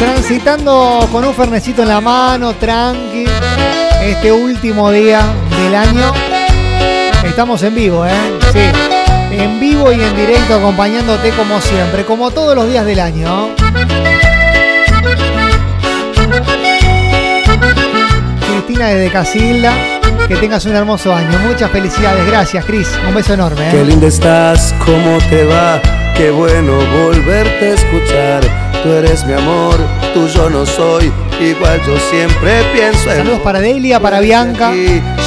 Transitando 0.00 1.08
con 1.12 1.24
un 1.24 1.32
fernecito 1.32 1.82
en 1.82 1.88
la 1.88 2.00
mano, 2.00 2.54
tranqui. 2.54 3.24
Este 4.02 4.32
último 4.32 4.90
día 4.90 5.20
del 5.62 5.76
año. 5.76 6.12
Estamos 7.24 7.62
en 7.62 7.76
vivo, 7.76 8.04
¿eh? 8.04 8.10
Sí. 8.52 8.58
En 9.30 9.60
vivo 9.60 9.92
y 9.92 10.02
en 10.02 10.16
directo 10.16 10.56
acompañándote 10.56 11.30
como 11.30 11.60
siempre, 11.60 12.04
como 12.04 12.32
todos 12.32 12.56
los 12.56 12.68
días 12.68 12.84
del 12.84 12.98
año. 12.98 13.50
Cristina 18.40 18.88
desde 18.88 19.12
Casilda, 19.12 19.72
que 20.34 20.40
tengas 20.40 20.64
un 20.64 20.74
hermoso 20.74 21.14
año. 21.14 21.38
Muchas 21.40 21.70
felicidades, 21.70 22.26
gracias 22.26 22.64
Cris. 22.64 22.88
Un 23.06 23.14
beso 23.14 23.34
enorme. 23.34 23.68
¿eh? 23.68 23.72
Qué 23.72 23.84
linda 23.84 24.06
estás, 24.06 24.74
cómo 24.84 25.18
te 25.28 25.44
va, 25.44 25.80
qué 26.16 26.30
bueno 26.30 26.72
volverte 27.04 27.70
a 27.70 27.74
escuchar. 27.74 28.40
Tú 28.82 28.90
eres 28.92 29.26
mi 29.26 29.34
amor, 29.34 29.76
tú 30.14 30.26
yo 30.28 30.48
no 30.48 30.64
soy, 30.64 31.12
igual 31.40 31.80
yo 31.86 31.96
siempre 32.10 32.62
pienso 32.72 33.10
en 33.10 33.18
Saludos 33.18 33.40
para 33.40 33.60
Delia, 33.60 34.00
para 34.00 34.20
Bianca. 34.20 34.72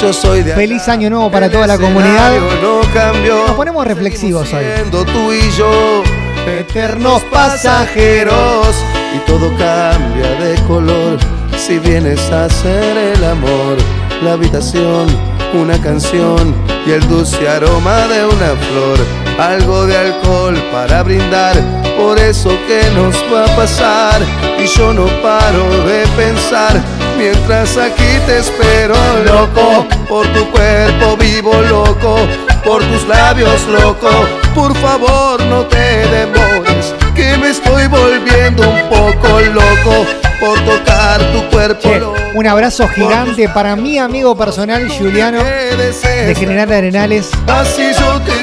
Yo 0.02 0.12
soy 0.12 0.42
de 0.42 0.54
Feliz 0.56 0.88
año 0.88 1.10
nuevo 1.10 1.30
para 1.32 1.50
toda 1.50 1.68
la 1.68 1.78
comunidad. 1.78 2.32
no 2.62 2.82
cambió, 2.94 3.46
Nos 3.46 3.56
ponemos 3.56 3.86
reflexivos 3.86 4.52
hoy. 4.54 4.66
tú 4.92 5.32
y 5.32 5.52
yo 5.56 6.04
eternos 6.48 7.22
pasajeros 7.32 8.76
y 9.16 9.20
todo 9.30 9.50
cambia 9.52 10.32
de 10.44 10.56
color 10.68 11.18
si 11.58 11.80
vienes 11.80 12.20
a 12.32 12.46
hacer 12.46 12.98
el 12.98 13.24
amor 13.24 13.78
la 14.24 14.34
habitación 14.34 15.08
una 15.56 15.80
canción 15.82 16.54
y 16.86 16.92
el 16.92 17.08
dulce 17.08 17.48
aroma 17.48 18.08
de 18.08 18.26
una 18.26 18.56
flor. 18.56 19.00
Algo 19.40 19.86
de 19.86 19.98
alcohol 19.98 20.56
para 20.72 21.04
brindar 21.04 21.56
por 21.98 22.20
eso 22.20 22.50
que 22.68 22.82
nos 22.96 23.16
va 23.34 23.46
a 23.46 23.56
pasar. 23.56 24.22
Y 24.60 24.66
yo 24.66 24.94
no 24.94 25.06
paro 25.22 25.70
de 25.86 26.06
pensar 26.18 26.82
mientras 27.18 27.78
aquí 27.78 28.20
te 28.26 28.40
espero 28.40 28.96
loco. 29.26 29.86
Por 30.08 30.28
tu 30.28 30.50
cuerpo 30.52 31.18
vivo 31.18 31.54
loco. 31.62 32.18
Por 32.64 32.84
tus 32.84 33.08
labios 33.08 33.66
loco. 33.68 34.10
Por 34.54 34.76
favor 34.78 35.42
no 35.46 35.66
te 35.66 36.08
demores 36.08 36.94
que 37.16 37.38
me 37.38 37.50
estoy 37.50 37.88
volviendo 37.88 38.70
un 38.70 38.90
poco 38.90 39.40
loco 39.40 40.25
por 40.46 40.60
tocar 40.60 41.20
tu 41.32 41.44
cuerpo 41.50 41.82
Che, 41.82 42.02
un 42.36 42.46
abrazo 42.46 42.88
gigante 42.88 43.50
para 43.50 43.76
mi 43.76 43.98
amigo 43.98 44.38
personal 44.38 44.88
Juliano 44.88 45.44
de 45.44 46.36
General 46.36 46.70
de 46.70 46.76
Arenales. 46.76 47.32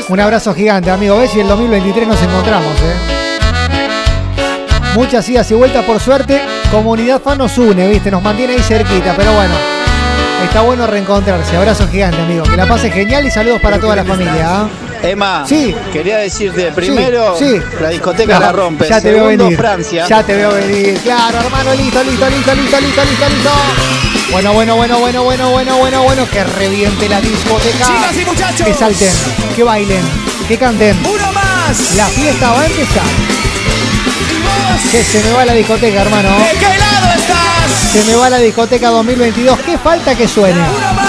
Un 0.09 0.20
abrazo 0.20 0.53
gigante, 0.55 0.90
amigo. 0.90 1.18
Ves 1.18 1.30
si 1.30 1.40
el 1.40 1.46
2023 1.46 2.09
nos 2.09 2.20
encontramos, 2.20 2.72
¿eh? 2.80 2.94
Muchas 4.94 5.28
idas 5.28 5.50
y 5.50 5.55
vueltas, 5.55 5.84
por 5.84 6.00
suerte. 6.00 6.42
Comunidad 6.70 7.20
fan 7.22 7.38
nos 7.38 7.57
une, 7.57 7.88
¿viste? 7.88 8.11
Nos 8.11 8.22
mantiene 8.22 8.55
ahí 8.55 8.62
cerquita, 8.62 9.14
pero 9.16 9.32
bueno. 9.32 9.55
Está 10.44 10.62
bueno 10.62 10.86
reencontrarse. 10.86 11.57
Abrazo 11.57 11.86
gigante, 11.88 12.20
amigo. 12.20 12.42
Que 12.42 12.57
la 12.57 12.66
pase 12.66 12.90
genial 12.90 13.24
y 13.24 13.30
saludos 13.30 13.61
para 13.61 13.78
toda 13.78 13.94
la 13.94 14.05
familia. 14.05 14.62
¿ah? 14.62 14.68
Emma, 15.03 15.44
Sí. 15.46 15.74
quería 15.92 16.18
decirte, 16.18 16.70
primero, 16.72 17.36
sí. 17.38 17.61
la 17.80 17.88
discoteca 17.88 18.34
No, 18.34 18.40
la 18.40 18.53
rompe. 18.53 18.88
Ya 18.88 19.00
te 19.00 19.11
veo 19.11 19.24
Segundo, 19.24 19.44
venir. 19.44 19.59
Francia. 19.59 20.07
Ya 20.09 20.22
te 20.22 20.34
veo 20.36 20.53
venir. 20.55 20.98
Claro, 21.03 21.38
hermano, 21.40 21.74
listo, 21.74 22.03
listo, 22.05 22.28
listo, 22.30 22.55
listo, 22.55 22.80
listo, 22.80 23.05
listo, 23.05 23.28
listo. 23.28 23.50
Bueno, 24.30 24.53
bueno, 24.53 24.76
bueno, 24.76 24.98
bueno, 24.98 25.22
bueno, 25.24 25.50
bueno, 25.50 25.76
bueno, 25.78 26.03
bueno. 26.05 26.26
Que 26.30 26.44
reviente 26.44 27.09
la 27.09 27.20
discoteca. 27.20 27.86
Chicas 27.86 28.16
y 28.20 28.24
muchachos. 28.24 28.66
Que 28.66 28.74
salten, 28.74 29.12
que 29.57 29.62
bailen, 29.62 30.03
que 30.48 30.57
canten. 30.57 30.96
Uno 31.05 31.32
más. 31.32 31.96
La 31.96 32.07
fiesta 32.07 32.50
va 32.53 32.62
a 32.62 32.66
empezar. 32.66 33.03
Que 34.90 35.03
se 35.03 35.22
me 35.24 35.32
va 35.32 35.44
la 35.44 35.53
discoteca, 35.55 36.03
hermano. 36.03 36.28
¿De 36.38 36.59
qué 36.59 36.78
lado 36.78 37.18
estás? 37.18 37.92
Se 37.92 38.05
me 38.05 38.14
va 38.14 38.30
la 38.30 38.38
discoteca 38.38 38.88
2022. 38.88 39.59
¿Qué 39.61 39.76
falta 39.78 40.14
que 40.14 40.26
suene? 40.28 40.59
Uno 40.61 40.92
más. 40.94 41.01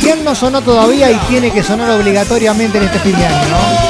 ¿Quién 0.00 0.24
no 0.24 0.34
sonó 0.34 0.62
todavía 0.62 1.10
y 1.10 1.16
tiene 1.28 1.50
que 1.50 1.62
sonar 1.62 1.90
obligatoriamente 1.90 2.78
en 2.78 2.84
este 2.84 2.98
fin 3.00 3.16
de 3.16 3.26
año? 3.26 3.48
¿no? 3.48 3.88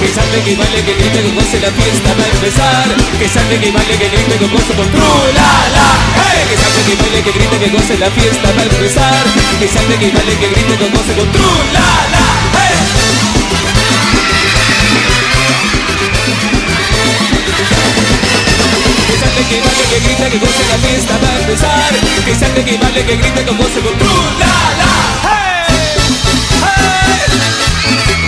Que 0.00 0.14
salte, 0.14 0.42
que 0.42 0.54
baile, 0.56 0.84
que 0.84 0.94
grite, 0.94 1.22
que 1.22 1.34
goce 1.34 1.60
la 1.60 1.70
fiesta 1.72 2.14
va 2.14 2.22
a 2.22 2.28
empezar. 2.28 2.84
Que 3.18 3.28
salte, 3.28 3.58
que 3.58 3.72
baile, 3.72 3.98
que 3.98 4.08
grite, 4.08 4.38
que 4.38 4.46
goce 4.46 4.72
con 4.74 4.88
tru, 4.92 5.02
la. 5.34 5.48
Hey, 6.14 6.46
que 6.48 6.56
salte, 6.56 6.82
que 6.86 7.02
baile, 7.02 7.22
que 7.24 7.32
grite, 7.32 7.58
que 7.58 7.68
goce 7.70 7.98
la 7.98 8.10
fiesta 8.10 8.48
va 8.56 8.60
a 8.60 8.64
empezar. 8.64 9.24
Que 9.58 9.66
salte, 9.66 9.98
que 9.98 10.10
baile, 10.12 10.36
que 10.38 10.48
grite, 10.48 10.76
que 10.78 10.88
goce 10.90 11.12
con 11.14 11.32
tru, 11.32 11.50
la, 11.72 12.27
salte, 19.18 19.42
que 19.48 19.60
baile, 19.60 19.84
que 19.90 19.98
grite, 20.04 20.30
que 20.30 20.38
goce 20.38 20.62
la 20.70 20.78
fiesta 20.78 21.14
va 21.22 21.28
a 21.28 21.38
empezar. 21.40 21.92
Que 22.24 22.34
salte, 22.34 22.64
que 22.64 22.78
baile, 22.78 23.04
que 23.04 23.16
grite, 23.16 23.44
que 23.44 23.52
goce 23.52 23.80
con 23.80 23.98
tru, 23.98 24.14
la, 24.38 24.54
la. 24.80 24.90
Hey. 25.24 25.68
Hey. 26.62 28.27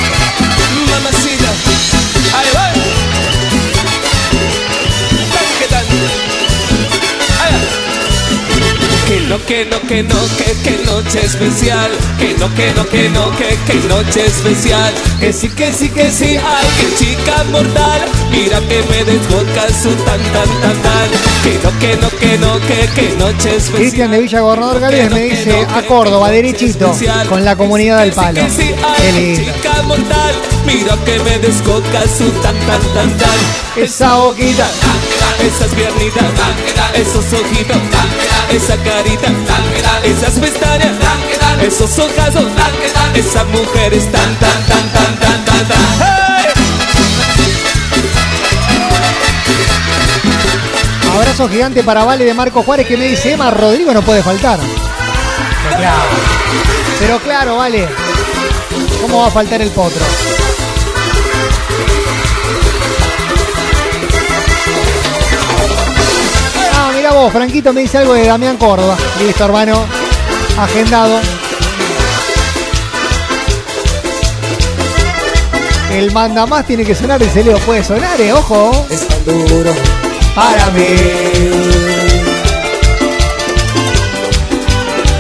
No, 9.31 9.39
que 9.47 9.64
no, 9.64 9.81
que 9.83 10.03
no, 10.03 10.16
que, 10.37 10.53
que 10.64 10.85
noche 10.85 11.24
especial. 11.24 11.89
Que 12.18 12.35
no, 12.37 12.53
que 12.53 12.72
no, 12.72 12.85
que 12.87 13.09
no, 13.11 13.31
que, 13.37 13.57
que 13.64 13.89
noche 13.89 14.26
especial. 14.26 14.93
Que 15.20 15.33
sí, 15.33 15.49
que 15.49 15.72
sí, 15.72 15.89
que 15.89 16.11
sí, 16.11 16.37
ay, 16.37 16.66
que 16.76 16.95
chica 16.97 17.45
mortal. 17.45 18.01
Mira 18.33 18.59
que 18.59 18.83
me 18.91 19.05
desboca 19.05 19.68
su 19.68 19.91
tan, 20.05 20.20
tan, 20.33 20.49
tan, 20.61 20.83
tan. 20.83 21.09
Que 21.45 21.61
no, 21.62 21.78
que 21.78 21.97
no, 21.97 22.09
que 22.18 22.39
no, 22.39 22.61
que, 22.66 22.89
que 23.01 23.16
noche 23.16 23.57
especial. 23.57 23.76
Cristian 23.76 24.11
de 24.11 24.18
Villa 24.18 24.41
Gobernador 24.41 24.81
Gálvez 24.81 25.12
me 25.12 25.20
dice 25.20 25.66
a 25.72 25.83
Córdoba, 25.83 26.31
derechito, 26.33 26.93
con 27.28 27.45
la 27.45 27.55
comunidad 27.55 28.01
del 28.01 28.12
palo. 28.12 28.41
Chica 28.49 29.83
mortal. 29.85 30.35
Mira 30.66 30.97
que 31.05 31.18
me 31.20 31.39
descoca 31.39 32.03
su 32.03 32.28
tan, 32.43 32.59
tan, 32.66 32.81
tan, 32.95 33.16
tan. 33.16 33.39
Esa 33.76 34.16
boquita. 34.16 34.66
Esas 35.41 35.74
piernitas, 35.74 36.24
esos 36.95 37.33
ojitos, 37.33 37.78
esa 38.53 38.77
carita, 38.77 39.29
esas 40.05 40.39
pestañas, 40.39 40.93
esos 41.63 41.99
ojazos, 41.99 42.45
esas 43.15 43.47
mujeres 43.47 44.11
tan, 44.11 44.35
tan, 44.37 44.63
tan, 44.67 44.89
tan, 44.91 45.19
tan, 45.19 45.45
tan, 45.45 45.69
tan. 45.69 45.79
¡Hey! 46.01 46.53
Abrazo 51.15 51.49
gigante 51.49 51.83
para 51.83 52.05
Vale 52.05 52.25
de 52.25 52.35
Marco 52.35 52.63
Juárez 52.63 52.87
que 52.87 52.97
me 52.97 53.07
dice, 53.07 53.33
Emma 53.33 53.51
Rodrigo 53.51 53.93
no 53.93 54.03
puede 54.03 54.23
faltar. 54.23 54.59
Pero 54.59 55.77
claro, 55.79 56.03
pero 56.99 57.19
claro, 57.19 57.57
Vale. 57.57 57.89
¿Cómo 59.01 59.23
va 59.23 59.29
a 59.29 59.31
faltar 59.31 59.63
el 59.63 59.71
potro? 59.71 60.05
Vos, 67.21 67.33
Franquito 67.33 67.73
me 67.75 67.83
dice 67.83 67.99
algo 67.99 68.14
de 68.14 68.27
Damián 68.27 68.57
Córdoba. 68.57 68.97
Listo, 69.18 69.45
hermano. 69.45 69.85
Agendado. 70.59 71.21
El 75.93 76.12
manda 76.12 76.47
más 76.47 76.66
tiene 76.66 76.85
que 76.85 76.95
sonar, 76.95 77.23
ese 77.23 77.45
Leo 77.45 77.59
puede 77.59 77.85
sonar, 77.85 78.18
eh, 78.21 78.33
ojo. 78.33 78.87
Es 78.89 79.07
tan 79.07 79.25
duro 79.25 79.73
para 80.35 80.71
mí. 80.71 80.87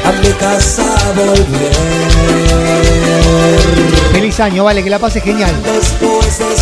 A 0.04 0.12
mi 0.12 0.32
casa 0.38 0.84
volver. 1.14 1.72
Feliz 4.12 4.40
año, 4.40 4.64
vale, 4.64 4.82
que 4.82 4.90
la 4.90 4.98
pase 4.98 5.20
genial. 5.20 5.54
Después 5.64 6.38
de. 6.38 6.59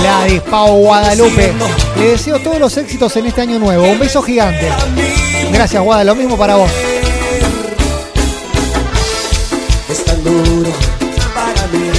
Gladys, 0.00 0.40
Pau, 0.42 0.78
Guadalupe. 0.78 1.52
Le 1.96 2.10
deseo 2.12 2.38
todos 2.38 2.58
los 2.58 2.76
éxitos 2.76 3.14
en 3.16 3.26
este 3.26 3.40
año 3.42 3.58
nuevo. 3.58 3.84
Un 3.84 3.98
beso 3.98 4.22
gigante. 4.22 4.68
Gracias, 5.52 5.82
Guada. 5.82 6.04
Lo 6.04 6.14
mismo 6.14 6.36
para 6.36 6.56
vos. 6.56 6.70
Es 9.90 10.04
tan 10.04 10.22
duro 10.22 10.70
para 11.34 11.66
mí. 11.68 11.90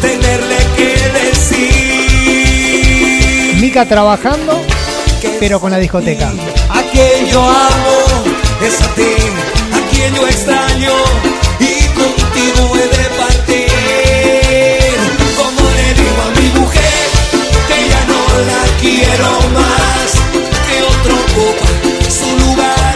Tenerle 0.00 0.56
que 0.76 0.96
decir 1.20 1.64
Mica 3.60 3.86
trabajando, 3.86 4.60
pero 5.40 5.60
con 5.60 5.70
la 5.70 5.78
discoteca. 5.78 6.32
a 6.70 6.82
quien 6.92 7.26
yo 7.26 7.42
amo 7.42 7.98
es 8.64 8.80
a 8.80 8.86
ti, 8.94 9.16
a 9.72 9.80
quien 9.90 10.14
yo 10.14 10.26
extraño 10.26 10.92
y 11.58 11.84
contigo 11.88 12.76
he 12.76 12.88
de 12.96 13.13
quiero 18.94 19.30
más, 19.52 20.08
que 20.66 20.76
otro 20.92 21.14
ocupa 21.24 21.68
su 22.08 22.28
lugar, 22.44 22.94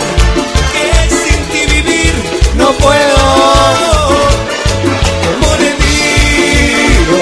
que 0.72 0.86
sin 1.10 1.40
ti 1.50 1.62
vivir 1.74 2.14
no 2.56 2.68
puedo. 2.72 3.18
Como 5.26 5.48
le 5.62 5.70
digo 5.86 7.20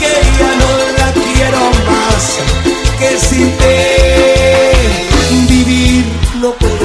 que 0.00 0.12
ya 0.38 0.52
no 0.62 0.70
la 0.98 1.08
quiero 1.12 1.62
más, 1.90 2.22
que 2.98 3.10
sin 3.18 3.48
ti 3.58 3.76
vivir 5.48 6.04
no 6.40 6.50
puedo. 6.54 6.76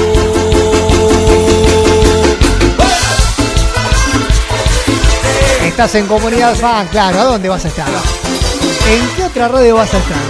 Estás 5.66 5.94
en 5.96 6.06
comunidad 6.06 6.54
fan, 6.54 6.86
claro. 6.86 7.20
¿A 7.20 7.24
dónde 7.24 7.48
vas 7.48 7.64
a 7.64 7.68
estar? 7.68 7.88
¿En 7.88 9.08
qué 9.16 9.24
otra 9.24 9.48
radio 9.48 9.74
vas 9.74 9.92
a 9.92 9.98
estar? 9.98 10.23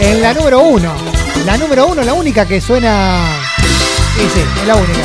En 0.00 0.20
la 0.20 0.34
número 0.34 0.60
uno. 0.60 0.92
La 1.46 1.56
número 1.56 1.86
uno, 1.86 2.02
la 2.02 2.14
única 2.14 2.46
que 2.46 2.60
suena. 2.60 3.20
Sí, 4.16 4.28
sí, 4.34 4.40
es 4.60 4.66
la 4.66 4.76
única. 4.76 5.00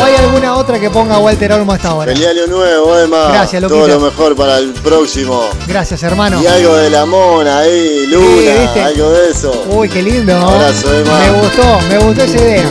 ¿O 0.00 0.04
hay 0.04 0.14
alguna 0.16 0.54
otra 0.54 0.78
que 0.78 0.90
ponga 0.90 1.18
Walter 1.18 1.52
Olmo 1.52 1.72
hasta 1.72 1.88
ahora? 1.88 2.12
Feliz 2.12 2.26
año 2.28 2.46
nuevo, 2.46 2.96
Emma. 2.98 3.28
Gracias, 3.32 3.62
Todo 3.62 3.78
loquito. 3.80 3.98
lo 3.98 4.10
mejor 4.10 4.36
para 4.36 4.58
el 4.58 4.72
próximo. 4.72 5.42
Gracias, 5.66 6.02
hermano. 6.02 6.40
Y 6.42 6.46
algo 6.46 6.74
de 6.76 6.90
la 6.90 7.04
mona 7.06 7.58
ahí, 7.60 8.06
Luna, 8.06 8.84
algo 8.86 9.10
de 9.10 9.30
eso. 9.30 9.64
Uy, 9.70 9.88
qué 9.88 10.02
lindo. 10.02 10.36
Abrazo, 10.36 10.92
Emma. 10.94 11.18
Me 11.18 11.30
gustó, 11.40 11.80
me 11.88 11.98
gustó 11.98 12.22
esa 12.24 12.36
idea. 12.36 12.64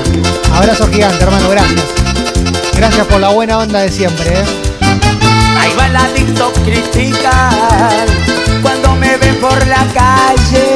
Abrazo 0.54 0.88
gigante, 0.88 1.24
hermano, 1.24 1.50
gracias. 1.50 1.84
Gracias 2.76 3.06
por 3.08 3.20
la 3.20 3.30
buena 3.30 3.58
onda 3.58 3.80
de 3.80 3.92
siempre, 3.92 4.40
¿eh? 4.40 4.46
Ahí 5.60 5.72
va 5.78 5.90
la 5.90 6.08
TikTok 6.14 6.54
por 9.34 9.68
la 9.68 9.86
calle, 9.94 10.74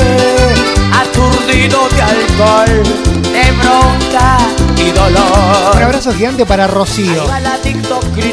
aturdido 0.94 1.80
de 1.90 2.02
alcohol, 2.02 2.84
de 3.32 3.52
bronca 3.54 4.38
y 4.78 4.92
dolor. 4.92 5.76
Un 5.76 5.84
abrazo 5.84 6.14
gigante 6.14 6.46
para 6.46 6.68
Rocío, 6.68 7.24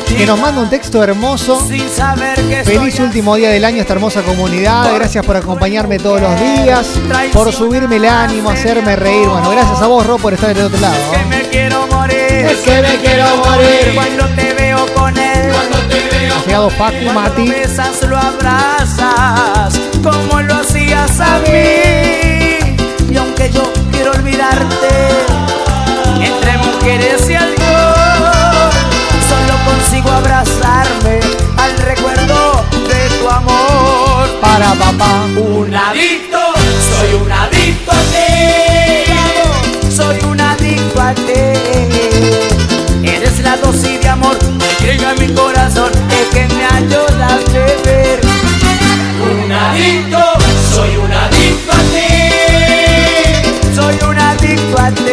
que 0.06 0.26
nos 0.26 0.38
manda 0.38 0.60
un 0.62 0.70
texto 0.70 1.02
hermoso. 1.02 1.64
sin 1.66 1.88
saber 1.88 2.34
que 2.36 2.64
Feliz 2.64 2.98
último 3.00 3.36
día 3.36 3.50
del 3.50 3.64
año, 3.64 3.80
esta 3.80 3.94
hermosa 3.94 4.22
comunidad. 4.22 4.94
Gracias 4.94 5.24
por 5.24 5.36
acompañarme 5.36 5.98
todos 5.98 6.20
los 6.20 6.40
días, 6.40 6.86
por 7.32 7.52
subirme 7.52 7.96
el 7.96 8.06
ánimo, 8.06 8.50
hacerme 8.50 8.96
reír. 8.96 9.28
Bueno, 9.28 9.50
gracias 9.50 9.80
a 9.80 9.86
vos, 9.86 10.06
Ro, 10.06 10.18
por 10.18 10.34
estar 10.34 10.54
del 10.54 10.66
otro 10.66 10.80
lado. 10.80 10.96
que 11.12 11.24
me 11.36 11.42
quiero 11.48 11.86
morir. 11.86 12.18
Es 12.18 12.58
que 12.58 12.82
me 12.82 12.96
quiero 12.96 13.36
morir. 13.36 13.92
Cuando 13.94 14.24
te 14.34 14.52
veo 14.54 14.86
con 14.94 15.16
él. 15.16 15.52
Cuando 15.52 15.78
te 15.88 16.08
veo 16.18 16.34
Ha 16.36 16.44
llegado 16.44 16.70
Facu 16.70 17.04
Cuando 17.04 17.20
Mati. 17.20 17.48
besas, 17.48 18.02
lo 18.08 18.16
abrazas, 18.16 19.74
como 20.03 20.40
lo 20.42 20.55
hacías 20.55 21.20
a 21.20 21.38
mí. 21.40 22.59
Y 23.11 23.16
aunque 23.16 23.51
yo 23.51 23.62
quiero 23.90 24.12
olvidarte, 24.12 24.88
entre 26.20 26.59
mujeres 26.59 27.28
y 27.28 27.34
alcohol, 27.34 28.70
solo 29.28 29.55
consigo 29.64 30.11
abrazarme 30.11 31.20
al 31.57 31.76
recuerdo 31.78 32.64
de 32.88 33.09
tu 33.18 33.28
amor. 33.28 34.28
Para 34.40 34.74
papá. 34.74 35.26
Un 35.36 35.74
adicto, 35.74 36.38
soy 36.90 37.14
un 37.20 37.32
adicto 37.32 37.92
a 37.92 38.03
ti. 38.12 39.94
Soy 39.94 40.18
un 40.30 40.40
adicto 40.40 41.01
a 41.01 41.14
ti. 41.14 41.42
Eres 43.03 43.38
la 43.40 43.57
dosis 43.57 44.01
de 44.01 44.09
amor 44.09 44.36
que 44.38 44.86
llega 44.86 45.11
a 45.11 45.14
mi 45.14 45.28
corazón 45.34 45.90
y 46.11 46.34
que 46.34 46.46
me 46.55 46.64
ayuda 46.64 47.26
a 47.26 47.53
beber. 47.53 48.27
Adicto, 49.89 50.22
soy 50.70 50.97
un 50.97 51.11
adicto 51.11 51.72
a 51.72 51.80
ti. 51.93 52.09
Soy 53.74 53.97
un 54.07 54.18
adicto 54.18 54.78
a 54.78 54.91
ti. 54.91 55.12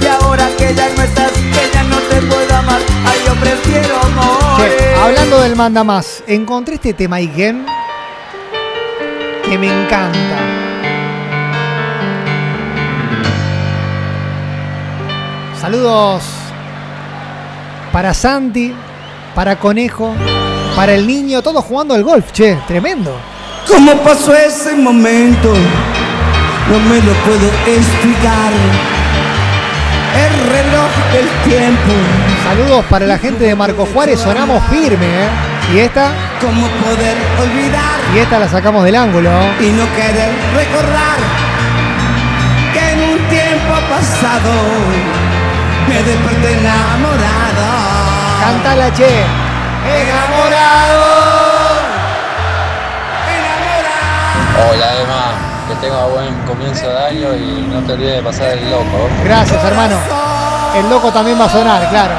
Y 0.00 0.06
ahora 0.06 0.48
que 0.56 0.72
ya 0.72 0.88
no 0.96 1.02
estás, 1.02 1.32
que 1.32 1.70
ya 1.74 1.82
no 1.82 1.96
te 1.96 2.22
puedo 2.22 2.54
amar, 2.54 2.80
ay, 3.04 3.18
yo 3.26 3.34
prefiero 3.34 3.98
morir. 4.14 4.76
Che, 4.78 4.94
hablando 4.94 5.40
del 5.40 5.56
manda 5.56 5.82
más, 5.82 6.22
encontré 6.28 6.76
este 6.76 6.94
tema 6.94 7.16
Iken 7.20 7.66
que 9.42 9.58
me 9.58 9.66
encanta. 9.66 10.38
Saludos 15.60 16.22
para 17.90 18.14
Santi, 18.14 18.72
para 19.34 19.56
Conejo, 19.56 20.14
para 20.76 20.94
el 20.94 21.06
niño, 21.06 21.42
todos 21.42 21.64
jugando 21.64 21.94
al 21.94 22.02
golf, 22.02 22.32
che, 22.32 22.56
tremendo. 22.66 23.14
¿Cómo 23.68 23.92
pasó 23.98 24.34
ese 24.34 24.74
momento? 24.74 25.52
No 26.70 26.78
me 26.88 26.96
lo 26.96 27.12
puedo 27.24 27.48
explicar. 27.66 28.52
El 30.14 30.32
reloj 30.50 30.90
del 31.12 31.28
tiempo. 31.50 31.92
Saludos 32.44 32.84
para 32.90 33.06
la 33.06 33.18
gente 33.18 33.44
de 33.44 33.54
Marco 33.54 33.86
Juárez, 33.92 34.20
sonamos 34.20 34.62
firme, 34.70 35.06
¿eh? 35.06 35.28
Y 35.74 35.78
esta, 35.78 36.10
¿Cómo 36.40 36.66
poder 36.84 37.16
olvidar 37.40 38.00
y 38.14 38.18
esta 38.18 38.38
la 38.38 38.48
sacamos 38.48 38.84
del 38.84 38.96
ángulo. 38.96 39.30
y 39.60 39.70
no 39.70 39.84
querer 39.94 40.32
recordar 40.54 41.16
que 42.74 42.90
en 42.92 42.98
un 43.10 43.18
tiempo 43.28 43.74
pasado 43.88 44.52
me 45.88 45.94
desperté 46.02 46.58
enamorado? 46.58 47.64
Cántala, 48.42 48.92
che. 48.92 49.06
Enamorado. 49.06 50.41
Hola 54.70 54.88
Emma, 55.00 55.32
que 55.68 55.74
tenga 55.76 56.06
buen 56.06 56.34
comienzo 56.46 56.88
de 56.88 56.98
año 57.06 57.34
y 57.34 57.66
no 57.68 57.80
te 57.80 57.92
olvides 57.92 58.16
de 58.16 58.22
pasar 58.22 58.48
el 58.50 58.70
loco. 58.70 59.08
Gracias, 59.24 59.64
hermano. 59.64 59.96
El 60.76 60.88
loco 60.88 61.12
también 61.12 61.38
va 61.40 61.44
a 61.46 61.50
sonar, 61.50 61.88
claro. 61.90 62.14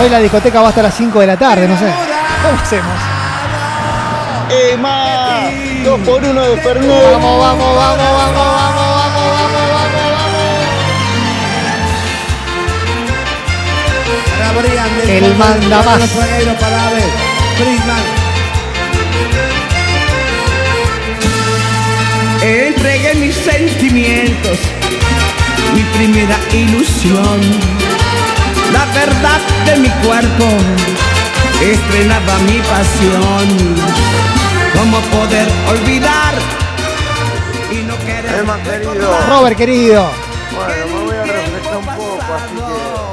Hoy 0.00 0.08
la 0.08 0.18
discoteca 0.18 0.60
va 0.62 0.68
hasta 0.68 0.82
las 0.82 0.94
5 0.94 1.20
de 1.20 1.26
la 1.26 1.36
tarde, 1.36 1.68
no 1.68 1.76
sé. 1.78 1.92
¿Cómo 2.42 2.58
hacemos? 2.60 2.98
¡Emma! 4.48 5.50
Dos 5.84 6.00
por 6.00 6.22
uno 6.24 6.40
de 6.40 6.56
Fernet. 6.58 7.12
Vamos, 7.12 7.40
vamos, 7.40 7.76
vamos, 7.76 7.76
vamos, 7.76 7.98
vamos, 7.98 8.34
vamos, 8.36 8.71
Del 15.06 15.24
El 15.24 15.36
manda 15.36 15.82
más. 15.82 16.10
Para. 16.60 16.90
Friedman. 17.56 18.04
Entregué 22.42 23.14
mis 23.14 23.34
sentimientos, 23.34 24.58
mi 25.74 25.82
primera 25.96 26.36
ilusión, 26.52 27.40
la 28.72 28.84
verdad 28.86 29.40
de 29.64 29.76
mi 29.76 29.88
cuerpo, 30.04 30.48
estrenaba 31.62 32.38
mi 32.46 32.58
pasión. 32.58 34.02
¿Cómo 34.74 34.98
poder 35.00 35.48
olvidar 35.68 36.34
y 37.70 37.82
no 37.84 37.96
querer. 38.00 38.44
Robert, 39.28 39.56
querido. 39.56 40.21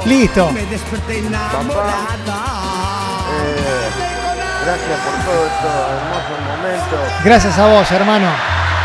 Listo. 0.06 0.50
Me 0.52 0.64
desperté 0.66 1.22
Papá, 1.22 1.60
eh, 3.32 3.90
gracias 4.64 4.98
por 5.00 5.24
todos 5.24 5.46
estos 5.46 5.74
hermosos 5.94 6.38
momentos. 6.48 6.98
Gracias 7.24 7.58
a 7.58 7.66
vos, 7.66 7.90
hermano. 7.92 8.26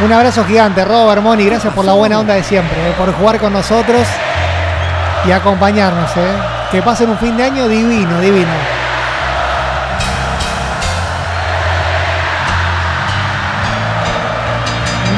Un 0.01 0.11
abrazo 0.11 0.43
gigante, 0.45 0.83
Robert 0.83 1.21
Moni. 1.21 1.45
Gracias 1.45 1.73
por 1.73 1.85
la 1.85 1.93
buena 1.93 2.19
onda 2.19 2.33
de 2.33 2.43
siempre, 2.43 2.89
eh, 2.89 2.93
por 2.97 3.13
jugar 3.13 3.39
con 3.39 3.53
nosotros 3.53 4.05
y 5.25 5.31
acompañarnos. 5.31 6.11
eh. 6.17 6.35
Que 6.71 6.81
pasen 6.81 7.09
un 7.09 7.17
fin 7.17 7.37
de 7.37 7.43
año 7.45 7.67
divino, 7.69 8.19
divino. 8.19 8.51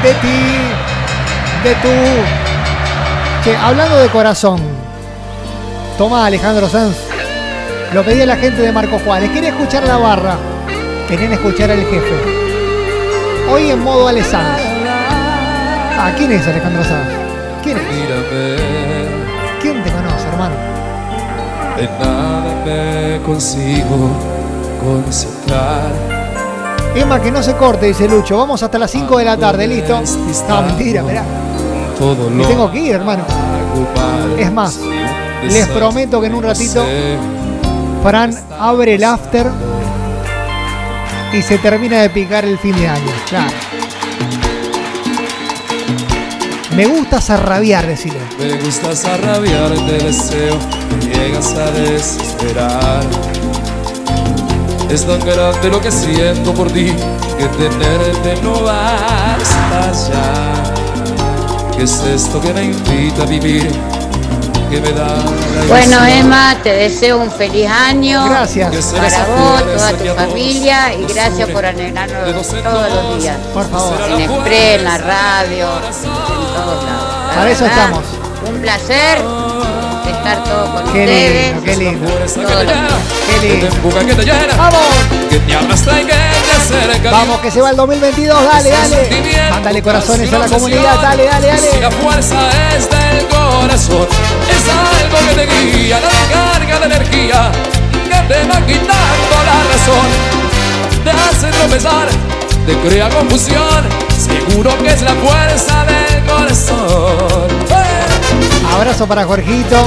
De 0.03 0.13
ti, 0.15 0.57
de 1.63 1.75
tú. 1.75 1.89
Che, 3.43 3.57
hablando 3.57 3.97
de 3.97 4.09
corazón. 4.09 4.76
Toma, 5.97 6.27
Alejandro 6.27 6.69
Sanz. 6.69 6.95
Lo 7.93 8.03
pedía 8.03 8.25
la 8.25 8.35
gente 8.35 8.61
de 8.61 8.71
Marco 8.71 8.99
Juárez. 8.99 9.31
Quería 9.31 9.49
escuchar 9.49 9.83
la 9.87 9.97
barra. 9.97 10.37
Querían 11.07 11.33
escuchar 11.33 11.71
al 11.71 11.79
jefe. 11.79 12.13
Hoy 13.51 13.71
en 13.71 13.83
modo 13.83 14.07
Ale 14.07 14.23
Sanz. 14.23 14.59
Ah, 15.99 16.11
¿quién 16.15 16.31
es 16.31 16.45
Alejandro 16.47 16.83
Sanz? 16.83 17.07
¿Quién 17.63 17.77
es? 17.77 17.83
¿Quién 19.61 19.83
te 19.83 19.91
conoce, 19.91 20.27
hermano? 20.27 20.55
de 21.77 21.87
nada 21.99 22.55
me 22.65 23.21
consigo 23.23 24.09
concentrar. 24.83 25.91
Emma, 26.95 27.21
que 27.21 27.31
no 27.31 27.43
se 27.43 27.55
corte, 27.55 27.87
dice 27.87 28.07
Lucho. 28.07 28.37
Vamos 28.37 28.63
hasta 28.63 28.79
las 28.79 28.89
5 28.89 29.17
de 29.19 29.25
la 29.25 29.37
tarde, 29.37 29.67
¿listo? 29.67 30.01
No, 30.49 30.61
mentira, 30.63 31.03
mirá. 31.03 31.23
Todo 31.97 32.29
Me 32.29 32.45
tengo 32.45 32.71
que 32.71 32.79
ir, 32.79 32.93
hermano. 32.93 33.23
Es 34.39 34.51
más, 34.51 34.79
les 35.43 35.67
prometo 35.67 36.19
que 36.21 36.27
en 36.27 36.35
un 36.35 36.43
ratito 36.43 36.85
Fran 38.03 38.33
abre 38.59 38.95
el 38.95 39.03
after 39.03 39.47
y 41.33 41.41
se 41.41 41.57
termina 41.57 42.01
de 42.01 42.09
picar 42.09 42.45
el 42.45 42.57
fin 42.57 42.75
de 42.75 42.87
año. 42.87 43.11
Claro. 43.27 43.51
Me 46.75 46.85
gusta 46.85 47.19
zarrabiar, 47.19 47.87
decirle. 47.87 48.19
Me 48.37 48.53
gustas 48.57 49.03
a 49.05 49.17
rabiar, 49.17 49.71
te 49.87 49.97
deseo, 50.03 50.57
me 50.99 51.05
llegas 51.05 51.53
a 51.55 51.71
desesperar. 51.71 53.03
Es 54.89 55.05
tan 55.05 55.19
grande 55.19 55.69
lo 55.69 55.81
que 55.81 55.91
siento 55.91 56.53
por 56.53 56.71
ti, 56.71 56.93
que 57.37 57.47
tenerte 57.57 58.41
no 58.43 58.61
basta 58.61 59.91
ya. 60.07 61.73
¿Qué 61.75 61.83
es 61.83 62.03
esto 62.03 62.39
que 62.39 62.53
me 62.53 62.65
invita 62.65 63.23
a 63.23 63.25
vivir? 63.25 63.96
Que 64.69 64.81
me 64.81 64.91
da 64.91 65.07
Bueno? 65.69 66.05
Emma, 66.05 66.55
te 66.61 66.73
deseo 66.73 67.19
un 67.19 67.31
feliz 67.31 67.69
año. 67.69 68.25
Gracias. 68.29 68.93
Para 68.93 69.25
vos, 69.25 69.63
toda 69.63 69.91
tu 69.93 70.05
familia 70.15 70.93
y 70.93 71.05
gracias 71.13 71.49
por 71.49 71.65
alegrarnos 71.65 72.47
todos 72.47 72.91
los 72.93 73.21
días. 73.21 73.37
Por 73.53 73.69
favor. 73.69 73.97
En 74.11 74.21
Express, 74.21 74.75
en 74.79 74.83
la 74.83 74.97
radio, 74.97 75.67
en 75.67 76.53
todos 76.53 76.83
lados. 76.83 77.27
La 77.29 77.35
Para 77.35 77.49
eso 77.51 77.65
estamos. 77.65 78.03
Un 78.49 78.61
placer 78.61 79.17
estar 80.07 80.43
todo 80.43 80.73
con 80.73 80.83
Qué 80.93 80.99
ustedes. 81.01 81.45
lindo, 81.53 81.63
qué 81.63 81.75
lindo. 81.77 82.07
todos 82.09 82.19
los 82.19 82.35
días. 82.35 82.53
Qué 83.27 83.33
Que 83.33 83.39
te 83.39 83.47
lindo. 83.53 83.67
empuja, 83.67 83.99
que 84.05 84.15
te 84.15 84.23
llena, 84.25 84.55
¡Vamos! 84.57 84.81
que 85.29 85.39
te 85.39 85.55
arrastra 85.55 86.01
y 86.01 86.05
que 86.05 86.13
Vamos, 87.11 87.39
que 87.39 87.51
se 87.51 87.61
va 87.61 87.69
el 87.69 87.75
2022. 87.75 88.43
Dale, 88.43 88.69
dale. 88.69 89.49
Mándale 89.51 89.81
corazones 89.81 90.31
a 90.33 90.39
la 90.39 90.47
comunidad. 90.47 91.01
Dale, 91.01 91.25
dale, 91.25 91.57
Si 91.57 91.79
la 91.79 91.89
dale. 91.89 91.95
fuerza 92.03 92.49
es 92.75 92.89
del 92.89 93.25
corazón, 93.27 94.07
es 94.49 94.63
algo 94.69 95.17
que 95.29 95.45
te 95.45 95.77
guía, 95.77 95.99
la 95.99 96.33
carga 96.33 96.79
de 96.79 96.85
energía, 96.85 97.51
que 97.91 98.33
te 98.33 98.47
va 98.47 98.65
quitando 98.65 99.35
la 99.45 99.63
razón, 99.71 100.07
te 101.03 101.11
hace 101.11 101.57
tropezar, 101.57 102.07
te 102.65 102.77
crea 102.87 103.09
confusión, 103.09 103.87
seguro 104.17 104.77
que 104.79 104.89
es 104.93 105.01
la 105.01 105.13
fuerza 105.15 105.85
del 105.85 106.25
corazón. 106.25 107.47
¡Eh! 107.69 108.73
Abrazo 108.75 109.07
para 109.07 109.23
Jorgito. 109.25 109.85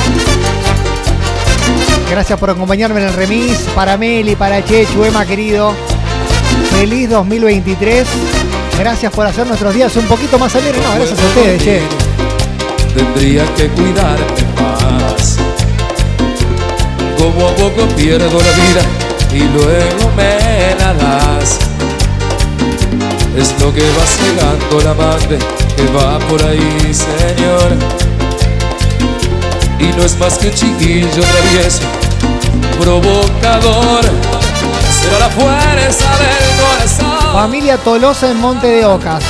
Gracias 2.11 2.39
por 2.41 2.51
acompañarme 2.51 3.01
en 3.03 3.09
el 3.09 3.14
remis. 3.14 3.59
Para 3.74 3.97
Meli, 3.97 4.35
para 4.35 4.64
Chechu, 4.64 5.05
Emma 5.05 5.24
querido. 5.24 5.74
Feliz 6.81 7.11
2023. 7.11 8.09
Gracias 8.78 9.12
por 9.12 9.26
hacer 9.26 9.47
nuestros 9.47 9.74
días 9.74 9.95
un 9.97 10.07
poquito 10.07 10.39
más 10.39 10.57
alegres. 10.57 10.83
No, 10.83 10.95
gracias 10.95 11.20
a 11.20 11.26
ustedes, 11.26 11.62
che. 11.62 11.83
Tendría 12.95 13.45
que 13.55 13.68
cuidarte 13.68 14.45
más. 14.59 15.37
Como 17.18 17.49
a 17.49 17.55
poco 17.57 17.87
pierdo 17.99 18.41
la 18.41 18.53
vida 18.53 18.83
y 19.31 19.41
luego 19.41 20.11
me 20.16 20.74
la 20.78 20.95
das. 20.95 21.59
Es 23.37 23.55
lo 23.61 23.74
que 23.74 23.83
va 23.83 24.07
cegando 24.07 24.81
la 24.83 24.95
madre 24.95 25.39
que 25.76 25.85
va 25.93 26.18
por 26.31 26.43
ahí, 26.43 26.95
Señor. 26.95 27.76
Y 29.78 29.95
no 29.99 30.03
es 30.03 30.18
más 30.18 30.39
que 30.39 30.51
chiquillo 30.51 31.20
travieso, 31.20 31.83
provocador. 32.81 34.49
Será 34.91 35.18
la 35.20 35.28
fuerza 35.30 36.09
del 36.18 36.61
corazón. 36.61 37.32
Familia 37.32 37.76
Tolosa 37.78 38.30
en 38.30 38.38
Monte 38.41 38.66
de 38.66 38.84
Ocas. 38.84 39.22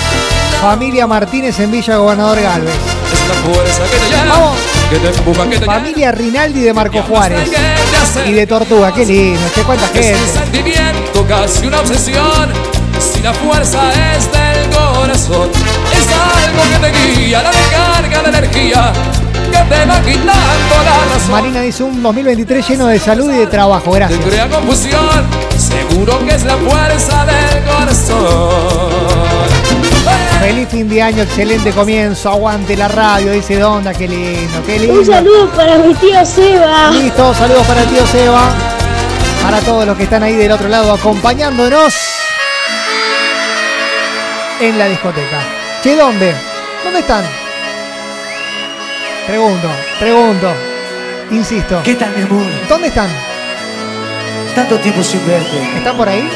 Familia 0.60 1.06
Martínez 1.06 1.58
en 1.60 1.70
Villa 1.70 1.96
Gobernador 1.96 2.40
Galvez. 2.40 2.74
Es 2.74 3.28
la 3.28 3.34
fuerza 3.54 3.82
que 3.84 3.96
te 3.96 4.10
llama, 4.10 4.34
Vamos. 4.34 4.56
que 4.90 4.96
te 4.98 5.08
empuja, 5.08 5.48
que 5.48 5.58
te 5.58 5.64
Familia 5.64 6.12
Rinaldi 6.12 6.60
de 6.60 6.72
Marco 6.74 7.02
Juárez. 7.02 7.50
Y 8.26 8.32
de 8.32 8.46
Tortuga. 8.46 8.92
Qué 8.92 9.06
lindo. 9.06 9.40
Che, 9.54 9.62
cuánta 9.62 9.84
Es 9.86 9.90
un 9.90 9.96
gente. 10.02 10.32
sentimiento, 10.38 11.26
casi 11.26 11.66
una 11.66 11.80
obsesión. 11.80 12.52
Si 13.14 13.22
la 13.22 13.32
fuerza 13.32 13.80
es 14.16 14.30
del 14.30 14.68
corazón, 14.70 15.50
es 15.92 16.06
algo 16.44 16.62
que 16.70 16.90
te 16.90 17.20
guía, 17.20 17.42
la 17.42 17.50
descarga 17.50 18.22
de 18.22 18.28
energía, 18.38 18.92
que 18.92 19.19
te 19.68 19.84
va 19.86 20.00
quitando 20.02 20.32
la 20.84 21.14
razón. 21.14 21.30
Marina 21.30 21.60
dice 21.60 21.82
un 21.82 22.02
2023 22.02 22.68
lleno 22.68 22.86
de 22.86 22.98
salud 22.98 23.32
y 23.32 23.36
de 23.38 23.46
trabajo. 23.46 23.92
Te 23.92 23.98
Gracias. 23.98 24.20
crea 24.24 24.48
confusión, 24.48 25.26
seguro 25.56 26.18
que 26.26 26.34
es 26.34 26.44
la 26.44 26.56
fuerza 26.56 27.26
del 27.26 27.64
corazón. 27.64 28.90
Feliz 30.40 30.68
fin 30.68 30.88
de 30.88 31.02
año, 31.02 31.22
excelente 31.22 31.70
comienzo. 31.72 32.30
Aguante 32.30 32.76
la 32.76 32.88
radio, 32.88 33.32
dice 33.32 33.58
Donda. 33.58 33.92
Qué 33.92 34.08
lindo, 34.08 34.62
qué 34.66 34.78
lindo. 34.78 35.00
Un 35.00 35.06
saludo 35.06 35.48
para 35.50 35.78
mi 35.78 35.94
tío 35.94 36.24
Seba. 36.24 36.90
Listo, 36.92 37.34
saludos 37.34 37.66
para 37.66 37.82
el 37.82 37.88
tío 37.88 38.06
Seba. 38.06 38.48
Para 39.42 39.60
todos 39.60 39.86
los 39.86 39.96
que 39.96 40.04
están 40.04 40.22
ahí 40.22 40.34
del 40.34 40.52
otro 40.52 40.68
lado 40.68 40.92
acompañándonos 40.92 41.94
en 44.60 44.78
la 44.78 44.86
discoteca. 44.86 45.40
Che, 45.82 45.96
¿dónde? 45.96 46.34
¿Dónde 46.84 47.00
están? 47.00 47.24
Pregunto, 49.30 49.68
pregunto. 50.00 50.52
Insisto. 51.30 51.80
¿Qué 51.84 51.94
tal, 51.94 52.10
mi 52.16 52.22
amor? 52.24 52.42
¿Dónde 52.68 52.88
están? 52.88 53.08
Tanto 54.56 54.76
tiempo 54.78 55.04
sin 55.04 55.24
verte. 55.24 55.56
¿Están 55.76 55.96
por 55.96 56.08
ahí? 56.08 56.28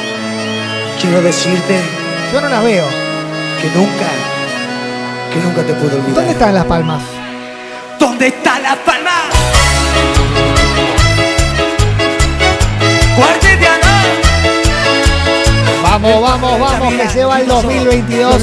Quiero 1.01 1.21
decirte 1.21 1.81
Yo 2.33 2.41
no 2.41 2.49
las 2.49 2.63
veo. 2.63 2.87
que 3.61 3.69
nunca, 3.77 4.07
que 5.33 5.41
nunca 5.41 5.63
te 5.63 5.73
puedo 5.75 5.97
olvidar. 5.97 6.15
¿Dónde 6.15 6.31
están 6.35 6.55
las 6.55 6.65
palmas? 6.67 7.03
¿Dónde 7.99 8.29
está 8.29 8.61
la 8.61 8.77
palma? 8.77 9.11
Vamos, 15.95 16.23
vamos, 16.23 16.59
vamos, 16.59 16.95
que 16.95 17.09
se 17.09 17.25
va 17.25 17.41
el 17.41 17.47
2022 17.47 18.43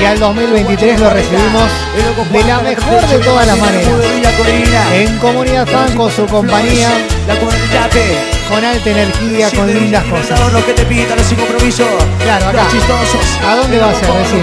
y 0.00 0.04
al 0.06 0.18
2023 0.18 1.00
lo 1.00 1.10
recibimos 1.10 1.70
de 2.32 2.44
la 2.44 2.60
mejor 2.60 3.06
de 3.08 3.18
todas 3.18 3.46
las 3.46 3.58
maneras. 3.58 3.84
En 4.94 5.18
Comunidad 5.18 5.66
Fan 5.66 5.94
con 5.96 6.10
su 6.10 6.24
compañía, 6.26 6.88
con 8.48 8.64
alta 8.64 8.90
energía, 8.90 9.50
con 9.50 9.66
lindas 9.72 10.04
cosas. 10.04 10.40
Claro, 12.24 12.46
acá. 12.48 12.68
¿A 13.46 13.56
dónde 13.56 13.78
va 13.78 13.90
a 13.90 13.94
ser? 13.94 14.08
Martín. 14.22 14.42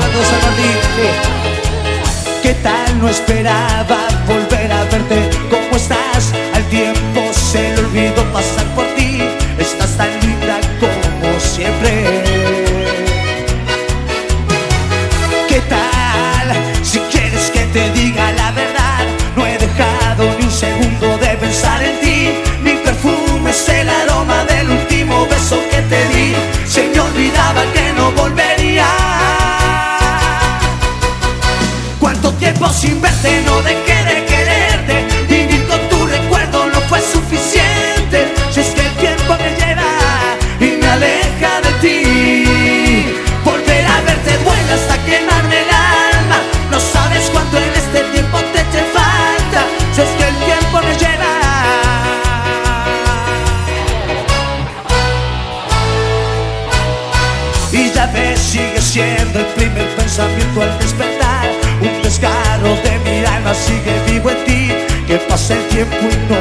¿Qué 2.44 2.54
tal? 2.62 3.00
No 3.02 3.10
esperaba 3.10 3.98
volver 4.28 4.72
a 4.72 4.84
verte. 4.84 5.30
¿Cómo 5.50 5.76
estás? 5.76 6.32
Al 6.54 6.64
tiempo 6.70 7.22
se 7.34 7.74
le 7.74 7.80
olvidó 7.80 8.24
pasar 8.32 8.66
por 8.76 8.86
pasa 65.86 66.33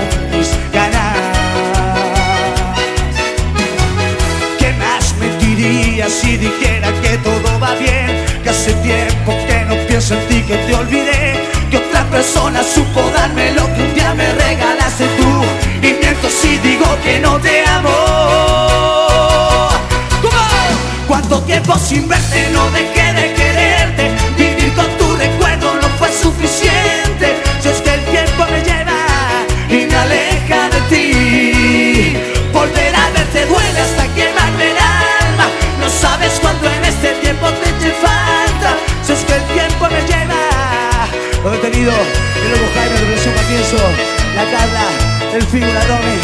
La 43.73 44.45
Carla, 44.51 44.85
el 45.33 45.43
Figu, 45.47 45.65
la 45.65 45.81
Romy, 45.85 46.19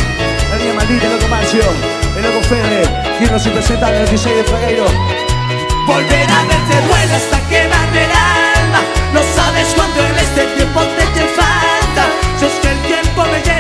la 0.51 0.57
niña 0.59 0.75
maldita, 0.75 1.07
el 1.07 1.13
loco 1.15 1.29
Marcio, 1.29 1.63
el 2.15 2.23
loco 2.23 2.43
Fede, 2.43 2.83
y 3.21 3.25
los 3.25 3.47
impresentables, 3.47 4.03
los 4.03 4.11
DJ 4.11 4.35
de 4.35 4.45
Fragueiro. 4.45 4.85
Volverán 5.87 6.45
el 6.45 6.69
te 6.69 6.87
duele 6.87 7.15
hasta 7.15 7.41
quemar 7.49 7.89
el 7.97 8.11
alma, 8.11 8.81
no 9.15 9.23
sabes 9.35 9.67
cuánto 9.75 9.99
en 9.99 10.19
este 10.19 10.45
tiempo 10.57 10.81
te, 10.83 11.07
te 11.19 11.27
falta, 11.29 12.05
yo 12.39 12.49
es 12.49 12.53
que 12.61 12.71
el 12.71 12.79
tiempo 12.83 13.25
me 13.25 13.41
lleva. 13.41 13.58